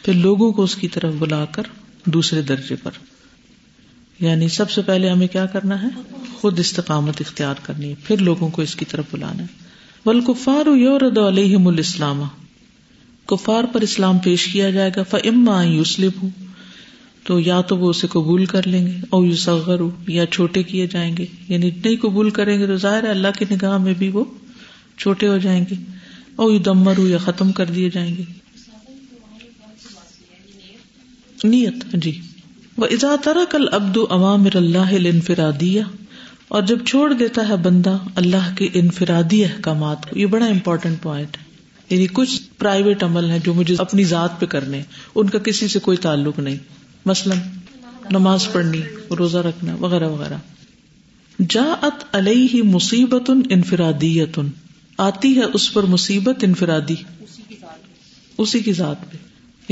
پھر 0.06 0.14
لوگوں 0.14 0.52
کو 0.52 0.64
اس 0.64 0.76
کی 0.76 0.88
طرف 0.88 1.14
بلا 1.20 1.46
کر 1.46 1.64
دوسرے 2.06 2.42
درجے 2.42 2.76
پر۔ 2.76 2.92
یعنی 4.20 4.50
سب 4.50 4.72
سے 4.72 4.82
پہلے 4.82 5.10
ہمیں 5.10 5.28
کیا 5.28 5.46
کرنا 5.46 5.82
ہے؟ 5.82 5.88
خود 6.34 6.60
استقامت 6.60 7.22
اختیار 7.22 7.56
کرنی 7.64 7.90
ہے، 7.90 7.96
پھر 8.04 8.18
لوگوں 8.18 8.50
کو 8.50 8.62
اس 8.62 8.76
کی 8.76 8.86
طرف 8.86 9.06
بلانا 9.12 9.44
ہے۔ 9.44 9.48
والکفار 10.06 10.68
یورد 10.78 11.18
علیہم 11.18 11.68
الاسلام، 11.68 12.24
کفار 13.26 13.64
پر 13.64 13.82
اسلام 13.82 14.18
پیش 14.18 14.46
کیا 14.46 14.70
جائے 14.70 14.92
گا، 14.96 15.04
فاما 15.04 15.64
یسلم 15.64 16.28
تو 17.24 17.40
یا 17.40 17.62
تو 17.62 17.78
وہ 17.78 17.90
اسے 17.90 18.08
قبول 18.08 18.46
کر 18.46 18.68
لیں 18.68 18.88
گے، 18.88 18.98
او 19.10 19.26
یو 19.26 19.36
سغر 19.36 19.82
یا 20.08 20.26
چھوٹے 20.26 20.64
کیے 20.64 20.88
جائیں 20.88 21.18
گے۔ 21.18 21.26
یعنی 21.50 21.70
نہیں 21.70 21.96
قبول 22.02 22.30
کریں 22.30 22.60
گے 22.60 22.68
تو 22.68 22.76
ظاہر 22.76 23.04
ہے 23.04 23.10
اللہ 23.10 23.28
کی 23.40 23.46
نگاہ 23.52 23.78
میں 23.78 23.94
بھی 23.94 24.10
وہ 24.10 24.24
چھوٹے 24.98 25.28
ہو 25.28 25.38
جائیں 25.38 25.66
گے۔ 25.72 25.76
او 26.36 26.52
یو 26.52 26.60
دمر 26.60 26.94
یا 26.98 27.18
ختم 27.18 27.52
کر 27.52 27.66
دیے 27.66 27.90
جائیں 27.90 28.16
گے۔ 28.18 28.24
نیت 31.44 31.76
جی۔ 31.94 32.22
وہ 32.78 32.86
ازا 32.86 33.16
ترا 33.24 33.44
کل 33.52 33.66
ابد 33.72 33.98
عوامر 34.10 34.56
اللہ 34.56 35.08
انفرادیہ 35.08 35.82
اور 36.48 36.62
جب 36.62 36.86
چھوڑ 36.86 37.14
دیتا 37.14 37.50
ہے 37.50 37.56
بندہ 37.56 37.98
اللہ 38.16 38.56
کے 38.58 38.70
انفرادی 38.74 39.46
احکامات 39.46 40.10
کو، 40.10 40.20
یہ 40.20 40.26
بڑا 40.26 40.46
امپورٹینٹ 40.46 41.02
پوائنٹ 41.02 41.38
ہے۔ 41.38 41.44
یعنی 41.90 42.08
کچھ 42.14 42.42
پرائیویٹ 42.58 43.04
عمل 43.04 43.30
ہیں 43.30 43.40
جو 43.44 43.54
مجھے 43.54 43.76
اپنی 43.78 44.04
ذات 44.04 44.40
پہ 44.40 44.46
کرنے 44.46 44.82
ان 45.16 45.30
کا 45.30 45.40
کسی 45.40 45.68
سے 45.68 45.80
کوئی 45.80 45.98
تعلق 45.98 46.40
نہیں۔ 46.40 46.81
مثلاً 47.06 47.38
نماز 48.12 48.48
پڑھنی، 48.52 48.82
روزہ 49.18 49.38
رکھنا، 49.38 49.76
وغیرہ 49.76 50.10
وغیرہ۔ 50.10 50.38
جا 51.50 51.76
ات 51.82 52.16
علیہ 52.16 52.64
مصیبت 52.64 53.32
انفرادیت۔ 53.50 54.40
آتی 54.98 55.36
ہے 55.36 55.42
اس 55.54 55.74
پر 55.74 55.84
مصیبت 55.84 56.44
انفرادی۔ 56.44 56.96
اسی 58.38 58.60
کی 58.60 58.74
ذات 58.74 59.12
پہ۔ 59.12 59.18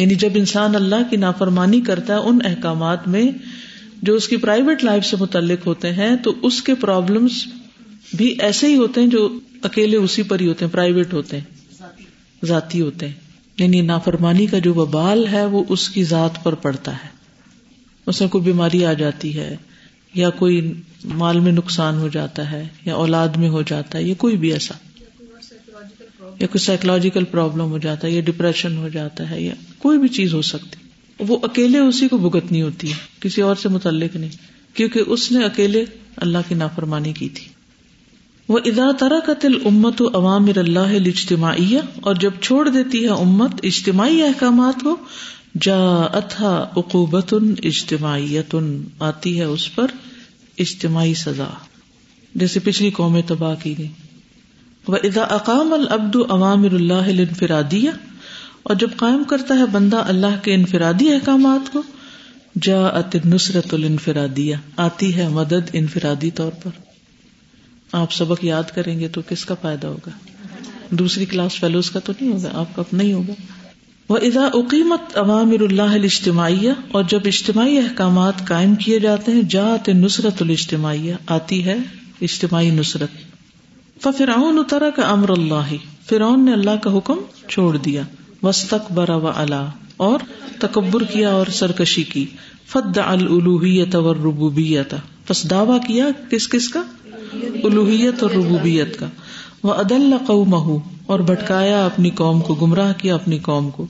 یعنی 0.02 0.16
جب 0.16 0.30
انسان 0.36 0.76
اللہ 0.76 0.96
کی 1.10 1.18
نافرمانی 1.18 1.82
کرتا 1.82 2.14
ہے 2.14 2.20
ان 2.20 2.40
احکامات 2.46 3.08
میں 3.08 3.24
جو 4.02 4.14
اس 4.16 4.28
کی 4.28 4.38
پرائیویٹ 4.38 4.84
لائف 4.84 5.06
سے 5.06 5.16
متعلق 5.20 5.68
ہوتے 5.68 5.94
ہیں، 5.94 6.16
تو 6.16 6.36
اس 6.42 6.62
کے 6.62 6.76
پرابلمس 6.76 7.32
بھی 8.14 8.36
ایسے 8.40 8.68
ہی 8.68 8.76
ہوتے 8.76 9.02
ہیں 9.02 9.08
جو 9.08 9.40
اکیلے 9.64 9.98
اسی 9.98 10.24
پر 10.24 10.40
ہی 10.40 10.48
ہوتے 10.48 10.66
ہیں 10.66 10.72
پرائیویٹ 10.72 11.14
ہوتے 11.14 11.38
ہیں، 11.38 11.46
ذاتی 12.46 12.82
ہوتے 12.82 13.08
ہیں۔ 13.08 13.16
یعنی 13.58 13.82
نافرمانی 13.82 14.46
کا 14.46 14.58
جو 14.58 14.74
وبال 14.74 15.28
ہے، 15.28 15.46
وہ 15.46 15.64
اس 15.70 15.90
کی 15.90 16.04
ذات 16.04 16.44
پر 16.44 16.54
پڑتا 16.54 16.94
ہے۔ 16.94 17.18
اس 18.10 18.22
کوئی 18.32 18.43
بیماری 18.43 18.86
آ 18.86 18.93
جاتی 18.93 19.38
ہے 19.38 19.55
یا 20.14 20.30
کوئی 20.30 20.74
مال 21.05 21.39
میں 21.39 21.51
نقصان 21.51 21.97
ہو 21.97 22.07
جاتا 22.07 22.51
ہے 22.51 22.68
یا 22.86 22.95
اولاد 22.95 23.28
میں 23.38 23.49
ہو 23.49 23.62
جاتا 23.62 23.97
ہے 23.97 24.03
یا 24.03 24.14
کوئی 24.18 24.38
بھی 24.38 24.53
ایسا، 24.53 24.76
یا 26.39 26.47
کوئی 26.47 26.60
سائیکولوجیکل 26.60 27.24
پرابلم 27.24 27.72
ہو 27.72 27.78
جاتا 27.78 28.07
ہے، 28.07 28.12
یا 28.14 28.22
ڈپریشن 28.22 28.78
ہو 28.78 28.89
جاتا 28.89 29.30
ہے، 29.30 29.41
یا 29.41 29.53
کوئی 29.78 29.99
بھی 29.99 30.07
چیز 30.07 30.34
ہو 30.34 30.41
سکتی۔ 30.41 30.88
وہ 31.20 31.38
اکیلے 31.43 31.78
اسی 31.78 32.07
کو 32.07 32.18
بھگتنی 32.18 32.62
ہوتی 32.62 32.89
ہے، 32.89 32.97
کسی 33.20 33.41
اور 33.41 33.55
سے 33.55 33.70
متعلق 33.70 34.16
نہیں، 34.16 34.36
کیونکہ 34.74 35.01
اس 35.07 35.32
نے 35.32 35.45
اکیلے 35.45 35.86
اللہ 36.18 36.38
کی 36.47 36.55
نافرمانی 36.55 37.14
کی 37.14 37.30
تھی۔ 37.30 37.47
وہ 38.47 38.60
ادا 38.66 38.91
طرح 38.99 39.20
کا 39.20 39.34
تل 39.34 39.53
امت 39.66 40.01
و 40.01 40.07
عوامر 40.14 40.57
اللہ 40.57 40.93
اجتماعیہ 41.05 41.80
اور 42.01 42.16
جب 42.16 42.32
چھوڑ 42.41 42.70
دیتی 42.70 43.03
ہے 43.03 43.10
امت 43.10 43.60
اجتماعی 43.64 44.22
احکامات 44.24 44.84
کو 44.84 44.95
جا 45.62 46.04
اتھا 46.14 46.70
اقوبت 46.76 47.34
اجتماعیت 47.64 48.56
آتی 49.00 49.39
ہے 49.39 49.43
اس 49.43 49.76
پر 49.76 49.88
اجتماعی 50.58 51.14
سزا۔ 51.14 51.47
جیسے 52.36 52.60
پچھلی 52.60 52.91
قومیں 52.91 53.22
تباہ 53.28 53.56
کی 53.64 53.78
گئی 53.78 53.88
وہ 54.88 54.97
ادا 55.04 55.24
اقام 55.24 55.74
العبد 55.74 56.16
عوامر 56.30 56.72
اللہ 56.72 56.93
انفرادیہ 56.93 57.89
اور 58.64 58.76
جب 58.76 58.89
قائم 58.95 59.24
کرتا 59.24 59.54
ہے 59.54 59.66
بندہ 59.66 59.97
اللہ 59.97 60.43
کے 60.43 60.54
انفرادی 60.54 61.14
احکامات 61.14 61.74
کو 61.74 61.82
جا 62.62 62.88
ات 62.88 63.16
نصرت 63.26 63.74
الانفرادیہ 63.74 64.56
آتی 64.78 65.16
ہے 65.16 65.28
مدد 65.28 65.70
انفرادی 65.74 66.32
طور 66.32 66.52
پر۔ 66.64 66.70
آپ 67.91 68.14
سبق 68.14 68.45
یاد 68.45 68.64
کریں 68.76 69.00
گے 69.00 69.08
تو 69.08 69.22
کس 69.30 69.45
کا 69.45 69.56
فائدہ 69.62 69.88
ہوگا؟ 69.88 70.12
دوسری 70.89 71.26
کلاس 71.26 71.54
فیلوز 71.54 71.91
کا 71.91 72.00
تو 72.00 72.14
نہیں 72.22 72.34
ہوگا، 72.34 72.50
آپ 72.54 72.76
کا 72.76 72.82
اپنا 72.82 73.04
ہی 73.04 73.14
ہوگا۔ 73.14 73.34
وہ 74.10 74.18
ادا 74.18 74.49
اقیمت 74.53 75.18
عوامر 75.18 75.62
اللہ 75.62 75.82
اجتماعیہ 75.82 76.72
اور 76.91 77.03
جب 77.03 77.20
اجتماعی 77.26 77.78
احکامات 77.78 78.47
قائم 78.47 78.76
کیے 78.76 78.99
جاتے 78.99 79.32
ہیں 79.32 79.41
جات 79.41 79.89
نصرت 79.89 80.41
الاجتماعیہ، 80.41 81.14
آتی 81.28 81.66
ہے 81.66 81.78
اجتماعی 82.22 82.70
نصرت۔ 82.70 83.10
فرعون 84.03 84.60
اترا 84.60 84.89
کا 84.89 85.01
امر 85.01 85.30
اللہ 85.30 85.74
فرعون 86.10 86.45
نے 86.45 86.53
اللہ 86.53 86.76
کا 86.84 86.97
حکم 86.97 87.18
چھوڑ 87.47 87.78
دیا۔ 87.78 88.01
وسط 88.43 88.91
برا 88.91 89.16
و 89.16 89.32
اللہ 89.36 89.70
اور 89.97 90.20
تکبر 90.60 91.03
کیا 91.03 91.30
اور 91.30 91.47
سرکشی 91.47 92.03
کی۔ 92.03 92.26
فد 92.68 92.97
الوحیت 92.97 93.95
اور 93.95 94.16
ربوبیت 94.16 94.93
بس 95.30 95.49
دعوی 95.49 95.80
کیا 95.88 96.07
کس 96.30 96.49
کس 96.49 96.70
کا؟ 96.70 96.82
الوحیت 97.64 98.24
اور 98.24 98.32
ربوبیت 98.32 98.99
کا۔ 98.99 99.05
وہ 99.64 99.74
عدل 99.74 100.14
قوم 100.28 100.78
اور 101.05 101.20
بھٹکایا 101.20 101.86
اپنی 101.86 102.10
قوم 102.10 102.41
کو، 102.41 102.55
گمراہ 102.55 102.93
کیا 102.97 103.16
اپنی 103.16 103.38
قوم 103.38 103.70
کو۔ 103.70 103.88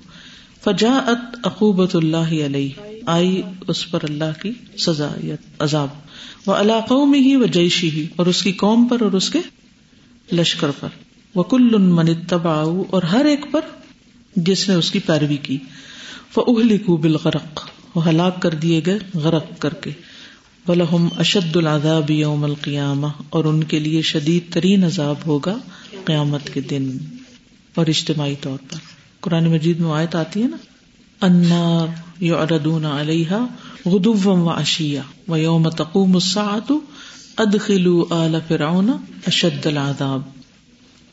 فجا 0.64 0.94
ات 1.08 1.38
اقوبت 1.44 1.96
اللہ 1.96 2.46
علیہ۔ 2.46 2.70
آئی 3.06 3.42
اس 3.68 3.92
پر 3.92 4.00
اللہ 4.04 4.42
کی 4.42 4.52
سزا 4.78 5.16
عذاب۔ 5.60 5.88
وہ 6.46 6.54
اللہ 6.54 6.86
قوم 6.88 7.14
ہی 7.14 7.36
و 7.36 7.46
جیشی 7.46 7.92
ہی 7.92 8.08
اور 8.16 8.26
اس 8.26 8.44
کی 8.44 8.52
قوم 8.52 8.88
پر 8.88 9.02
اور 9.02 9.12
اس 9.12 9.30
کے 9.30 9.40
لشکر 10.32 10.72
پر۔ 10.80 10.88
وہ 11.36 11.44
کل 11.44 11.78
من 11.78 12.14
تبا 12.14 12.62
اور 12.90 13.04
ہر 13.04 13.26
ایک 13.26 13.46
پر 13.52 13.62
جس 14.36 14.70
نے 14.70 14.76
اس 14.76 14.92
کی 14.92 15.00
پیروی 15.00 15.38
کی۔ 15.38 15.58
وہ 16.36 16.60
اہلی 16.60 16.78
کو 16.78 16.98
بالغرق۔ 16.98 17.70
وہ 17.96 18.10
ہلاک 18.10 18.42
کر 18.42 18.50
دیے 18.50 18.82
گئے 18.86 19.00
غرق 19.14 19.46
کر 19.60 19.74
کے۔ 19.74 19.92
ولہم 20.68 21.08
اشد 21.18 21.56
العذاب 21.56 22.12
یوم 22.12 22.44
القیامہ۔ 22.44 23.08
اور 23.30 23.46
ان 23.46 23.64
کے 23.64 23.80
لیے 23.80 24.02
شدید 24.02 24.54
ترین 24.54 24.84
عذاب 24.84 25.16
ہوگا 25.26 25.58
قیامت 26.06 26.50
کے 26.54 26.62
دن۔ 26.62 26.98
اور 27.76 27.88
اجتماعی 27.88 28.36
طور 28.42 28.58
پر۔ 28.72 28.99
قرآن 29.22 29.48
مجید 29.48 29.80
میں 29.80 29.92
آیت 29.92 30.16
آتی 30.16 30.44
ہے 30.44 30.48
نا؟ 30.48 30.58
انار 31.22 31.88
یعرضون 32.24 32.86
علیہا 32.86 33.46
غدوا 33.86 34.34
و 34.34 34.50
عشیا 34.50 35.02
و 35.28 35.38
یوم 35.38 35.70
تقوم 35.70 36.14
الساعة 36.14 36.78
ادخلوا 37.38 38.24
آل 38.24 38.36
فرعون 38.48 38.92
اشد 39.28 39.66
العذاب. 39.66 40.22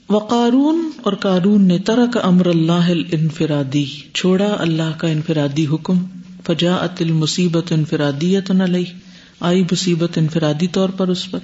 وقارون 0.09 0.91
اور 1.03 1.13
قارون 1.13 1.63
نے 1.63 1.79
ترک 1.79 2.19
امر 2.23 2.47
اللہ 2.47 2.91
الانفرادی، 2.91 3.85
چھوڑا 4.13 4.57
اللہ 4.59 4.99
کا 4.99 5.09
انفرادی 5.09 5.67
حکم 5.67 5.99
فجاءت 6.47 7.03
المصیبت 7.03 7.73
انفرادیت 7.73 8.51
علیہ، 8.51 8.93
آئی 9.41 9.63
مصیبت 9.63 10.19
انفرادی 10.19 10.67
طور 10.67 10.89
پر 10.89 11.09
اس 11.09 11.31
پر 11.31 11.39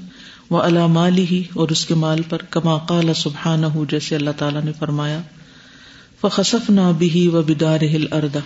وہ 0.50 0.62
اللہ 0.62 0.86
مالی 0.86 1.26
ہی 1.30 1.42
اور 1.54 1.68
اس 1.68 1.86
کے 1.86 1.94
مال 1.94 2.22
پر، 2.28 2.38
کما 2.50 2.78
قال 2.78 3.14
سبحان 3.14 3.64
ہو 3.64 3.84
جیسے 3.90 4.16
اللہ 4.16 4.30
تعالیٰ 4.36 4.62
نے 4.64 4.72
فرمایا۔ 4.78 5.20
خصف 6.28 6.70
نہ 6.70 6.92
بھی 6.98 7.28
و 7.28 7.42
بدار 7.42 7.80
ہل 7.82 8.06
اردا 8.12 8.38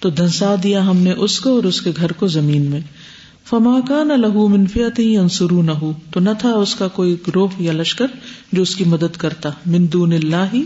تو 0.00 0.10
دھنسا 0.10 0.54
دیا 0.62 0.86
ہم 0.86 0.96
نے 0.96 1.12
اس 1.12 1.40
کو 1.40 1.50
اور 1.50 1.64
اس 1.64 1.80
کے 1.80 1.90
گھر 1.96 2.12
کو 2.12 2.26
زمین 2.26 2.62
میں۔ 2.62 2.80
فما 3.44 3.80
کا 3.88 4.04
نہ 4.04 4.12
لہو 4.12 4.48
منفیت 4.48 4.98
ہی 4.98 5.16
انسرو 5.16 5.62
نہ 5.62 5.70
ہو 5.70 5.92
تو 6.10 6.20
نہ 6.20 6.30
تھا 6.38 6.50
اس 6.50 6.74
کا 6.74 6.88
کوئی 6.88 7.16
گروہ 7.28 7.48
یا 7.58 7.72
لشکر 7.72 8.06
جو 8.52 8.62
اس 8.62 8.76
کی 8.76 8.84
مدد 8.84 9.16
کرتا 9.16 9.50
مندون 9.66 10.12
اللہ 10.12 10.44
ہی 10.52 10.62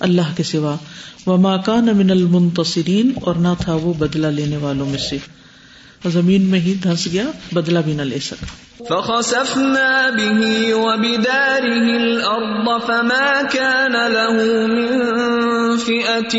اللہ 0.00 0.36
کے 0.36 0.42
سوا۔ 0.42 0.76
وما 1.26 1.56
کا 1.56 1.80
نہ 1.80 1.92
من 1.92 2.10
المنتصرین، 2.10 3.10
اور 3.22 3.34
نہ 3.34 3.48
تھا 3.58 3.74
وہ 3.74 3.92
بدلا 3.98 4.30
لینے 4.30 4.56
والوں 4.56 4.90
میں 4.90 4.98
سے۔ 4.98 5.18
زمین 6.08 6.42
میں 6.42 6.60
ہی 6.60 6.74
دھنس 6.74 7.08
گیا 7.12 7.24
بدلا 7.52 7.80
بھی 7.80 7.92
نہ 7.92 8.02
لے 8.02 8.18
سکا۔ 8.18 8.46
فخسفنا 8.80 10.10
به 10.16 10.60
وبداره 10.72 11.88
الأرض 11.96 12.82
فما 12.86 13.42
كان 13.50 13.92
له 13.92 14.34
من 14.66 14.96
فئة 15.78 16.38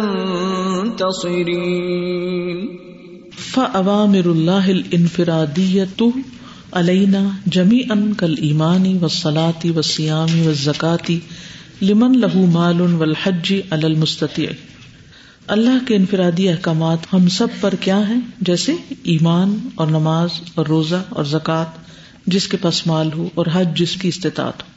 فأوامر 3.54 4.30
الله 4.30 4.72
الانفرادية 4.72 6.08
علينا 6.72 7.28
جميعا 7.46 8.12
كالإيمان 8.16 8.98
والصلاة 9.02 9.72
والصيام 9.76 10.46
والزكاة 10.46 11.14
لمن 11.82 12.18
لہو 12.18 12.46
مال 12.46 12.80
والحج 12.80 13.52
علی 13.70 13.86
المستطیع۔ 13.86 14.48
اللہ 15.46 15.88
کے 15.88 15.96
انفرادی 15.96 16.48
احکامات 16.48 16.98
ہم 17.12 17.28
سب 17.28 17.46
پر 17.60 17.74
کیا 17.80 18.08
ہیں؟ 18.08 18.20
جیسے 18.40 18.72
ایمان 19.02 19.68
اور 19.74 19.86
نماز 19.86 20.28
اور 20.54 20.66
روزہ 20.66 21.02
اور 21.08 21.24
زکوٰۃ، 21.24 21.64
جس 22.26 22.48
کے 22.48 22.56
پاس 22.56 22.86
مال 22.86 23.10
ہو 23.12 23.28
اور 23.34 23.46
حج 23.52 23.78
جس 23.78 23.96
کی 23.96 24.08
استطاعت 24.08 24.62
ہو۔ 24.62 24.72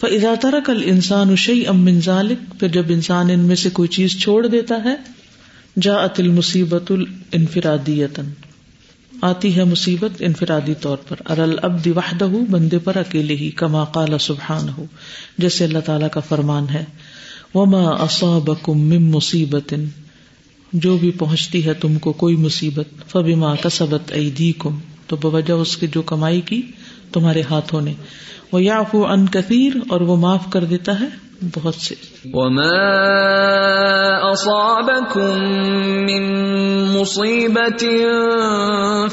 فضا 0.00 0.34
ترک 0.40 0.70
انسان 0.84 1.32
اشی 1.32 1.66
ام 1.66 1.84
منظالک 1.84 2.60
پھر 2.60 2.68
جب 2.68 2.84
انسان 2.88 3.30
ان 3.30 3.40
میں 3.40 3.56
سے 3.56 3.70
کوئی 3.70 3.88
چیز 3.88 4.18
چھوڑ 4.18 4.46
دیتا 4.46 4.74
ہے 4.84 4.94
جا 5.80 5.94
ات 5.94 6.20
المصیبت 6.20 6.92
الانفرادیتن 6.92 8.24
آتی 9.22 9.56
ہے 9.56 9.64
مصیبت 9.64 10.10
انفرادی 10.18 10.74
طور 10.74 10.96
پر۔ 11.08 11.16
ارل 11.30 11.56
اب 11.62 11.88
وحدہ 11.96 12.28
بندے 12.50 12.78
پر 12.78 12.96
اکیلے 12.96 13.36
ہی، 13.36 13.50
کما 13.50 13.84
قال 13.84 14.18
سبحان 14.20 14.68
ہو 14.68 14.84
جیسے 15.38 15.64
اللہ 15.64 15.78
تعالی 15.78 16.04
کا 16.12 16.20
فرمان 16.20 16.68
ہے۔ 16.68 16.84
وما 17.54 17.90
اصابکم 17.90 18.80
من 18.80 19.10
مصیبت۔ 19.10 19.74
جو 20.72 20.96
بھی 20.96 21.10
پہنچتی 21.10 21.66
ہے 21.66 21.74
تم 21.74 21.98
کو 21.98 22.12
کوئی 22.12 22.36
مصیبت۔ 22.36 23.10
فبما 23.10 23.54
کسبت 23.54 24.12
ایدیکم۔ 24.12 24.78
تو 25.06 25.16
بوجہ 25.16 25.52
اس 25.52 25.76
کی 25.76 25.86
جو 25.86 26.02
کمائی 26.02 26.40
کی 26.40 26.62
تمہارے 27.12 27.42
ہاتھوں 27.50 27.80
نے۔ 27.80 27.94
وہ 28.52 28.62
یعفو 28.62 29.12
عن 29.12 29.26
کثیر 29.26 29.72
اور 29.88 30.00
وہ 30.00 30.16
معاف 30.16 30.50
کر 30.50 30.64
دیتا 30.64 31.00
ہے۔ 31.00 31.27
بہت 31.42 31.74
سے۔ 31.74 31.94
وما 32.32 34.30
اصابكم 34.30 36.04
من 36.04 36.48
مصیبت 36.88 37.84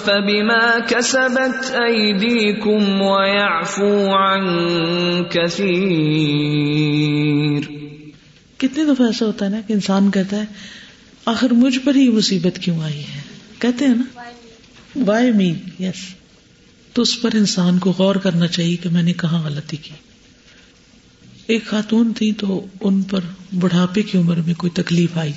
فبما 0.06 0.78
كسبت 0.88 1.72
ایدیکم 1.72 3.02
ويعفو 3.02 4.14
عن 4.14 4.44
كثیر 5.24 7.72
کتنی 8.58 8.84
دفعہ 8.84 9.08
ایسا 9.08 9.26
ہوتا 9.26 9.46
ہے 9.46 9.50
نا 9.50 9.62
کہ 9.68 9.74
انسان 9.74 10.12
کہتا 10.12 10.38
ہے 10.38 10.46
آخر 11.26 11.52
مجھ 11.52 11.80
پر 11.80 11.96
ہی 11.96 12.10
مصیبت 12.10 12.60
کیوں 12.60 12.82
آئی 12.82 13.00
ہے؟ 13.00 13.22
کہتے 13.60 13.86
ہیں 13.86 13.96
نا؟ 13.96 14.22
وائی 15.06 15.32
می 15.32 15.54
یس 15.80 16.16
تو 16.94 17.02
اس 17.02 17.22
پر 17.22 17.30
انسان 17.34 17.80
کو 17.80 17.94
غور 18.00 18.16
کرنا 18.16 18.48
چاہیے 18.48 18.76
کہ 18.76 18.90
میں 18.90 19.04
نے 19.04 19.14
کہاں 19.14 19.46
غلطی 19.46 19.78
کی۔ 19.78 19.92
ایک 21.48 21.66
خاتون 21.66 22.14
تھی 22.14 22.32
تو 22.32 22.66
ان 22.82 23.02
پر 23.02 23.20
بڑھاپے 23.60 24.02
کی 24.02 24.18
عمر 24.18 24.36
میں 24.46 24.54
کوئی 24.54 24.72
تکلیف 24.72 25.18
آئی۔ 25.18 25.32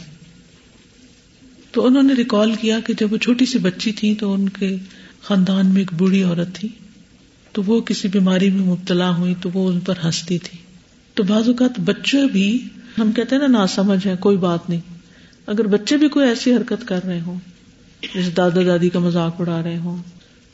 تو 1.71 1.87
انہوں 1.87 2.03
نے 2.03 2.15
ریکال 2.15 2.55
کیا 2.55 2.81
کہ 2.81 2.95
جب 3.01 3.13
وہ 3.13 3.17
چھوٹی 3.17 3.47
سی 3.47 3.59
بچی 3.59 3.93
تھی 3.93 4.15
تو 4.15 4.33
ان 4.33 4.49
کے 4.49 4.77
خاندان 5.23 5.67
میں 5.67 5.81
ایک 5.81 5.95
بوڑھی 5.95 6.23
عورت 6.23 6.55
تھی۔ 6.55 6.69
تو 7.53 7.63
وہ 7.67 7.81
کسی 7.81 8.09
بیماری 8.09 8.51
میں 8.51 8.67
مبتلا 8.67 9.17
ہوئی 9.17 9.35
تو 9.41 9.51
وہ 9.55 9.69
ان 9.69 9.81
پر 9.81 9.95
ہنستی 10.05 10.39
تھی۔ 10.39 10.59
تو 11.15 11.23
بعض 11.23 11.49
اوقات 11.49 11.81
بچے 11.81 12.27
بھی 12.33 12.69
ہم 12.99 13.13
کہتے 13.13 13.37
ہیں 13.37 13.49
نا 13.49 13.59
نا 13.59 13.67
سمجھ 13.67 14.07
ہے 14.07 14.15
کوئی 14.21 14.37
بات 14.37 14.71
نہیں۔ 14.71 14.81
اگر 15.47 15.67
بچے 15.67 15.97
بھی 15.97 16.09
کوئی 16.09 16.29
ایسی 16.29 16.55
حرکت 16.55 16.89
کر 16.89 17.05
رہے 17.05 17.21
ہوں، 17.21 17.39
جیسے 18.15 18.31
دادا 18.31 18.61
دادی 18.67 18.89
کا 18.89 18.99
مذاق 18.99 19.41
اڑا 19.41 19.63
رہے 19.63 19.79
ہوں 19.79 20.03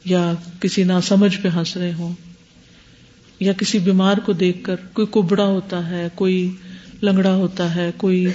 یا 0.05 0.35
کسی 0.61 0.85
نا 0.85 1.01
سمجھ 1.01 1.39
پہ 1.43 1.49
ہنس 1.49 1.77
رہے 1.77 1.93
ہوں 1.93 2.15
یا 3.45 3.53
کسی 3.53 3.79
بیمار 3.79 4.17
کو 4.17 4.33
دیکھ 4.33 4.65
کر 4.65 4.77
کوئی 4.93 5.07
کبڑا 5.11 5.45
ہوتا 5.45 5.91
ہے، 5.91 6.09
کوئی 6.15 6.51
لنگڑا 7.03 7.35
ہوتا 7.35 7.75
ہے، 7.75 7.91
کوئی 7.97 8.27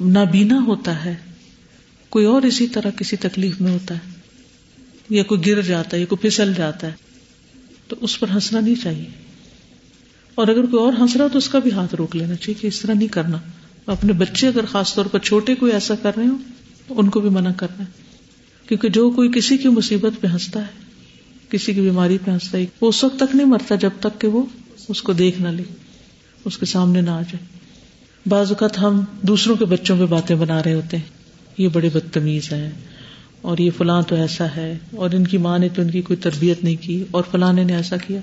نابینا 0.00 0.58
ہوتا 0.66 1.04
ہے، 1.04 1.14
کوئی 2.08 2.24
اور 2.24 2.42
اسی 2.42 2.66
طرح 2.66 2.90
کسی 2.90 3.16
تکلیف 3.16 3.60
میں 3.60 3.72
ہوتا 3.72 3.94
ہے، 3.94 4.10
یا 5.10 5.22
کوئی 5.22 5.46
گر 5.46 5.62
جاتا 5.62 5.96
ہے، 5.96 6.00
یا 6.00 6.06
کوئی 6.06 6.22
پھسل 6.22 6.52
جاتا 6.56 6.86
ہے، 6.86 6.92
تو 7.88 7.96
اس 8.00 8.20
پر 8.20 8.28
ہنسنا 8.34 8.60
نہیں 8.60 8.74
چاہیے۔ 8.82 9.06
اور 10.34 10.48
اگر 10.48 10.66
کوئی 10.66 10.84
اور 10.84 10.92
ہنس 10.92 11.16
رہا 11.16 11.28
تو 11.28 11.38
اس 11.38 11.48
کا 11.48 11.58
بھی 11.58 11.72
ہاتھ 11.72 11.94
روک 11.94 12.16
لینا 12.16 12.34
چاہیے 12.34 12.54
کہ 12.60 12.66
اس 12.66 12.80
طرح 12.80 12.92
نہیں 12.92 13.08
کرنا۔ 13.08 13.38
اپنے 13.86 14.12
بچے 14.12 14.48
اگر 14.48 14.64
خاص 14.64 14.94
طور 14.94 15.06
پر 15.06 15.18
چھوٹے 15.18 15.54
کوئی 15.54 15.72
ایسا 15.72 15.94
کر 15.94 16.10
رہے 16.16 16.26
ہو 16.26 16.36
ان 16.88 17.08
کو 17.08 17.20
بھی 17.20 17.30
منع 17.30 17.50
کرنا 17.56 17.84
ہے۔ 17.84 17.90
کیونکہ 18.68 18.88
جو 18.88 19.10
کوئی 19.10 19.30
کسی 19.34 19.58
کی 19.58 19.68
مصیبت 19.68 20.12
پہ 20.20 20.26
ہنستا 20.26 20.60
ہے 20.60 20.89
کسی 21.50 21.74
کی 21.74 21.80
بیماری 21.80 22.18
پہ 22.24 22.30
ہنستا 22.30 22.58
ہے 22.58 22.66
وہ 22.80 22.88
اس 22.88 23.04
وقت 23.04 23.16
تک 23.16 23.36
نہیں 23.36 23.46
مرتا 23.46 23.74
جب 23.74 23.90
تک 24.00 24.20
کہ 24.20 24.28
وہ 24.28 24.42
اس 24.88 25.02
کو 25.02 25.12
دیکھ 25.12 25.42
نہ 25.42 25.48
لے، 25.48 25.62
اس 26.44 26.58
کے 26.58 26.66
سامنے 26.66 27.00
نہ 27.00 27.10
آ 27.10 27.22
جائے۔ 27.22 27.60
بعض 28.28 28.48
اوقات 28.48 28.78
ہم 28.78 29.00
دوسروں 29.22 29.56
کے 29.56 29.64
بچوں 29.64 29.98
پہ 29.98 30.06
باتیں 30.06 30.36
بنا 30.36 30.62
رہے 30.62 30.74
ہوتے 30.74 30.96
ہیں۔ 30.96 31.04
یہ 31.58 31.68
بڑے 31.68 31.88
بدتمیز 31.92 32.52
ہیں 32.52 32.70
اور 33.42 33.58
یہ 33.58 33.70
فلاں 33.78 34.02
تو 34.02 34.16
ایسا 34.16 34.46
ہے 34.56 34.78
اور 34.96 35.10
ان 35.10 35.26
کی 35.26 35.38
ماں 35.38 35.58
نے 35.58 35.68
تو 35.68 35.82
ان 35.82 35.90
کی 35.90 36.02
کوئی 36.02 36.16
تربیت 36.16 36.64
نہیں 36.64 36.76
کی 36.80 37.04
اور 37.10 37.22
فلاں 37.30 37.52
نے 37.52 37.74
ایسا 37.74 37.96
کیا۔ 37.96 38.20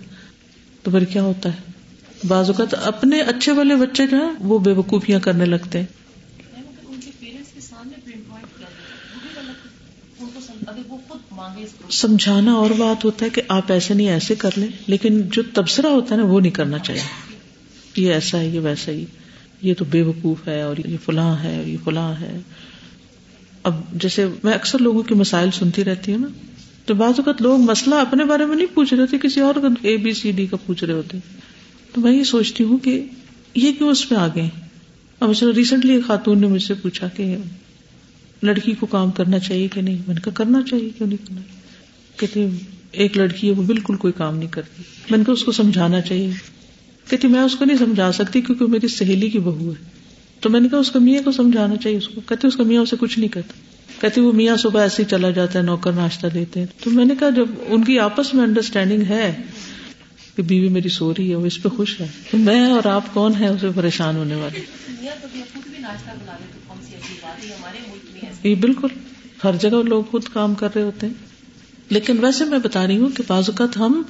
تو 0.84 0.92
پھر 0.92 1.04
کیا 1.04 1.24
ہوتا 1.24 1.50
ہے؟ 1.50 1.72
بعض 2.28 2.50
اوقات 2.50 2.74
اپنے 2.84 3.22
اچھے 3.22 3.52
والے 3.52 3.76
بچے 3.76 4.08
جو 4.08 4.18
ہیں 4.18 4.32
وہ 4.40 4.60
بے 4.60 4.72
وقوفیاں 4.72 5.20
کرنے 5.20 5.46
لگتے 5.46 5.80
ہیں۔ 5.80 5.86
سمجھانا 11.90 12.54
اور 12.54 12.70
بات 12.70 13.06
ہوتا 13.06 13.26
ہے 13.26 13.30
کہ 13.30 13.42
آپ 13.48 13.72
ایسے 13.72 13.94
نہیں 13.94 14.10
ایسے 14.10 14.36
کر 14.36 14.50
لیں، 14.56 14.68
لیکن 14.88 15.22
جو 15.22 15.44
تبصرہ 15.54 15.88
ہوتا 15.88 16.16
ہے 16.16 16.20
نا، 16.20 16.26
وہ 16.26 16.40
نہیں 16.40 16.52
کرنا 16.52 16.80
چاہیے۔ 16.80 17.02
یہ 17.96 18.14
ایسا 18.14 18.40
ہے، 18.40 18.48
یہ 18.48 18.60
ویسا 18.60 18.92
ہی۔ 18.92 19.06
یہ 19.62 19.74
تو 19.74 19.86
بے 19.86 20.02
وقوف 20.02 20.48
ہے 20.48 20.62
اور 20.62 20.76
یہ 20.86 20.98
فلاں 21.06 21.44
ہے 21.44 21.58
اور 21.58 21.68
یہ 21.68 21.78
فلاں 21.84 22.14
ہے۔ 22.22 22.38
اب 23.64 23.82
جیسے 23.94 24.28
میں 24.44 24.54
اکثر 24.54 24.80
لوگوں 24.80 25.04
کے 25.04 25.16
مسائل 25.16 25.52
سنتی 25.52 25.84
رہتی 25.84 26.12
ہوں 26.12 26.20
نا، 26.20 26.28
تو 26.86 26.94
بعض 26.94 27.14
اوقات 27.18 27.42
لوگ 27.42 27.60
مسئلہ 27.60 27.96
اپنے 27.96 28.24
بارے 28.24 28.46
میں 28.46 28.56
نہیں 28.56 28.76
پوچھ 28.76 28.94
رہے 28.94 29.02
ہوتے، 29.02 29.18
کسی 29.18 29.40
اور 29.40 29.56
اے 29.82 29.98
بی 29.98 30.14
سی 30.14 30.32
ڈی 30.32 30.46
کا 30.46 30.58
پوچھ 30.66 30.84
رہے 30.84 30.94
ہوتے۔ 30.94 31.18
تو 31.94 32.02
میں 32.02 32.12
یہ 32.12 32.24
سوچتی 32.24 32.64
ہوں 32.64 32.78
کہ 32.78 33.06
یہ 33.56 33.72
کیوں 33.72 33.90
اس 33.90 34.12
میں 34.12 34.20
آ 34.20 34.28
گئے 34.36 34.50
اب 35.20 35.30
اچھا، 35.30 35.48
ریسنٹلی 35.56 35.94
ایک 35.94 36.08
خاتون 36.08 36.42
نے 36.42 36.48
مجھ 36.48 36.64
سے 36.64 36.74
پوچھا 36.74 37.08
کہ 37.08 37.38
لڑکی 38.44 38.72
کو 38.72 38.86
کام 38.86 39.12
کرنا 39.12 39.40
چاہیے 39.40 39.68
کہ 39.68 39.82
نہیں؟ 39.82 39.98
میں 40.08 40.16
نے 40.16 40.22
کہا 40.22 40.32
کرنا 40.32 40.62
چاہیے، 40.70 40.90
کیوں 40.98 41.08
نہیں 41.08 41.28
کرنا؟ 41.28 41.42
کہتے 42.18 42.48
ایک 42.92 43.18
لڑکی 43.18 43.48
ہے، 43.48 43.54
وہ 43.54 43.64
بالکل 43.64 43.96
کوئی 43.96 44.14
کام 44.18 44.38
نہیں 44.38 44.50
کرتی۔ 44.50 44.84
میں 45.10 45.18
نے 45.18 45.24
کہا 45.24 45.34
اس 45.34 45.44
کو 45.44 45.52
سمجھانا 45.52 46.02
چاہیے۔ 46.02 46.30
کہتی 47.10 47.28
میں 47.28 47.42
اس 47.42 47.56
کو 47.56 47.66
نہیں 47.66 47.78
سمجھا 47.78 48.12
سکتی 48.12 48.42
کیونکہ 48.42 48.66
میری 48.66 48.88
سہیلی 48.88 49.30
کی 49.30 49.40
بہو 49.40 49.70
ہے۔ 49.70 49.90
تو 50.40 50.50
میں 50.50 50.60
نے 50.60 50.70
کہا 50.70 50.78
اس 50.78 50.92
کا 50.92 51.00
میاں 51.00 51.24
کو 51.24 51.32
سمجھانا 51.32 51.76
چاہیے، 51.76 51.98
اس 51.98 52.08
کو۔ 52.08 52.22
کہتے 52.22 52.48
اس 52.48 52.56
کا 52.56 52.64
میاں 52.64 52.82
اسے 52.82 52.96
کچھ 53.00 53.20
نہیں 53.20 53.30
کرتا 53.30 53.54
کہتے 54.02 54.22
وہ 54.22 54.32
میاں 54.32 54.56
صبح 54.56 54.82
ایسے 54.82 55.04
ہی 55.04 55.08
چلا 55.10 55.30
جاتا 55.30 55.60
ہے، 55.60 55.64
نوکر 55.64 55.92
ناشتہ 55.92 56.28
دیتے 56.34 56.60
ہیں۔ 56.60 56.68
تو 56.84 56.90
میں 56.90 57.06
نے 57.06 57.14
کہا 57.20 57.30
جب 57.30 57.46
ان 57.68 57.84
کی 57.84 58.00
آپس 58.00 58.34
میں 58.34 58.44
انڈرسٹینڈنگ 58.44 59.02
ہے 59.02 59.36
کہ 60.36 60.44
بیوی 60.44 60.70
میری 60.70 60.90
سو 60.90 61.14
رہی 61.14 61.32
ہے، 61.32 61.36
وہ 61.36 61.46
اس 61.46 61.64
پہ 61.64 61.70
خوش 61.70 62.02
ہے۔ 62.02 62.08
تو 62.32 62.38
میں 62.38 62.72
اور 62.72 62.88
آپ 62.88 63.14
کون 63.14 63.32
ہے 63.40 63.48
اسے 63.48 63.68
پریشان 63.76 64.16
ہونے 64.16 64.36
والے۔ 64.36 64.60
یہ 68.44 68.56
جی، 68.56 68.56
بالکل۔ 68.56 68.88
ہر 69.44 69.56
جگہ 69.56 69.84
لوگ 69.84 70.04
خود 70.04 70.24
کام 70.34 70.56
کر 70.56 70.68
رہے 70.76 70.84
ہوتے 70.84 71.08
ہیں۔ 71.08 71.14
لیکن 71.90 72.26
ویسے 72.26 72.46
میں 72.46 72.60
بتا 72.60 72.88
رہی 72.88 72.98
ہوں 72.98 73.10
کہ 73.10 73.24
بعض 73.28 73.50
اوقات 73.50 73.78
ہم 73.78 74.02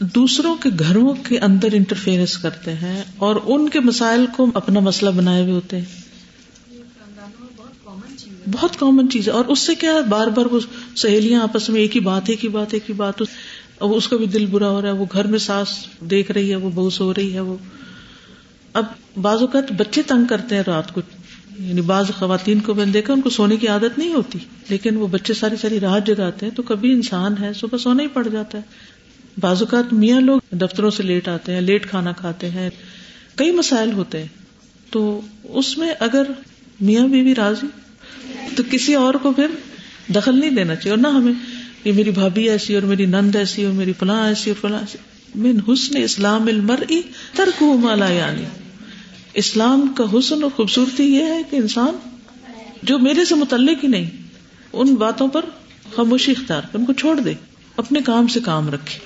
دوسروں 0.00 0.56
کے 0.56 0.68
گھروں 0.78 1.14
کے 1.14 1.38
اندر 1.38 1.68
انٹرفیئرنس 1.72 2.38
کرتے 2.38 2.72
ہیں 2.74 3.02
اور 3.16 3.36
ان 3.44 3.68
کے 3.68 3.80
مسائل 3.80 4.26
کو 4.36 4.46
اپنا 4.54 4.80
مسئلہ 4.80 5.10
بنائے 5.10 5.42
ہوئے 5.42 5.52
ہوتے 5.52 5.78
ہیں۔ 5.78 5.84
بہت 8.52 8.78
کامن 8.78 9.10
چیز 9.10 9.28
ہے۔ 9.28 9.32
اور 9.32 9.44
اس 9.44 9.58
سے 9.58 9.74
کیا 9.74 9.92
ہے؟ 9.92 10.02
بار 10.02 10.26
بار 10.26 10.46
وہ 10.46 10.60
سہیلیاں 10.96 11.42
آپس 11.42 11.70
میں 11.70 11.80
ایک 11.80 11.96
ہی 11.96 12.00
بات، 12.00 12.22
ایک 12.26 12.44
ہی 12.44 12.48
بات، 12.48 12.74
ایک 12.74 12.82
ہی 12.88 12.94
بات۔ 12.94 13.22
اب 13.80 13.94
اس 13.94 14.08
کا 14.08 14.16
بھی 14.16 14.26
دل 14.26 14.46
برا 14.46 14.68
ہو 14.68 14.82
رہا 14.82 14.88
ہے۔ 14.88 14.94
وہ 14.94 15.04
گھر 15.12 15.26
میں 15.26 15.38
ساس 15.38 15.68
دیکھ 16.00 16.30
رہی 16.30 16.50
ہے، 16.50 16.56
وہ 16.56 16.70
بہو 16.74 16.90
سو 16.90 17.14
رہی 17.14 17.34
ہے 17.34 17.40
وہ۔ 17.40 17.56
اب 18.72 18.84
بعض 19.22 19.40
اوقات 19.40 19.72
بچے 19.72 20.02
تنگ 20.02 20.24
کرتے 20.24 20.54
ہیں 20.56 20.62
رات 20.66 20.94
کو۔ 20.94 21.00
یعنی 21.58 21.80
بعض 21.80 22.10
خواتین 22.18 22.60
کو 22.60 22.74
میں 22.74 22.86
نے 22.86 22.92
دیکھا، 22.92 23.12
ان 23.12 23.20
کو 23.20 23.30
سونے 23.30 23.56
کی 23.56 23.68
عادت 23.68 23.98
نہیں 23.98 24.14
ہوتی، 24.14 24.38
لیکن 24.68 24.96
وہ 24.96 25.06
بچے 25.06 25.34
ساری 25.34 25.56
ساری 25.56 25.80
رات 25.80 26.06
جگاتے 26.06 26.46
ہیں 26.46 26.52
تو 26.56 26.62
کبھی 26.62 26.92
انسان 26.92 27.34
ہے، 27.40 27.52
صبح 27.52 27.78
سونا 27.78 28.02
ہی 28.02 28.08
پڑ 28.08 28.28
جاتا 28.28 28.58
ہے۔ 28.58 28.62
بعض 29.40 29.62
اوقات 29.62 29.92
میاں 29.92 30.20
لوگ 30.20 30.40
دفتروں 30.50 30.90
سے 30.90 31.02
لیٹ 31.02 31.28
آتے 31.28 31.54
ہیں، 31.54 31.60
لیٹ 31.60 31.90
کھانا 31.90 32.12
کھاتے 32.12 32.50
ہیں، 32.50 32.70
کئی 33.34 33.50
مسائل 33.50 33.92
ہوتے 33.92 34.18
ہیں۔ 34.18 34.26
تو 34.90 35.20
اس 35.44 35.78
میں 35.78 35.92
اگر 36.00 36.22
میاں 36.80 37.08
بیوی 37.08 37.34
راضی، 37.34 37.66
تو 38.56 38.62
کسی 38.70 38.94
اور 38.94 39.14
کو 39.14 39.32
پھر 39.32 39.46
دخل 40.14 40.40
نہیں 40.40 40.50
دینا 40.50 40.74
چاہیے، 40.74 40.90
اور 40.90 40.98
نہ 40.98 41.08
ہمیں 41.08 41.32
یہ 41.84 41.92
میری 41.92 42.10
بھابھی 42.10 42.50
ایسی، 42.50 42.74
اور 42.74 42.82
میری 42.82 43.06
نند 43.06 43.36
ایسی، 43.36 43.64
اور 43.64 43.72
میری 43.72 43.92
فلاں 43.92 44.28
ایسی، 44.28 44.50
اور 44.50 44.68
فلاں 44.68 44.80
ایسی۔ 44.80 44.98
من 45.34 45.58
حسن 45.68 46.02
اسلام 46.02 46.42
المر 46.42 46.80
ترک 47.36 47.62
مالا 47.62 48.08
یعنی۔ 48.08 48.44
اسلام 49.38 49.88
کا 49.96 50.04
حسن 50.18 50.42
اور 50.42 50.50
خوبصورتی 50.56 51.04
یہ 51.04 51.24
ہے 51.24 51.42
کہ 51.50 51.56
انسان 51.56 51.96
جو 52.82 52.98
میرے 52.98 53.24
سے 53.24 53.34
متعلق 53.34 53.84
ہی 53.84 53.88
نہیں 53.88 54.10
ان 54.72 54.94
باتوں 54.94 55.28
پر 55.28 55.44
خاموشی 55.96 56.30
اختیار 56.30 56.62
کر 56.72 56.78
ان 56.78 56.86
کو 56.86 56.92
چھوڑ 56.92 57.20
دے 57.20 57.34
اپنے 57.76 58.00
کام 58.00 58.26
سے 58.26 58.40
کام 58.40 58.68
رکھے۔ 58.68 58.98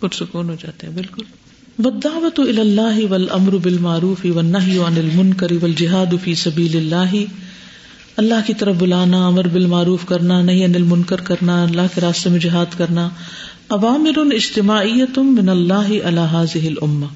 پرسکون 0.00 0.50
ہو 0.50 0.54
جاتے 0.54 0.86
ہیں 0.86 0.94
بالکل۔ 0.94 1.22
بدعوت 1.78 2.40
اللہ 2.40 2.98
ول 3.10 3.26
امر 3.30 3.56
بال 3.56 3.78
معروف 3.78 4.24
و 4.24 4.40
نہ 4.40 4.58
فی 6.24 6.34
سبیل 6.34 6.76
اللہ 6.76 7.14
اللہ 8.16 8.40
کی 8.46 8.54
طرف 8.54 8.74
بلانا، 8.78 9.26
امر 9.26 9.46
بال 9.48 9.66
معروف 9.66 10.04
کرنا 10.06 10.42
نہیں 10.42 10.64
انل 10.64 10.82
منکر 10.82 11.20
کرنا، 11.20 11.62
اللہ 11.62 11.94
کے 11.94 12.00
راستے 12.00 12.30
میں 12.30 12.38
جہاد 12.38 12.78
کرنا. 12.78 13.08
عوامر 13.68 14.18
اجتماعیت 14.32 15.18
من 15.18 15.48
اللہ 15.48 15.90
اللہ 16.04 16.36
الامہ. 16.54 17.06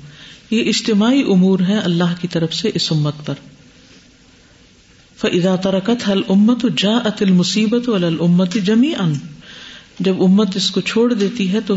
یہ 0.50 0.68
اجتماعی 0.68 1.22
امور 1.22 1.60
ہیں 1.60 1.78
اللہ 1.78 2.14
کی 2.20 2.28
طرف 2.28 2.54
سے 2.54 2.70
اس 2.74 2.92
امت 2.92 3.26
پر. 3.26 3.34
فضا 5.16 5.56
ترکت 5.56 6.08
حل 6.08 6.20
امت 6.28 6.66
جا 6.76 6.96
اتل 7.04 7.32
مصیبت 7.32 7.88
الامت 7.88 8.54
جمی 8.64 8.92
ان 8.98 9.12
جب 10.00 10.22
امت 10.22 10.56
اس 10.56 10.70
کو 10.70 10.80
چھوڑ 10.80 11.12
دیتی 11.14 11.52
ہے 11.52 11.60
تو 11.66 11.74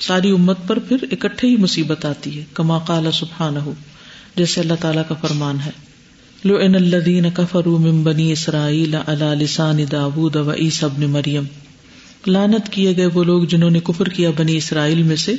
ساری 0.00 0.30
امت 0.30 0.58
پر 0.66 0.78
پھر 0.78 0.96
اکٹھے 1.02 1.48
ہی 1.48 1.56
مصیبت 1.56 2.04
آتی 2.04 2.38
ہے، 2.38 2.44
کما 2.54 2.78
کال 2.78 3.06
سبحان 3.12 3.56
ہو 3.56 3.74
جیسے 4.36 4.60
اللہ 4.60 4.74
تعالیٰ 4.80 5.02
کا 5.08 5.14
فرمان 5.14 5.56
ہے۔ 5.66 5.70
لو 6.44 6.56
ان 6.56 6.74
الدین 6.74 7.30
کفر 7.34 7.68
بنی 8.02 8.32
اسرائیل 8.32 8.96
اللہ 9.06 9.34
لسان 9.38 9.78
داود 9.92 10.36
و 10.36 10.52
عیسی 10.52 10.84
ابن 10.84 11.10
مریم۔ 11.10 11.44
لانت 12.26 12.68
کیے 12.68 12.96
گئے 12.96 13.06
وہ 13.06 13.24
لوگ 13.24 13.44
جنہوں 13.44 13.70
نے 13.70 13.80
کفر 13.80 14.06
کیا 14.06 14.30
بنی 14.38 14.56
اسرائیل 14.56 15.02
میں 15.02 15.16
سے، 15.16 15.34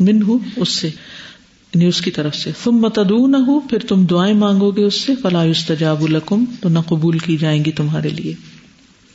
من 0.00 0.22
ہوں 0.22 0.38
اس 0.56 0.68
سے 0.68 0.88
یعنی 1.74 1.86
اس 1.86 2.00
کی 2.00 2.10
طرف 2.10 2.34
سے۔ 2.34 2.50
تم 2.64 2.72
متدو 2.72 3.26
نہ 3.26 3.36
ہو 3.36 3.60
پھر 3.60 3.78
تم 3.78 4.04
دعائیں 4.04 4.34
مانگو 4.34 4.70
گے 4.70 4.84
اس 4.84 5.00
سے 5.00 5.14
فلاح 5.22 5.44
استجاب 5.44 6.02
الکم 6.02 6.44
تو 6.60 6.68
نہ 6.68 6.78
قبول 6.78 7.18
کی 7.18 7.36
جائیں 7.36 7.64
گی 7.64 7.72
تمہارے 7.72 8.08
لیے۔ 8.08 8.34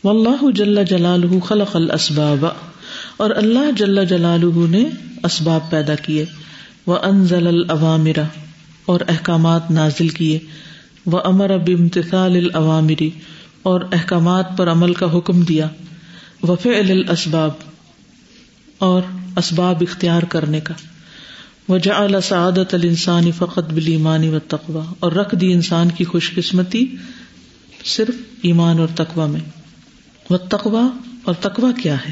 و 0.04 0.10
اللہ 0.10 0.52
جل 0.52 0.86
جلال 0.86 1.40
خلق 1.44 1.76
الاسباب۔ 1.76 2.46
اور 3.18 3.30
اللہ 3.36 3.72
جل 3.78 4.06
جلال 4.06 4.42
نے 4.70 4.86
اسباب 5.24 5.70
پیدا 5.70 5.96
کیے۔ 5.96 6.26
وہ 6.88 6.98
انزل 7.04 7.48
العوامرا 7.48 8.24
اور 8.86 9.00
احکامات 9.08 9.72
نازل 9.72 10.10
کیے۔ 10.10 10.40
وہ 11.06 11.20
امر 11.26 11.50
اب 11.50 11.70
امتسال 11.80 12.36
العوامری 12.36 13.10
اور 13.64 13.82
احکامات 13.92 14.58
پر 14.58 14.72
عمل 14.72 14.94
کا 14.94 15.18
حکم 15.18 15.42
دیا۔ 15.42 15.68
وف 16.44 16.68
الاسباب 16.90 17.73
اور 18.84 19.02
اسباب 19.38 19.84
اختیار 19.90 20.24
کرنے 20.24 20.60
کا۔ 20.60 20.74
وجا 21.70 22.22
سعادت 22.24 22.74
الانسانی 22.74 23.32
فقط 23.32 23.74
بل 23.74 23.84
ایمانی 23.88 24.30
و 24.30 24.40
تقوا 24.40 24.94
اور 25.00 25.12
رکھ 25.12 25.36
دی 25.36 25.54
انسان 25.54 25.90
کی 25.90 26.04
خوش 26.04 26.32
قسمتی 26.36 26.96
صرف 27.86 28.14
ایمان 28.42 28.80
اور 28.80 28.88
تقوا 28.96 29.26
میں۔ 29.26 29.40
وہ 30.30 30.38
تقوا 30.38 30.88
اور 31.24 31.34
تقوا 31.34 31.72
کیا 31.84 31.96
ہے؟ 31.96 32.12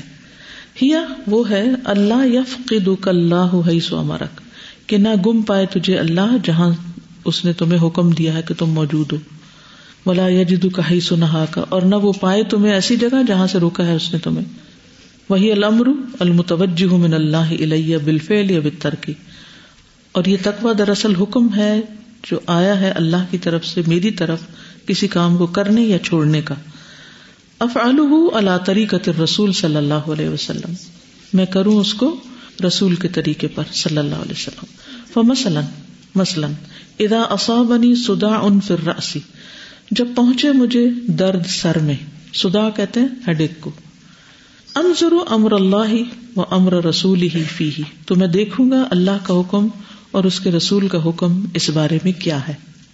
ہیا 0.82 1.06
وہ 1.28 1.50
ہے 1.50 1.66
اللہ 1.86 2.28
یف 2.28 2.58
قدک 2.66 3.08
اللہ 3.08 3.80
سو 3.80 4.00
امرک۔ 4.00 4.42
کہ 4.88 4.98
نہ 4.98 5.10
گم 5.26 5.42
پائے 5.42 5.66
تجھے 5.66 5.98
اللہ 5.98 6.36
جہاں 6.44 6.72
اس 7.26 7.46
نے 7.46 7.54
تمہیں 7.54 7.88
حکم 7.88 8.12
دیا 8.12 8.34
ہے 8.34 8.42
کہ 8.42 8.54
تم 8.54 8.66
موجود 8.66 9.12
ہو۔ 9.12 9.18
ولا 10.06 10.28
یجدو 10.28 10.70
کا 10.70 10.90
ہی 10.90 11.00
سنہا 11.00 11.46
کا 11.52 11.66
اور 11.70 11.82
نہ 11.82 11.96
وہ 11.96 12.14
پائے 12.20 12.44
تمہیں 12.44 12.74
ایسی 12.74 12.96
جگہ 12.96 13.24
جہاں 13.28 13.48
سے 13.48 13.60
روکا 13.60 13.86
ہے 13.86 13.96
اس 13.96 14.14
نے 14.14 14.20
تمہیں۔ 14.20 14.71
وہی 15.30 15.52
المر 15.52 15.88
المتوجہ 16.20 16.94
من 16.94 17.14
اللہ 17.14 17.52
علیہ 17.52 17.98
بالفعل 17.98 18.52
یا 18.52 18.60
بالترکی 18.60 19.14
اور 20.12 20.26
یہ 20.26 20.38
تقوی 20.44 20.74
دراصل 20.74 21.16
حکم 21.16 21.56
ہے 21.56 21.82
جو 22.24 22.40
آیا 22.48 22.82
ہے 22.82 22.90
اللہ 22.90 23.26
کی 23.32 23.38
طرف 23.38 23.66
سے 23.66 23.82
میری 23.88 24.12
طرف 24.12 24.40
کسی 24.86 25.08
کام 25.08 25.38
کو 25.38 25.48
کرنے 25.48 25.82
یا 25.82 26.00
چھوڑنے 26.00 26.42
کا۔ 26.42 26.56
افعال 27.60 28.00
اللہ 28.34 28.58
طریقت 28.66 29.10
رسول 29.10 29.54
صلی 29.54 29.76
اللہ 29.76 29.94
علیہ 29.94 30.30
وسلم۔ 30.30 30.74
میں 31.34 31.46
کروں 31.46 31.76
اس 31.76 31.94
کو 31.94 32.16
رسول 32.68 32.96
کے 32.96 33.08
طریقے 33.08 33.48
پر 33.48 33.64
صلی 33.72 33.98
اللہ 33.98 34.16
علیہ 34.16 34.32
وسلم۔ 34.32 34.66
فمثلاً، 35.14 35.64
مثلاً 36.16 36.52
ادا 37.00 37.22
اصابنی 37.22 37.96
سدا 37.96 38.28
ان 38.28 38.60
فر 38.60 38.76
راسی 38.86 39.20
جب 39.92 40.08
پہنچے 40.16 40.52
مجھے 40.52 40.90
درد 41.08 41.46
سر 41.46 41.80
میں 41.80 41.96
سدا 42.34 42.70
کہتے 42.70 43.00
ہیں 43.00 43.08
ہیڈیک 43.28 43.52
کو۔ 43.62 43.72
انظر 44.76 45.14
امر 45.30 45.52
اللہ 45.52 45.94
و 46.36 46.44
امر 46.50 46.74
رسول 46.74 47.22
ہی 47.22 47.44
فی 47.58 47.70
ہی 47.70 47.84
تو 48.06 48.16
میں 48.16 48.28
دیکھوں 48.28 48.72
گا 48.72 48.88
اللہ 48.92 49.12
کا 49.24 49.40
حکم 49.40 49.68
اور 50.12 50.24
اس 50.24 50.40
کے 50.40 50.52
رسول 50.52 50.88
کا 50.88 50.98
حکم 51.06 51.46
اس 51.54 51.70
بارے 51.70 51.98
میں 52.04 52.12
کیا 52.12 52.48
ہے۔ 52.48 52.54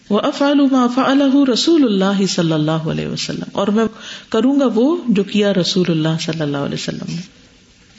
وہ 0.09 0.19
افعال 0.23 0.59
ما 0.71 0.87
فعلہ 0.95 1.51
رسول 1.53 1.83
اللہ 1.83 2.25
صلی 2.25 2.53
اللہ 2.53 2.71
علیہ 2.71 3.07
وسلم۔ 3.07 3.43
اور 3.51 3.67
میں 3.67 3.85
کروں 4.29 4.59
گا 4.59 4.65
وہ 4.75 4.97
جو 5.07 5.23
کیا 5.23 5.53
رسول 5.53 5.85
اللہ 5.89 6.21
صلی 6.21 6.41
اللہ 6.41 6.57
علیہ 6.57 6.75
وسلم 6.75 7.15
نے۔ 7.15 7.21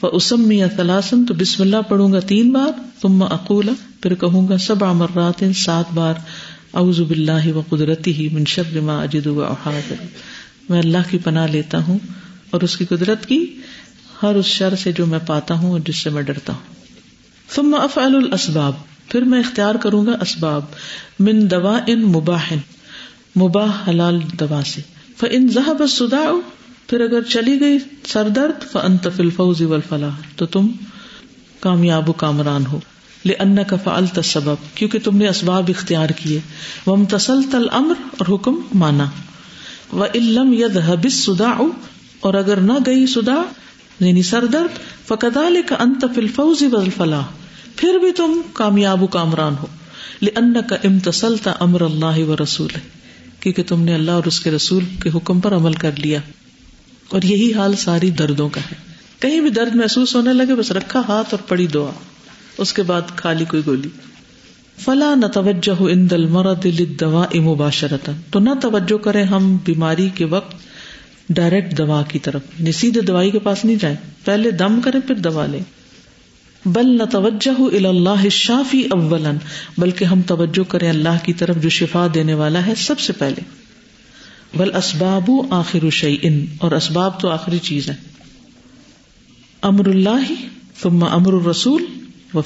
وہ 0.01 0.09
اسم 0.13 0.51
یا 0.51 0.67
تلاسم 0.67 1.25
تو 1.27 1.33
بسم 1.33 1.63
اللہ 1.63 1.81
پڑھوں 1.89 2.13
گا 2.13 2.19
تین 2.19 2.51
بار۔ 2.51 2.79
تم 3.01 3.23
اقولا 3.23 3.71
پھر 4.01 4.15
کہوں 4.15 4.49
گا 4.49 4.57
سب 4.57 4.83
امرات 4.83 5.43
سات 5.55 5.85
بار۔ 5.93 6.13
اعوذ 6.73 7.01
باللہ 7.01 7.53
و 7.55 7.61
قدرتی 7.69 8.13
ہی 8.13 8.29
من 8.29 8.45
شر 8.45 8.81
ما 8.81 9.01
اجد 9.01 9.27
و 9.27 9.43
احاذر۔ 9.43 10.05
میں 10.69 10.79
اللہ 10.79 10.97
کی 11.09 11.17
پناہ 11.17 11.47
لیتا 11.47 11.87
ہوں 11.87 11.99
اور 12.49 12.61
اس 12.61 12.77
کی 12.77 12.85
قدرت 12.85 13.25
کی 13.25 13.58
ہر 14.23 14.35
اس 14.35 14.45
شر 14.45 14.75
سے 14.75 14.91
جو 14.91 15.05
میں 15.05 15.19
پاتا 15.27 15.53
ہوں 15.53 15.71
اور 15.71 15.79
جس 15.79 15.97
سے 15.97 16.09
میں 16.09 16.21
ڈرتا 16.21 16.53
ہوں۔ 16.53 16.75
ثم 17.55 17.75
افعل 17.79 18.15
الاسباب، 18.15 18.73
پھر 19.07 19.21
میں 19.21 19.39
اختیار 19.39 19.75
کروں 19.75 20.05
گا 20.05 20.11
اسباب، 20.21 20.61
من 21.19 21.51
دوا 21.51 21.79
ان 21.87 22.01
مباح 22.01 22.53
مباح 23.37 23.89
حلال 23.89 24.19
دوا 24.39 24.61
سے۔ 24.65 24.81
ان 25.21 25.47
ذہب 25.47 25.83
سدا 25.89 26.31
پھر 26.87 27.01
اگر 27.01 27.21
چلی 27.21 27.59
گئی 27.59 27.77
سر 28.07 28.29
درد 28.29 28.71
فن 28.71 28.97
تفل 28.97 29.29
فوزی 29.29 29.65
فلاح 29.89 30.15
تو 30.35 30.45
تم 30.45 30.67
کامیاب 31.59 32.09
و 32.09 32.13
کامران 32.13 32.65
ہو۔ 32.65 32.79
لے 33.25 33.33
ان 33.33 33.57
کا 33.67 33.75
فعل 33.83 34.21
سبب 34.23 34.55
کیونکہ 34.75 34.99
تم 35.03 35.17
نے 35.17 35.27
اسباب 35.27 35.71
اختیار 35.77 36.09
کیے۔ 36.09 36.39
وہ 36.85 36.95
متسل 36.95 37.41
تل 37.51 37.67
امر 37.71 37.93
اور 38.17 38.35
حکم 38.35 38.55
مانا۔ 38.73 39.05
وہ 39.91 40.05
علم 40.15 40.53
ید 40.53 40.77
حبس 40.77 41.13
سدا 41.13 41.53
اور 42.19 42.33
اگر 42.33 42.57
نہ 42.57 42.73
گئی 42.85 43.07
سدا 43.07 43.41
یعنی 43.99 44.23
سر 44.23 44.45
درد 44.45 44.79
فقدا 45.07 45.49
لے 45.49 45.61
کا 45.61 45.75
انت 45.79 46.05
فلفوزی 46.15 46.67
وزل 46.71 46.89
فلاح 46.89 47.23
پھر 47.75 47.93
بھی 47.93 48.11
تم 48.11 48.41
کامیاب 48.53 49.03
و 49.03 49.07
کامران 49.07 49.55
ہو۔ 49.61 49.65
ان 50.21 50.53
کا 50.69 50.75
امتسلتا 50.83 51.53
امر 51.59 51.81
اللہ 51.81 52.23
و 52.23 52.35
رسول 52.43 52.69
کیونکہ 53.39 53.63
تم 53.67 53.81
نے 53.81 53.93
اللہ 53.93 54.11
اور 54.11 54.23
اس 54.25 54.39
کے 54.39 54.51
رسول 54.51 54.83
کے 55.03 55.09
حکم 55.15 55.39
پر 55.39 55.55
عمل 55.55 55.73
کر 55.73 55.91
لیا۔ 55.97 56.19
اور 57.09 57.21
یہی 57.21 57.53
حال 57.53 57.75
ساری 57.75 58.09
دردوں 58.09 58.49
کا 58.49 58.61
ہے۔ 58.61 58.75
کہیں 59.19 59.41
بھی 59.41 59.49
درد 59.49 59.75
محسوس 59.75 60.15
ہونے 60.15 60.33
لگے، 60.33 60.55
بس 60.55 60.71
رکھا 60.71 60.99
ہاتھ 60.99 61.27
اور 61.31 61.39
پڑی 61.47 61.67
دعا۔ 61.67 61.91
اس 62.57 62.73
کے 62.73 62.83
بعد 62.83 63.01
کھالی 63.15 63.45
کوئی 63.45 63.63
گولی۔ 63.65 63.89
فلا 64.79 65.15
نہ 65.15 65.25
توجہ 65.25 65.81
ان 65.81 66.09
دل 66.09 66.25
مرد 66.25 66.65
دوا 66.79 67.25
مباشرتا۔ 67.35 68.11
تو 68.31 68.39
نہ 68.39 68.49
توجہ 68.61 68.97
کرے 68.97 69.23
ہم 69.23 69.57
بیماری 69.65 70.09
کے 70.15 70.25
وقت 70.25 70.55
ڈائریکٹ 71.29 71.77
دوا 71.77 72.03
کی 72.03 72.19
طرف۔ 72.19 72.41
یعنی 72.59 72.71
سیدھے 72.71 73.01
دوائی 73.01 73.31
کے 73.31 73.39
پاس 73.39 73.65
نہیں 73.65 73.75
جائیں۔ 73.75 73.97
پہلے 74.25 74.51
دم 74.51 74.81
کریں، 74.81 74.99
پھر 74.99 75.15
دوا 75.15 75.45
لیں۔ 75.45 75.59
بل 76.65 76.97
نہ 76.97 77.03
توجہ 77.03 77.87
اللہ 77.87 78.29
شافی 78.29 78.83
اولن 78.91 79.37
بلکہ 79.77 80.05
ہم 80.05 80.21
توجہ 80.21 80.71
کریں 80.71 80.89
اللہ 80.89 81.17
کی 81.23 81.33
طرف 81.33 81.57
جو 81.61 81.69
شفا 81.69 82.07
دینے 82.13 82.33
والا 82.33 82.65
ہے 82.65 82.75
سب 82.75 82.99
سے 82.99 83.13
پہلے۔ 83.13 83.41
بل 84.57 84.75
اسباب 84.75 85.31
آخر 85.49 85.89
شعی 85.89 86.17
ان 86.21 86.45
اور 86.57 86.71
اسباب 86.71 87.21
تو 87.21 87.29
آخری 87.29 87.59
چیز 87.59 87.89
ہے 87.89 87.95
امر 89.61 89.87
اللہ، 89.87 90.33
ثم 90.81 91.03
امر 91.03 91.33
الرسول 91.33 91.85
و 92.33 92.41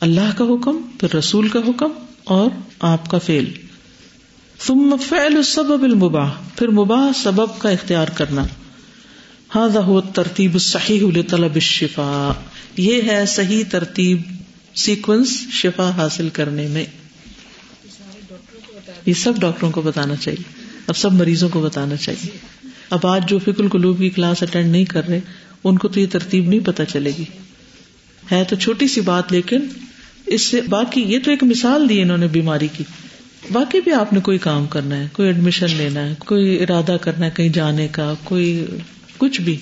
اللہ 0.00 0.38
کا 0.38 0.44
حکم، 0.44 0.76
پھر 1.00 1.16
رسول 1.16 1.48
کا 1.48 1.58
حکم، 1.58 1.90
اور 2.24 2.50
آپ 2.80 3.10
کا 3.10 3.18
فعل۔ 3.18 3.44
ثم 4.66 4.96
فعل 5.08 5.36
السبب 5.36 5.82
المباح، 5.82 6.30
پھر 6.56 6.68
مباح 6.68 7.22
سبب 7.22 7.58
کا 7.58 7.68
اختیار 7.68 8.08
کرنا۔ 8.08 8.42
هذا 9.58 9.92
هو 9.92 9.98
الترتیب 9.98 10.54
الصحیح 10.54 11.06
لطلب 11.06 11.54
الشفاء۔ 11.54 12.42
یہ 12.76 13.02
ہے 13.06 13.26
صحیح 13.26 13.64
ترتیب 13.70 14.20
سیکوینس 14.74 15.28
شفا 15.52 15.90
حاصل 15.90 16.28
کرنے 16.28 16.66
میں۔ 16.66 16.84
یہ 19.06 19.14
سب 19.14 19.36
ڈاکٹروں 19.36 19.70
کو 19.70 19.82
بتانا 19.82 20.16
چاہیے۔ 20.16 20.42
اب 20.86 20.96
سب 20.96 21.12
مریضوں 21.12 21.48
کو 21.48 21.60
بتانا 21.60 21.96
چاہیے۔ 21.96 22.30
اب 22.90 23.06
آج 23.06 23.28
جو 23.28 23.38
فکل 23.38 23.68
قلوب 23.68 23.98
کی 23.98 24.10
کلاس 24.10 24.42
اٹینڈ 24.42 24.72
نہیں 24.72 24.84
کر 24.84 25.08
رہے، 25.08 25.20
ان 25.64 25.78
کو 25.78 25.88
تو 25.88 26.00
یہ 26.00 26.06
ترتیب 26.12 26.48
نہیں 26.48 26.60
پتا 26.60 26.84
چلے 26.84 27.12
گی۔ 27.18 27.24
ہے 28.32 28.44
تو 28.44 28.56
چھوٹی 28.56 28.88
سی 28.88 29.00
بات، 29.00 29.32
لیکن 29.32 29.60
اس 30.26 30.42
سے 30.42 30.60
باقی 30.60 31.00
یہ 31.00 31.18
تو 31.24 31.30
ایک 31.30 31.42
مثال 31.42 31.88
دی 31.88 32.02
انہوں 32.02 32.18
نے 32.18 32.26
بیماری 32.26 32.68
کی۔ 32.72 32.84
باقی 33.52 33.80
بھی 33.80 33.92
آپ 33.92 34.12
نے 34.12 34.20
کوئی 34.20 34.38
کام 34.38 34.66
کرنا 34.66 34.96
ہے، 34.96 35.06
کوئی 35.12 35.28
ایڈمیشن 35.28 35.66
لینا 35.70 36.08
ہے، 36.08 36.14
کوئی 36.18 36.62
ارادہ 36.62 36.96
کرنا 37.00 37.26
ہے 37.26 37.30
کہیں 37.30 37.48
جانے 37.48 37.88
کا، 37.88 38.14
کوئی 38.24 38.66
کچھ 39.18 39.40
بھی۔ 39.40 39.56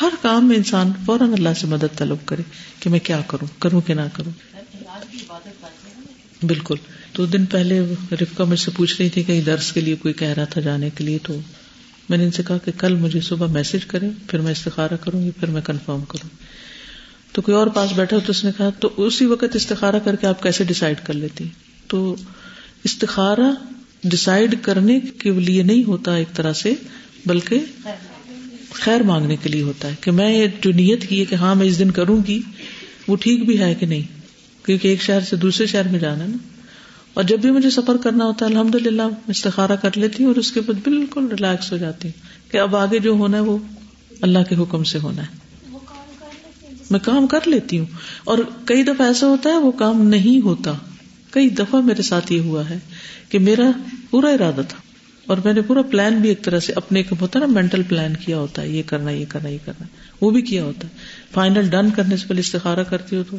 ہر 0.00 0.08
کام 0.22 0.48
میں 0.48 0.56
انسان 0.56 0.92
فوراً 1.06 1.32
اللہ 1.32 1.48
سے 1.60 1.66
مدد 1.66 1.98
طلب 1.98 2.16
کرے 2.24 2.42
کہ 2.80 2.90
میں 2.90 2.98
کیا 2.98 3.20
کروں 3.26 3.60
کروں 3.60 3.80
کہ 3.80 3.94
نہ 3.94 4.00
کروں۔ 4.12 4.32
بالکل۔ 6.46 6.74
دو 7.16 7.26
دن 7.26 7.44
پہلے 7.44 7.80
رفکا 8.12 8.44
مجھ 8.44 8.60
سے 8.60 8.70
پوچھ 8.76 8.94
رہی 9.00 9.08
تھی 9.08 9.22
کہیں 9.22 9.42
درس 9.42 9.72
کے 9.72 9.80
لیے 9.80 9.94
کوئی 9.94 10.14
کہہ 10.14 10.28
رہا 10.28 10.44
تھا 10.44 10.60
جانے 10.60 10.90
کے 10.94 11.04
لیے، 11.04 11.18
تو 11.22 11.40
میں 12.08 12.18
نے 12.18 12.24
ان 12.24 12.30
سے 12.30 12.42
کہا 12.48 12.58
کہ 12.58 12.72
کل 12.78 12.94
مجھے 12.94 13.20
صبح 13.20 13.46
میسج 13.46 13.86
کرے 13.86 14.08
پھر 14.28 14.38
میں 14.38 14.52
استخارا 14.52 14.96
کروں 14.96 15.24
گی، 15.24 15.30
پھر 15.30 15.48
میں 15.48 15.62
کنفرم 15.62 16.00
کروں۔ 16.08 16.28
تو 17.32 17.42
کوئی 17.42 17.56
اور 17.56 17.66
پاس 17.66 17.92
بیٹھا 17.92 18.18
تو 18.18 18.30
اس 18.30 18.44
نے 18.44 18.50
کہا، 18.56 18.70
تو 18.70 18.90
اسی 18.96 19.26
وقت 19.26 19.56
استخارا 19.56 19.98
کر 19.98 20.16
کے 20.16 20.26
آپ 20.26 20.42
کیسے 20.42 20.64
ڈسائڈ 20.64 20.96
کر 21.04 21.14
لیتی؟ 21.14 21.44
تو 21.86 22.16
استخارا 22.84 23.50
ڈسائڈ 24.04 24.54
کرنے 24.62 25.00
کے 25.00 25.30
لیے 25.30 25.62
نہیں 25.62 25.84
ہوتا 25.84 26.14
ایک 26.14 26.36
طرح 26.36 26.52
سے، 26.52 26.74
بلکہ 27.26 27.58
خیر 28.72 29.02
مانگنے 29.02 29.36
کے 29.36 29.48
لیے 29.48 29.62
ہوتا 29.62 29.88
ہے 29.88 29.94
کہ 30.00 30.10
میں 30.10 30.36
یہ 30.36 30.46
جو 30.62 30.72
نیت 30.72 31.06
کی 31.06 31.20
ہے 31.20 31.24
کہ 31.24 31.34
ہاں 31.34 31.54
میں 31.54 31.66
اس 31.66 31.78
دن 31.78 31.90
کروں 31.90 32.18
گی، 32.28 32.42
وہ 33.08 33.16
ٹھیک 33.16 33.46
بھی 33.46 33.60
ہے 33.60 33.74
کہ 33.74 33.86
نہیں؟ 33.86 34.02
کیونکہ 34.66 34.88
ایک 34.88 35.02
شہر 35.02 35.20
سے 35.20 35.36
دوسرے 35.36 35.66
شہر 35.66 35.88
میں 35.88 36.00
جانا 36.00 36.26
نا۔ 36.26 36.36
اور 37.14 37.24
جب 37.24 37.38
بھی 37.38 37.50
مجھے 37.50 37.70
سفر 37.70 37.96
کرنا 37.96 38.24
ہوتا 38.24 38.46
ہے 38.46 38.50
الحمد 38.50 38.74
للہ 38.74 39.02
استخارا 39.28 39.76
کر 39.76 39.90
لیتی 39.94 40.22
ہوں 40.22 40.30
اور 40.30 40.36
اس 40.36 40.52
کے 40.52 40.60
بعد 40.60 40.88
بالکل 40.88 41.26
ریلیکس 41.26 41.72
ہو 41.72 41.76
جاتی 41.76 42.08
ہوں 42.08 42.52
کہ 42.52 42.58
اب 42.58 42.76
آگے 42.76 42.98
جو 42.98 43.10
ہونا 43.10 43.36
ہے 43.36 43.42
وہ 43.42 43.58
اللہ 44.20 44.38
کے 44.48 44.54
حکم 44.54 44.84
سے 44.84 44.98
ہونا 44.98 45.22
ہے۔ 45.22 45.36
میں 46.90 47.00
کام 47.02 47.26
کر 47.26 47.38
لیتی 47.46 47.78
ہوں۔ 47.78 47.86
اور 48.24 48.38
کئی 48.64 48.82
دفعہ 48.82 49.06
ایسا 49.06 49.26
ہوتا 49.26 49.50
ہے، 49.50 49.56
وہ 49.56 49.72
کام 49.72 50.02
نہیں 50.08 50.44
ہوتا۔ 50.44 50.72
کئی 51.32 51.48
دفعہ 51.48 51.80
میرے 51.80 52.02
ساتھ 52.02 52.32
یہ 52.32 52.40
ہوا 52.40 52.70
ہے 52.70 52.78
کہ 53.28 53.38
میرا 53.38 53.70
پورا 54.10 54.28
ارادہ 54.28 54.60
تھا 54.68 54.78
اور 55.26 55.36
میں 55.44 55.52
نے 55.52 55.60
پورا 55.60 55.82
پلان 55.82 56.14
بھی 56.14 56.28
ایک 56.28 56.42
طرح 56.42 56.60
سے 56.60 56.72
اپنے 56.72 57.02
ہوتا 57.20 57.38
ہے 57.38 57.46
نا 57.46 57.52
مینٹل 57.52 57.82
پلان 57.82 58.16
کیا 58.16 58.38
ہوتا 58.38 58.62
ہے، 58.62 58.68
یہ 58.68 58.82
کرنا 58.86 59.10
یہ 59.10 59.24
کرنا 59.28 59.48
یہ 59.48 59.58
کرنا، 59.64 59.86
وہ 60.20 60.30
بھی 60.30 60.42
کیا 60.42 60.64
ہوتا 60.64 60.88
ہے۔ 60.88 60.92
فائنل 61.32 61.68
ڈن 61.70 61.90
کرنے 61.90 62.16
سے 62.16 62.26
پہلے 62.28 62.40
استخارا 62.40 62.82
کرتی 62.82 63.16
ہو 63.16 63.22
تو 63.30 63.36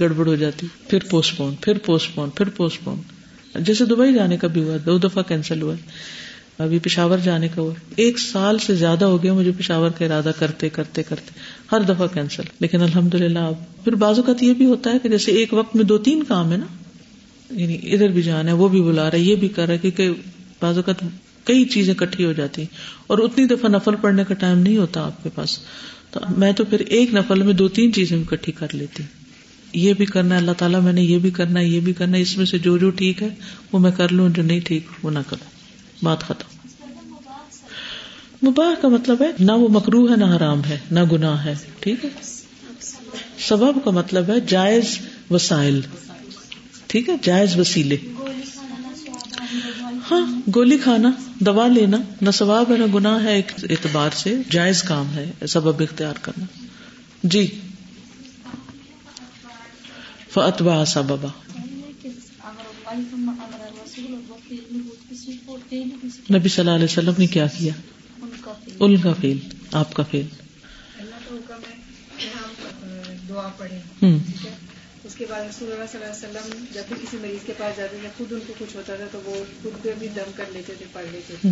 گڑبڑ 0.00 0.26
ہو 0.26 0.34
جاتی، 0.34 0.66
پھر 0.88 0.98
پوسٹ 1.10 1.36
پون 1.36 1.54
پھر 1.60 1.78
پوسٹ 1.78 2.14
پون 2.14 2.30
پھر 2.30 2.48
پوسٹ 2.48 2.84
پون 2.84 3.00
جیسے 3.60 3.84
دبئی 3.84 4.14
جانے 4.14 4.36
کا 4.36 4.46
بھی 4.46 4.62
ہوا، 4.62 4.76
دو 4.86 4.98
دفعہ 4.98 5.22
کینسل 5.22 5.62
ہوا۔ 5.62 5.74
ابھی 6.58 6.78
پشاور 6.78 7.18
جانے 7.18 7.48
کا 7.48 7.62
ہوا۔ 7.62 7.74
ایک 7.96 8.18
سال 8.18 8.58
سے 8.58 8.74
زیادہ 8.74 9.04
ہو 9.04 9.22
گیا 9.22 9.32
مجھے 9.32 9.52
پشاور 9.58 9.90
کا 9.90 10.04
ارادہ 10.04 10.30
کرتے 10.38 10.68
کرتے 10.68 11.02
کرتے۔ 11.02 11.30
ہر 11.72 11.80
دفعہ 11.80 12.06
کینسل 12.06 12.42
لیکن 12.60 12.82
الحمد 12.82 13.14
للہ 13.14 13.38
اب 13.38 13.84
پھر 13.84 13.94
بازو 13.94 14.22
کا 14.22 14.32
یہ 14.40 14.52
بھی 14.52 14.64
ہوتا 14.64 14.90
ہے 14.90 14.98
کہ 14.98 15.08
جیسے 15.08 15.32
ایک 15.32 15.54
وقت 15.54 15.76
میں 15.76 15.84
دو 15.84 15.98
تین 15.98 16.22
کام 16.22 16.52
ہے 16.52 16.56
نا 16.56 16.66
یعنی 17.50 17.78
ادھر 17.82 18.08
بھی 18.08 18.22
جانا 18.22 18.50
ہے، 18.50 18.56
وہ 18.56 18.68
بھی 18.68 18.82
بلا 18.82 19.10
رہا 19.10 19.18
ہے، 19.18 19.22
یہ 19.22 19.34
بھی 19.34 19.48
کر 19.48 19.66
رہا 19.66 19.72
ہے 19.72 19.78
کیونکہ 19.78 20.10
بازو 20.60 20.82
کا 20.82 20.92
کئی 21.44 21.64
چیزیں 21.64 21.94
کٹھی 21.94 22.24
ہو 22.24 22.32
جاتی 22.32 22.64
اور 23.06 23.18
اتنی 23.18 23.46
دفعہ 23.46 23.70
نفل 23.70 23.94
پڑنے 24.00 24.24
کا 24.28 24.34
ٹائم 24.34 24.58
نہیں 24.58 24.76
ہوتا 24.76 25.04
آپ 25.04 25.22
کے 25.22 25.30
پاس۔ 25.34 25.58
تو 26.10 26.20
میں 26.36 26.52
تو 26.52 26.64
پھر 26.64 26.80
ایک 26.80 27.14
نفل 27.14 27.42
میں 27.42 27.54
دو 27.54 27.68
تین 27.68 27.92
چیزیں 27.92 28.16
بھی 28.16 28.36
کٹھی 28.36 28.52
کر 28.52 28.66
لیتی۔ 28.72 29.02
یہ 29.72 29.92
بھی 29.92 30.06
کرنا 30.06 30.34
ہے، 30.34 30.40
اللہ 30.40 30.52
تعالیٰ 30.58 30.82
میں 30.82 30.92
نے 30.92 31.02
یہ 31.02 31.18
بھی 31.18 31.30
کرنا 31.30 31.60
ہے، 31.60 31.64
یہ 31.64 31.80
بھی 31.80 31.92
کرنا 31.92 32.16
ہے، 32.16 32.22
اس 32.22 32.36
میں 32.36 32.46
سے 32.46 32.58
جو 32.58 32.78
جو 32.78 32.90
ٹھیک 32.90 33.22
ہے، 33.22 33.28
وہ 33.72 33.78
میں 33.78 33.90
کر 33.90 34.12
لوں، 34.12 34.28
جو 34.28 34.42
نہیں 34.42 34.60
ٹھیک، 34.60 34.86
وہ 35.02 35.10
نہ 35.10 35.18
کروں۔ 35.28 35.50
بات 36.04 36.20
ختم۔ 36.20 36.68
مباح 38.48 38.82
کا 38.82 38.88
مطلب 38.88 39.22
ہے، 39.22 39.30
نہ 39.40 39.52
وہ 39.52 39.68
مکرو 39.68 40.10
ہے، 40.10 40.16
نہ 40.16 40.24
حرام 40.24 40.64
ہے، 40.64 40.78
نہ 40.90 41.00
گناہ 41.12 41.44
ہے، 41.44 41.54
ٹھیک 41.80 42.04
ہے؟ 42.04 42.10
سبب 43.38 43.84
کا 43.84 43.90
مطلب 43.90 44.28
ہے 44.28 44.34
جائز 44.48 44.98
وسائل۔ 45.30 45.80
ٹھیک 46.86 47.08
ہے 47.08 47.14
جائز 47.22 47.56
وسیلے۔ 47.56 47.96
ہاں 50.10 50.50
گولی 50.54 50.78
کھانا 50.78 51.10
دوا 51.40 51.66
لینا 51.66 51.96
نہ 52.20 52.30
ثواب 52.30 52.72
ہے 52.72 52.76
نہ 52.76 52.84
گناہ 52.94 53.22
ہے 53.22 53.34
ایک 53.34 53.52
اعتبار 53.62 54.10
سے 54.16 54.36
جائز 54.50 54.82
کام 54.82 55.14
ہے 55.14 55.46
سبب 55.48 55.82
اختیار 55.82 56.14
کرنا۔ 56.22 56.44
جی۔ 57.22 57.60
فتوا 60.30 60.84
سببا 60.86 61.28
نبی 66.30 66.48
صلی 66.48 66.60
اللہ 66.60 66.70
علیہ 66.70 66.84
وسلم 66.84 67.12
نے 67.18 67.26
کیا 67.26 67.46
کیا؟ 67.46 67.72
ان 68.80 68.96
کا 68.96 69.12
فیل 69.20 69.38
آپ 69.72 69.94
کا 69.94 70.02
فیل 70.02 70.26
دعا 73.28 73.48
پڑھیں۔ 73.56 74.18
اس 75.16 75.20
کے 75.20 75.26
بعد 75.30 75.44
رسول 75.44 75.72
اللہ 75.72 75.84
صلی 75.92 76.00
اللہ 76.02 76.38
علیہ 76.38 76.50
وسلم 76.50 76.64
جب 76.72 76.82
بھی 76.88 76.96
کسی 77.02 77.16
مریض 77.20 77.46
کے 77.46 77.52
پاس 77.58 77.76
جاتے 77.76 77.96
تھے 78.00 78.08
خود 78.18 78.32
ان 78.32 78.40
کو 78.46 78.52
کچھ 78.58 78.76
ہوتا 78.76 78.96
تھا 78.96 79.04
تو 79.12 79.20
وہ 79.24 79.44
خود 79.62 79.82
پہ 79.82 79.92
بھی 79.98 80.08
دم 80.08 80.30
کر 80.36 80.44
لیتے 80.52 80.72
تھے 80.78 80.86
پڑھ 80.92 81.06
لیتے 81.12 81.34
تھے۔ 81.40 81.50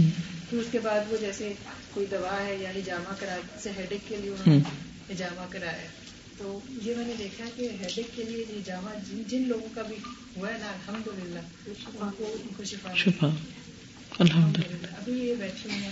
پھر 0.50 0.58
اس 0.58 0.66
کے 0.70 0.78
بعد 0.82 1.12
وہ 1.12 1.16
جیسے 1.20 1.52
کوئی 1.90 2.06
دوا 2.10 2.46
ہے 2.46 2.56
یعنی 2.60 2.80
جامع 2.84 3.14
کرا 3.20 3.36
جیسے 3.36 3.70
ہیڈک 3.76 4.08
کے 4.08 4.16
لیے 4.20 4.30
انہوں 4.30 4.58
نے 5.08 5.14
جامع 5.14 5.44
کرایا۔ 5.50 5.86
تو 6.38 6.58
یہ 6.82 6.94
میں 6.96 7.06
نے 7.06 7.12
دیکھا 7.18 7.44
کہ 7.56 7.68
ہیڈک 7.80 8.16
کے 8.16 8.22
لیے 8.22 8.44
یہ 8.50 8.60
جامع 8.64 8.90
جن 9.28 9.48
لوگوں 9.48 9.68
کا 9.74 9.82
بھی 9.82 9.96
ہوا 10.36 10.48
ہے 10.48 10.58
نا 10.60 10.66
الحمد 10.66 11.08
للہ 11.22 11.38
ان 12.00 12.08
کو 12.16 12.36
ان 12.42 12.48
کو 12.56 12.64
شفا 12.64 13.26
الحمد 14.18 14.58
للہ 14.58 14.86
ابھی 14.86 15.12
یہ 15.12 15.34
بیٹھی 15.34 15.70
ہیں۔ 15.70 15.90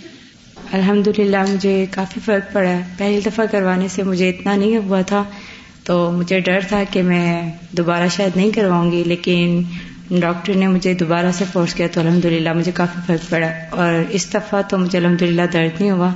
الحمد 0.71 1.07
للہ 1.19 1.43
مجھے 1.49 1.85
کافی 1.91 2.19
فرق 2.25 2.53
پڑا 2.53 2.69
ہے۔ 2.69 2.93
پہلی 2.97 3.19
دفعہ 3.19 3.45
کروانے 3.45 3.87
سے 3.87 4.03
مجھے 4.03 4.29
اتنا 4.29 4.55
نہیں 4.55 4.77
ہوا 4.77 5.01
تھا۔ 5.01 5.23
تو 5.83 6.11
مجھے 6.11 6.39
ڈر 6.39 6.59
تھا 6.67 6.83
کہ 6.91 7.01
میں 7.01 7.51
دوبارہ 7.71 8.07
شاید 8.07 8.37
نہیں 8.37 8.51
کرواؤں 8.51 8.91
گی، 8.91 9.03
لیکن 9.03 9.61
ڈاکٹر 10.09 10.53
نے 10.53 10.67
مجھے 10.67 10.93
دوبارہ 10.93 11.31
سے 11.33 11.45
فورس 11.53 11.73
کیا 11.73 11.87
تو 11.91 12.01
الحمد 12.01 12.25
للہ 12.25 12.53
مجھے 12.53 12.71
کافی 12.71 12.99
فرق 13.05 13.29
پڑا۔ 13.29 13.47
اور 13.69 13.93
اس 14.09 14.33
دفعہ 14.33 14.61
تو 14.69 14.77
مجھے 14.77 14.99
الحمد 14.99 15.21
للہ 15.21 15.41
درد 15.53 15.81
نہیں 15.81 15.91
ہوا۔ 15.91 16.13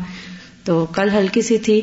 تو 0.63 0.85
کل 0.85 1.09
ہلکی 1.09 1.41
سی 1.41 1.57
تھی، 1.57 1.81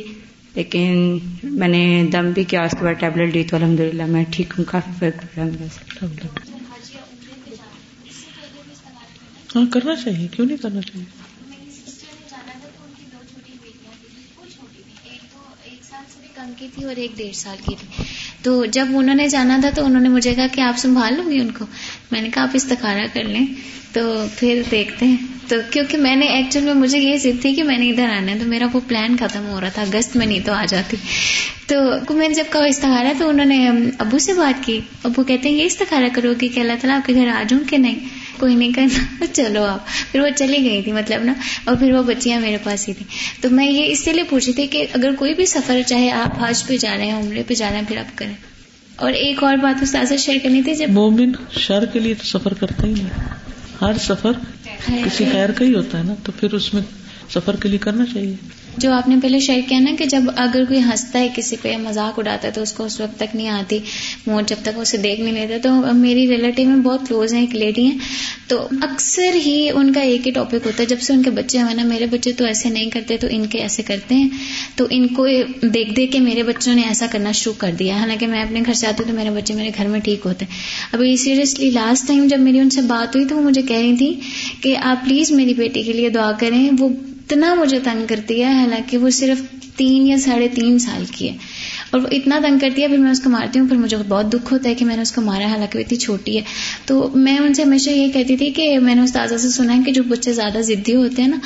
لیکن 0.55 1.19
میں 1.43 1.69
نے 1.69 2.07
دم 2.13 2.31
بھی 2.31 2.45
کیا، 2.45 2.63
اس 2.63 2.71
کے 2.71 2.85
بعد 2.85 2.95
ٹیبلٹ 3.01 3.35
دی 3.35 3.45
تو 3.45 3.57
الحمد 3.57 3.81
للہ 3.81 4.07
میں 4.07 4.25
ٹھیک 4.31 4.55
ہوں، 4.59 4.65
کافی 4.65 4.91
فرق 4.99 5.35
پڑا۔ 5.35 6.07
ہاں 9.57 9.67
کرنا 9.73 9.97
چاہیے، 9.97 10.29
کیوں 10.29 10.47
نہیں 10.47 10.57
کرنا 10.57 10.81
چاہیے؟ 10.81 11.24
کی 16.59 16.69
تھی 16.75 16.85
اور 16.85 16.97
ایک 16.97 17.11
ڈیڑھ 17.17 17.37
سال 17.37 17.57
کی 17.69 17.75
تھی۔ 17.81 18.05
تو 18.43 18.65
جب 18.65 18.87
انہوں 18.95 19.15
نے 19.15 19.29
جانا 19.29 19.59
تھا 19.61 19.71
تو 19.71 19.85
انہوں 19.85 20.01
نے 20.01 20.09
مجھے 20.09 20.35
کہا 20.35 20.47
کہ 20.47 20.61
آپ 20.61 20.79
سنبھال 20.79 21.15
لوں 21.15 21.31
گی 21.31 21.41
ان 21.41 21.51
کو۔ 21.51 21.67
میں 22.11 22.23
نے 22.23 22.29
کہا 22.35 22.43
آپ 22.43 22.49
استخارہ 22.55 23.07
کر 23.13 23.25
لیں۔ 23.25 23.47
تو 23.93 24.25
پھر 24.37 24.63
دیکھتے 24.71 25.07
ہیں۔ 25.07 25.17
تو 25.49 25.57
کیونکہ 25.71 25.99
میں 25.99 26.17
نے 26.17 26.27
ایکچوئل 26.27 26.65
میں 26.65 26.75
مجھے 26.75 26.99
یہ 26.99 27.17
ضد 27.17 27.43
تھی 27.43 27.55
کہ 27.55 27.63
میں 27.63 27.79
نے 27.79 27.91
ادھر 27.91 28.09
آنا 28.09 28.33
ہے 28.33 28.39
تو 28.39 28.49
میرا 28.49 28.67
وہ 28.73 28.81
پلان 28.89 29.17
ختم 29.17 29.47
ہو 29.47 29.61
رہا 29.61 29.69
تھا۔ 29.69 29.83
اگست 29.83 30.17
میں 30.17 30.27
نہیں 30.27 30.41
تو 30.41 30.53
آ 30.53 30.65
جاتی۔ 30.69 30.97
تو 31.67 32.15
میں 32.15 32.29
نے 32.29 32.35
جب 32.35 32.45
کہا 32.53 32.65
استخارہ 32.65 33.13
تو 33.19 33.29
انہوں 33.29 33.47
نے 33.47 33.71
ابو 33.99 34.19
سے 34.19 34.33
بات 34.33 34.65
کی۔ 34.65 34.81
ابو 35.03 35.23
کہتے 35.25 35.49
ہیں، 35.49 35.57
یہ 35.57 35.65
استخارہ 35.65 36.05
کرو 36.13 36.33
گی 36.41 36.49
کہ 36.49 36.61
اللہ 36.61 36.73
تعالیٰ 36.81 36.97
آپ 36.97 37.07
کے 37.07 37.15
گھر 37.15 37.29
آ 37.29 37.43
جاؤں 37.49 37.69
کہ 37.71 37.79
نہیں؟ 37.79 38.24
کوئی 38.45 38.55
نہیں 38.55 38.73
کرنا۔ 38.73 39.25
چلو 39.33 39.65
آپ۔ 39.65 39.87
پھر 40.13 40.21
وہ 40.21 40.29
چلی 40.37 40.71
گئی 40.71 40.83
تھی 40.83 40.93
مطلب 40.93 41.25
نا۔ 41.25 41.33
اور 41.65 41.77
پھر 41.77 41.93
وہ 41.93 42.03
بچیاں 42.03 42.41
میرے 42.41 42.57
پاس 42.65 42.89
ہی 42.89 42.95
تھی 42.95 43.07
تو 43.41 43.51
میں 43.51 43.71
یہ 43.71 43.93
اس 43.93 44.07
لیے 44.07 44.23
پوچھی 44.23 44.53
تھی 44.53 44.67
کہ 44.67 44.87
اگر 44.93 45.15
کوئی 45.19 45.35
بھی 45.35 45.47
سفر 45.47 45.81
چاہے 45.87 46.11
آپ 46.11 46.43
حج 46.43 46.67
پہ 46.67 46.77
جا 46.77 46.97
رہے 46.97 47.07
ہیں 47.07 47.23
عمرے 47.23 47.43
پہ 47.47 47.55
جا 47.55 47.71
رہے 47.71 47.77
ہیں 47.77 47.85
پھر 47.89 47.97
آپ 47.97 48.19
کریں۔ 48.19 48.35
اور 48.97 49.13
ایک 49.13 49.45
اور 49.45 49.57
بات 49.57 49.83
استاذ 49.83 50.13
شیئر 50.19 50.39
کرنی 50.43 50.63
تھی 50.63 50.75
جب 50.75 50.91
مومن 50.91 51.33
شر 51.59 51.85
کے 51.87 51.99
لیے 51.99 52.15
تو 52.15 52.39
سفر 52.39 52.55
کرتا 52.55 52.87
ہی 52.87 52.93
نہیں۔ 52.93 53.11
ہر 53.81 53.93
سفر 54.01 54.33
کسی 55.05 55.25
خیر 55.33 55.51
کا 55.51 55.65
ہی 55.65 55.75
ہوتا 55.75 55.99
ہے 55.99 56.03
نا 56.03 56.15
تو 56.23 56.33
پھر 56.41 56.55
اس 56.55 56.75
میں 56.75 56.83
سفر 57.35 57.57
کے 57.57 57.69
لیے 57.69 57.79
کرنا 57.79 58.05
چاہیے۔ 58.15 58.37
جو 58.79 58.93
آپ 58.93 59.09
نے 59.09 59.17
پہلے 59.23 59.41
شیئر 59.41 59.61
کیا 59.69 59.79
نا 59.79 59.91
کہ 59.99 60.05
جب 60.05 60.23
اگر 60.37 60.65
کوئی 60.65 60.81
ہنستا 60.81 61.19
ہے 61.19 61.29
کسی 61.37 61.57
پہ 61.63 61.77
مذاق 61.77 62.19
اڑاتا 62.19 62.49
ہے 62.49 62.53
تو 62.53 62.63
اس 62.63 62.73
کو 62.73 62.85
اس 62.85 63.01
وقت 63.01 63.17
تک 63.17 63.37
نہیں 63.37 63.49
آتی 63.49 63.79
موت 64.27 64.49
جب 64.49 64.57
تک 64.63 64.69
اسے 64.77 64.97
دیکھ 64.97 65.21
نہیں 65.21 65.33
لیتا۔ 65.33 65.57
تو 65.63 65.95
میری 65.95 66.29
ریلیٹیو 66.29 66.69
میں 66.69 66.77
بہت 66.77 67.09
کلوز 67.09 67.35
ہیں، 67.35 67.41
ایک 67.41 67.55
لیڈی 67.55 67.85
ہیں۔ 67.85 67.99
تو 68.49 68.69
اکثر 68.83 69.35
ہی 69.35 69.71
ان 69.75 69.93
کا 69.93 70.01
ایک 70.01 70.27
ہی 70.27 70.33
ٹاپک 70.33 70.55
ہوتا 70.55 70.83
ہے۔ 70.83 70.87
جب 70.87 71.01
سے 71.01 71.13
ان 71.13 71.23
کے 71.23 71.31
بچے 71.31 71.63
ہوئے 71.63 71.75
نا 71.75 71.85
میرے 71.85 72.07
بچے 72.07 72.33
تو 72.33 72.45
ایسے 72.45 72.69
نہیں 72.69 72.91
کرتے، 72.91 73.17
تو 73.17 73.27
ان 73.31 73.47
کے 73.47 73.59
ایسے 73.59 73.83
کرتے 73.83 74.15
ہیں۔ 74.15 74.29
تو 74.77 74.87
ان 74.91 75.07
کو 75.07 75.27
دیکھ 75.63 75.95
دیکھ 75.95 76.13
کے 76.13 76.21
میرے 76.21 76.43
بچوں 76.43 76.75
نے 76.75 76.83
ایسا 76.83 77.07
کرنا 77.11 77.33
شروع 77.33 77.55
کر 77.59 77.73
دیا۔ 77.79 77.97
حالانکہ 77.97 78.27
میں 78.27 78.43
اپنے 78.43 78.61
گھر 78.67 78.73
سے 78.73 78.87
آتی 78.87 79.03
ہوں 79.03 79.11
تو 79.11 79.17
میرے 79.17 79.31
بچے 79.31 79.55
میرے 79.55 79.71
گھر 79.79 79.87
میں 79.87 80.01
ٹھیک 80.01 80.21
ہوتے 80.25 80.45
ہیں۔ 80.45 80.53
ابھی 80.93 81.17
سیریسلی 81.17 81.71
لاسٹ 81.71 82.09
ٹائم 82.09 82.27
جب 82.27 82.39
میری 82.41 82.59
ان 82.59 82.71
سے 82.71 82.83
بات 82.83 83.17
ہوئی 83.17 83.27
تو 83.29 83.37
وہ 83.37 83.43
مجھے 83.43 83.63
کہہ 83.63 83.77
رہی 83.77 83.97
تھی 83.97 84.15
کہ 84.61 84.77
آپ 84.77 85.05
پلیز 85.05 85.31
میری 85.31 85.55
بیٹی 85.55 85.83
کے 85.83 85.93
لیے 85.93 86.09
دعا 86.09 86.33
کریں۔ 86.39 86.71
وہ 86.79 86.89
اتنا 87.25 87.55
مجھے 87.55 87.81
تنگ 87.85 88.07
کرتی 88.09 88.43
ہے 88.43 88.53
حالانکہ 88.53 88.99
وہ 88.99 89.11
صرف 89.11 89.43
تین 89.77 90.07
یا 90.07 90.19
ساڑھے 90.19 90.49
تین 90.49 90.79
سال 90.79 91.05
کی 91.11 91.31
ہے۔ 91.31 91.37
اور 91.91 92.01
وہ 92.01 92.09
اتنا 92.11 92.41
تنگ 92.49 92.59
کرتی 92.59 92.83
ہے، 92.83 92.89
پھر 92.89 92.99
میں 92.99 93.11
اس 93.11 93.21
کو 93.21 93.31
مارتی 93.31 93.59
ہوں، 93.59 93.69
پھر 93.69 93.77
مجھے 93.77 93.97
بہت 94.09 94.33
دکھ 94.33 94.53
ہوتا 94.53 94.69
ہے 94.69 94.75
کہ 94.75 94.85
میں 94.85 94.97
نے 94.97 95.03
اس 95.03 95.13
کو 95.13 95.21
مارا 95.21 95.47
حالانکہ 95.47 95.79
وہ 95.79 95.85
اتنی 95.87 95.99
چھوٹی 95.99 96.37
ہے۔ 96.37 96.43
تو 96.87 97.11
میں 97.15 97.39
ان 97.39 97.55
سے 97.55 97.63
ہمیشہ 97.63 97.91
یہ 97.91 98.13
کہتی 98.13 98.37
تھی 98.37 98.51
کہ 98.51 98.79
میں 98.79 98.95
نے 98.95 99.01
اس 99.01 99.13
تازہ 99.13 99.37
سے 99.37 99.49
سنا 99.49 99.77
ہے 99.77 99.83
کہ 99.87 99.93
جو 99.93 100.03
بچے 100.03 100.33
زیادہ 100.33 100.59
ضدی 100.61 100.95
ہوتے 100.95 101.23
ہیں 101.23 101.29
نا، 101.29 101.37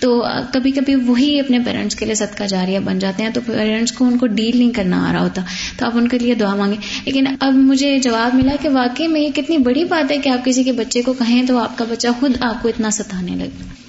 تو 0.00 0.24
کبھی 0.52 0.70
کبھی 0.70 0.94
وہی 0.94 1.40
اپنے 1.40 1.58
پیرنٹس 1.58 1.96
کے 1.96 2.04
لیے 2.04 2.14
صدقہ 2.14 2.44
جاریہ 2.44 2.78
بن 2.78 2.98
جاتے 2.98 3.22
ہیں۔ 3.22 3.30
تو 3.30 3.40
پیرنٹس 3.46 3.92
کو 3.92 4.04
ان 4.04 4.18
کو 4.18 4.26
ڈیل 4.26 4.58
نہیں 4.58 4.70
کرنا 4.70 5.10
آ 5.10 5.12
رہا 5.12 5.20
ہوتا۔ 5.20 5.42
تو 5.76 5.86
آپ 5.86 5.92
ان 5.94 6.08
کے 6.08 6.18
لیے 6.18 6.34
دعا 6.34 6.54
مانگیں۔ 6.54 6.76
لیکن 7.04 7.24
اب 7.40 7.54
مجھے 7.54 7.98
جواب 7.98 8.34
ملا 8.34 8.56
کہ 8.62 8.68
واقعی 8.68 9.06
میں 9.06 9.20
یہ 9.20 9.28
کتنی 9.34 9.58
بڑی 9.58 9.84
بات 9.84 10.10
ہے 10.10 10.18
کہ 10.18 10.28
آپ 10.28 10.44
کسی 10.44 10.64
کے 10.64 10.72
بچے 10.72 11.02
کو 11.02 11.12
کہیں 11.12 11.46
تو 11.46 11.58
آپ 11.58 11.78
کا 11.78 11.84
بچہ 11.90 12.08
خود 12.20 12.32
آپ 12.40 12.62
کو 12.62 12.68
اتنا 12.68 12.90
ستانے 12.90 13.36
لگے 13.36 13.87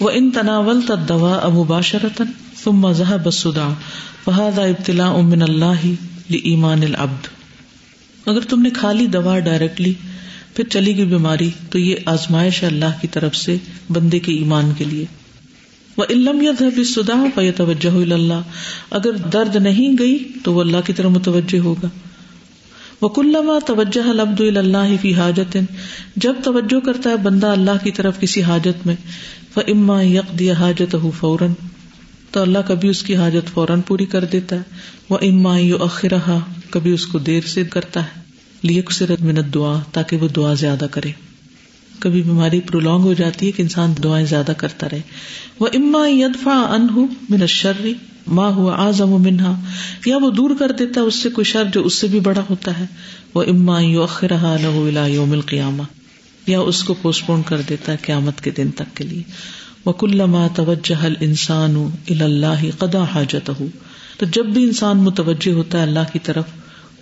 وہ 0.00 0.10
ان 0.10 0.30
تناول 0.30 0.80
دوا 1.08 1.34
اباشرتن 1.42 2.36
ثم 2.64 2.92
ذهب 2.92 3.26
الصداع 3.26 3.68
فهذا 4.24 4.62
ابتلاء 4.62 5.20
من 5.20 5.42
اللہ 5.42 5.84
لایمان 6.30 6.82
العبد 6.82 7.26
اگر 8.26 8.40
تم 8.40 8.62
نے 8.62 8.70
کھا 8.70 8.92
لی 8.92 9.06
دوا 9.06 9.38
ڈائریکٹلی 9.38 9.94
پھر 10.54 10.64
چلی 10.64 10.96
گئی 10.96 11.04
بیماری 11.04 11.50
تو 11.70 11.78
یہ 11.78 11.94
آزمائش 12.06 12.62
ہے 12.62 12.68
اللہ 12.68 12.98
کی 13.00 13.08
طرف 13.08 13.36
سے 13.36 13.56
بندے 13.90 14.18
کے 14.18 14.32
ایمان 14.32 14.72
کے 14.78 14.84
لیے۔ 14.84 15.04
وہ 15.96 16.04
علم 16.10 16.40
یا 16.40 16.52
دھبی 16.58 16.84
سدا 16.84 17.24
پہ 17.34 17.50
توجہ 17.56 18.12
اللہ 18.12 18.42
اگر 18.90 19.12
درد 19.12 19.56
نہیں 19.56 19.96
گئی 19.98 20.18
تو 20.44 20.52
وہ 20.54 20.60
اللہ 20.60 20.76
کی 20.86 20.92
طرف 20.92 21.10
متوجہ 21.10 21.58
ہوگا۔ 21.58 21.88
وہ 23.02 23.58
توجہ 23.66 24.12
لبد 24.12 24.40
اللہ 24.56 24.94
فی 25.00 25.14
حاجت، 25.14 25.56
جب 26.16 26.34
توجہ 26.44 26.80
کرتا 26.80 27.10
ہے 27.10 27.16
بندہ 27.16 27.46
اللہ 27.46 27.84
کی 27.84 27.90
طرف 27.90 28.20
کسی 28.20 28.42
حاجت 28.42 28.86
میں 28.86 28.94
وہ 29.56 29.62
اما 29.68 30.02
یک 30.02 30.38
دیا 30.38 30.54
حاجت 30.54 30.94
ہو 30.94 31.10
فوراً، 31.10 31.52
تو 32.30 32.42
اللہ 32.42 32.58
کبھی 32.66 32.88
اس 32.88 33.02
کی 33.02 33.16
حاجت 33.16 33.48
فوراً 33.54 33.80
پوری 33.80 34.06
کر 34.06 34.24
دیتا 34.24 34.56
ہے 34.56 34.62
وہ 35.10 35.18
اما 35.22 35.58
یو 35.58 35.78
کبھی 36.70 36.92
اس 36.92 37.06
کو 37.06 37.18
دیر 37.18 37.46
سے 37.46 37.64
کرتا 37.64 38.02
ہے 38.02 38.20
لیک 38.62 38.90
سرت 38.90 39.20
منت 39.20 39.54
دعا 39.54 39.78
تاکہ 39.92 40.16
وہ 40.16 40.28
دعا 40.28 40.54
زیادہ 40.54 40.86
کرے۔ 40.90 41.12
کبھی 41.98 42.22
بیماری 42.22 42.60
پرولونگ 42.60 43.02
ہو 43.02 43.12
جاتی 43.12 43.46
ہے 43.46 43.52
کہ 43.52 43.62
انسان 43.62 43.94
دعائیں 44.04 44.26
زیادہ 44.26 44.52
کرتا 44.56 44.86
رہے۔ 44.92 45.00
وہ 45.60 45.66
اما 45.74 46.08
یدفا 46.08 46.60
ان 46.70 47.06
من 47.30 47.46
شرری 47.46 47.94
ماں 48.26 48.50
ہوا 48.50 48.74
آزم 48.76 49.12
و 49.12 49.18
منہا 49.18 49.60
یا 50.06 50.16
وہ 50.16 50.30
دور 50.30 50.50
کر 50.58 50.72
دیتا 50.72 51.00
ہے 51.00 51.06
اس 51.06 51.14
سے 51.14 51.28
کوئی 51.28 51.44
شر 51.44 51.64
جو 51.72 51.84
اس 51.84 51.94
سے 51.94 52.06
بھی 52.06 52.20
بڑا 52.20 52.42
ہوتا 52.50 52.78
ہے۔ 52.78 52.84
وہ 53.34 53.42
اما 53.42 53.80
یو 53.80 54.02
اخرا 54.02 54.56
لہ 54.94 55.08
یوم 55.08 55.32
القیامہ 55.32 55.82
یا 56.46 56.60
اس 56.60 56.84
کو 56.84 56.94
پوسٹ 56.94 57.26
پون 57.26 57.42
کر 57.42 57.60
دیتا 57.68 57.92
ہے 57.92 57.96
قیامت 58.02 58.40
کے 58.40 58.50
دن 58.50 58.70
تک 58.70 58.96
کے 58.96 59.04
لیے۔ 59.04 59.22
وہ 59.84 59.92
کل 59.92 60.24
ما 60.24 60.46
توجہ 60.54 61.06
انسان 61.20 61.88
اللہ 62.20 62.64
قدا 62.78 63.04
حاجت 63.14 63.50
ہو 63.60 63.66
تو 64.18 64.26
جب 64.26 64.46
بھی 64.46 64.64
انسان 64.64 64.98
متوجہ 64.98 65.52
ہوتا 65.52 65.78
ہے 65.78 65.82
اللہ 65.82 66.12
کی 66.12 66.18
طرف، 66.18 66.44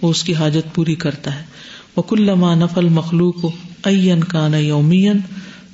وہ 0.03 0.11
اس 0.11 0.23
کی 0.25 0.35
حاجت 0.35 0.75
پوری 0.75 0.95
کرتا 0.95 1.35
ہے۔ 1.35 1.45
وہ 1.97 2.35
ما 2.35 2.55
نفل 2.55 2.89
مخلوق 2.89 3.45
ہو 3.45 3.51
این 3.85 4.25
کان 4.25 4.55
یومین 4.55 5.21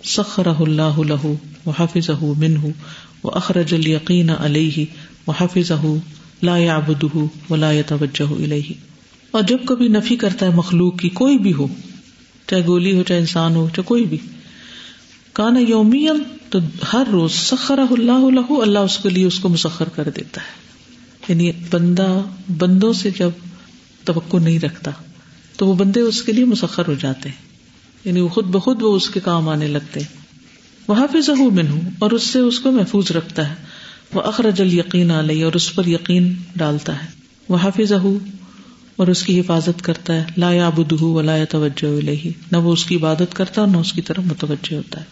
سخر 0.05 0.47
اللہ 0.61 0.99
لہو 0.99 1.37
و 1.67 1.71
حافظ 1.71 2.11
من 2.39 2.57
ہوں 2.57 2.73
وہ 3.23 3.31
اخرج 3.31 3.75
القین 3.75 4.31
علیہ 4.31 4.85
و 5.27 5.31
حافظ 5.31 5.73
لا 6.43 6.57
یابد 6.57 7.05
ولا 7.51 7.71
توجہ 7.87 8.33
الیہ۔ 8.33 8.73
اور 9.31 9.43
جب 9.43 9.59
کبھی 9.67 9.89
نفی 9.89 10.17
کرتا 10.17 10.47
ہے 10.47 10.51
مخلوق 10.51 10.99
کی 10.99 11.09
کوئی 11.09 11.39
بھی 11.39 11.53
ہو، 11.53 11.67
چاہے 12.47 12.67
گولی 12.67 12.97
ہو، 12.97 13.03
چاہے 13.03 13.21
انسان 13.21 13.57
ہو، 13.57 13.69
چاہے 13.69 13.83
کوئی 13.83 14.05
بھی، 14.05 14.19
کان 15.33 15.65
یومین 15.69 16.23
تو 16.51 16.59
ہر 16.93 17.05
روز 17.13 17.33
سخر 17.33 17.79
اللہ 17.79 18.31
لہو 18.31 18.63
اللہ 18.63 18.79
اس 18.79 18.99
کے 18.99 19.09
لیے 19.09 19.25
اس 19.25 19.39
کو 19.39 19.49
مسخر 19.49 19.89
کر 19.89 20.09
دیتا 20.17 20.41
ہے۔ 20.41 20.63
یعنی 21.29 21.53
بندہ 21.71 22.23
بندوں 22.59 22.93
سے 22.93 23.11
جب 23.19 23.31
توقع 24.05 24.37
نہیں 24.37 24.59
رکھتا، 24.59 24.91
تو 25.57 25.67
وہ 25.67 25.75
بندے 25.75 26.01
اس 26.01 26.23
کے 26.23 26.33
لیے 26.33 26.45
مسخر 26.45 26.83
ہو 26.89 26.95
جاتے 26.95 27.29
ہیں۔ 27.29 27.52
یعنی 28.05 28.21
وہ 28.21 28.29
خود 28.29 28.45
بخود 28.45 28.83
وہ 28.83 28.97
اس 28.97 29.11
کے 29.11 29.21
کام 29.21 29.49
آنے 29.49 29.67
لگتے 29.67 30.01
وہ 30.89 30.95
حافظ 30.95 31.29
من 31.29 31.69
ہوں 31.69 31.81
اور 31.99 32.11
اس 32.11 32.23
سے 32.23 32.39
اس 32.39 32.61
کو 32.61 32.71
محفوظ 32.71 33.11
رکھتا 33.11 33.49
ہے۔ 33.49 33.55
وہ 34.15 34.21
اخرج 34.21 34.61
ال 34.61 34.79
یقین 34.79 35.11
علیہ 35.11 35.45
اور 35.45 35.53
اس 35.53 35.75
پر 35.75 35.87
یقین 35.87 36.35
ڈالتا 36.57 37.03
ہے۔ 37.03 37.07
وہ 37.49 37.57
حافظ 37.57 37.93
اور 38.97 39.09
اس 39.09 39.23
کی 39.23 39.41
حفاظت 39.41 39.83
کرتا 39.83 40.15
ہے۔ 40.15 40.25
لا 40.37 40.49
ابود 40.49 40.93
ولا 40.93 41.37
توجہ 41.49 41.87
الہی 41.87 42.33
نہ 42.53 42.57
وہ 42.57 42.73
اس 42.73 42.85
کی 42.85 42.97
عبادت 42.97 43.35
کرتا 43.35 43.61
اور 43.61 43.71
نہ 43.71 43.77
اس 43.77 43.93
کی 43.93 44.03
طرف 44.03 44.19
متوجہ 44.19 44.75
ہوتا 44.75 45.01
ہے۔ 45.01 45.05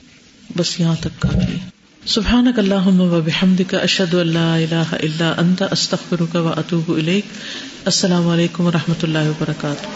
بس 0.57 0.80
یہاں 0.80 0.95
تک 1.01 1.22
کافی 1.22 1.59
سبحان 2.07 2.53
اللہ 2.57 2.86
و 2.86 3.20
بحمد 3.20 3.61
کا 3.68 3.78
اشد 3.78 4.14
اللہ 4.14 4.38
اللہ 4.38 4.93
اللہ 4.93 5.32
انت 5.38 5.62
استخر 5.70 6.22
کا 6.32 6.41
و 6.41 6.49
اطوب 6.49 6.93
السلام 7.84 8.28
علیکم 8.28 8.64
و 8.64 8.72
رحمۃ 8.72 9.03
اللہ 9.03 9.18
وبرکاتہ۔ 9.18 9.86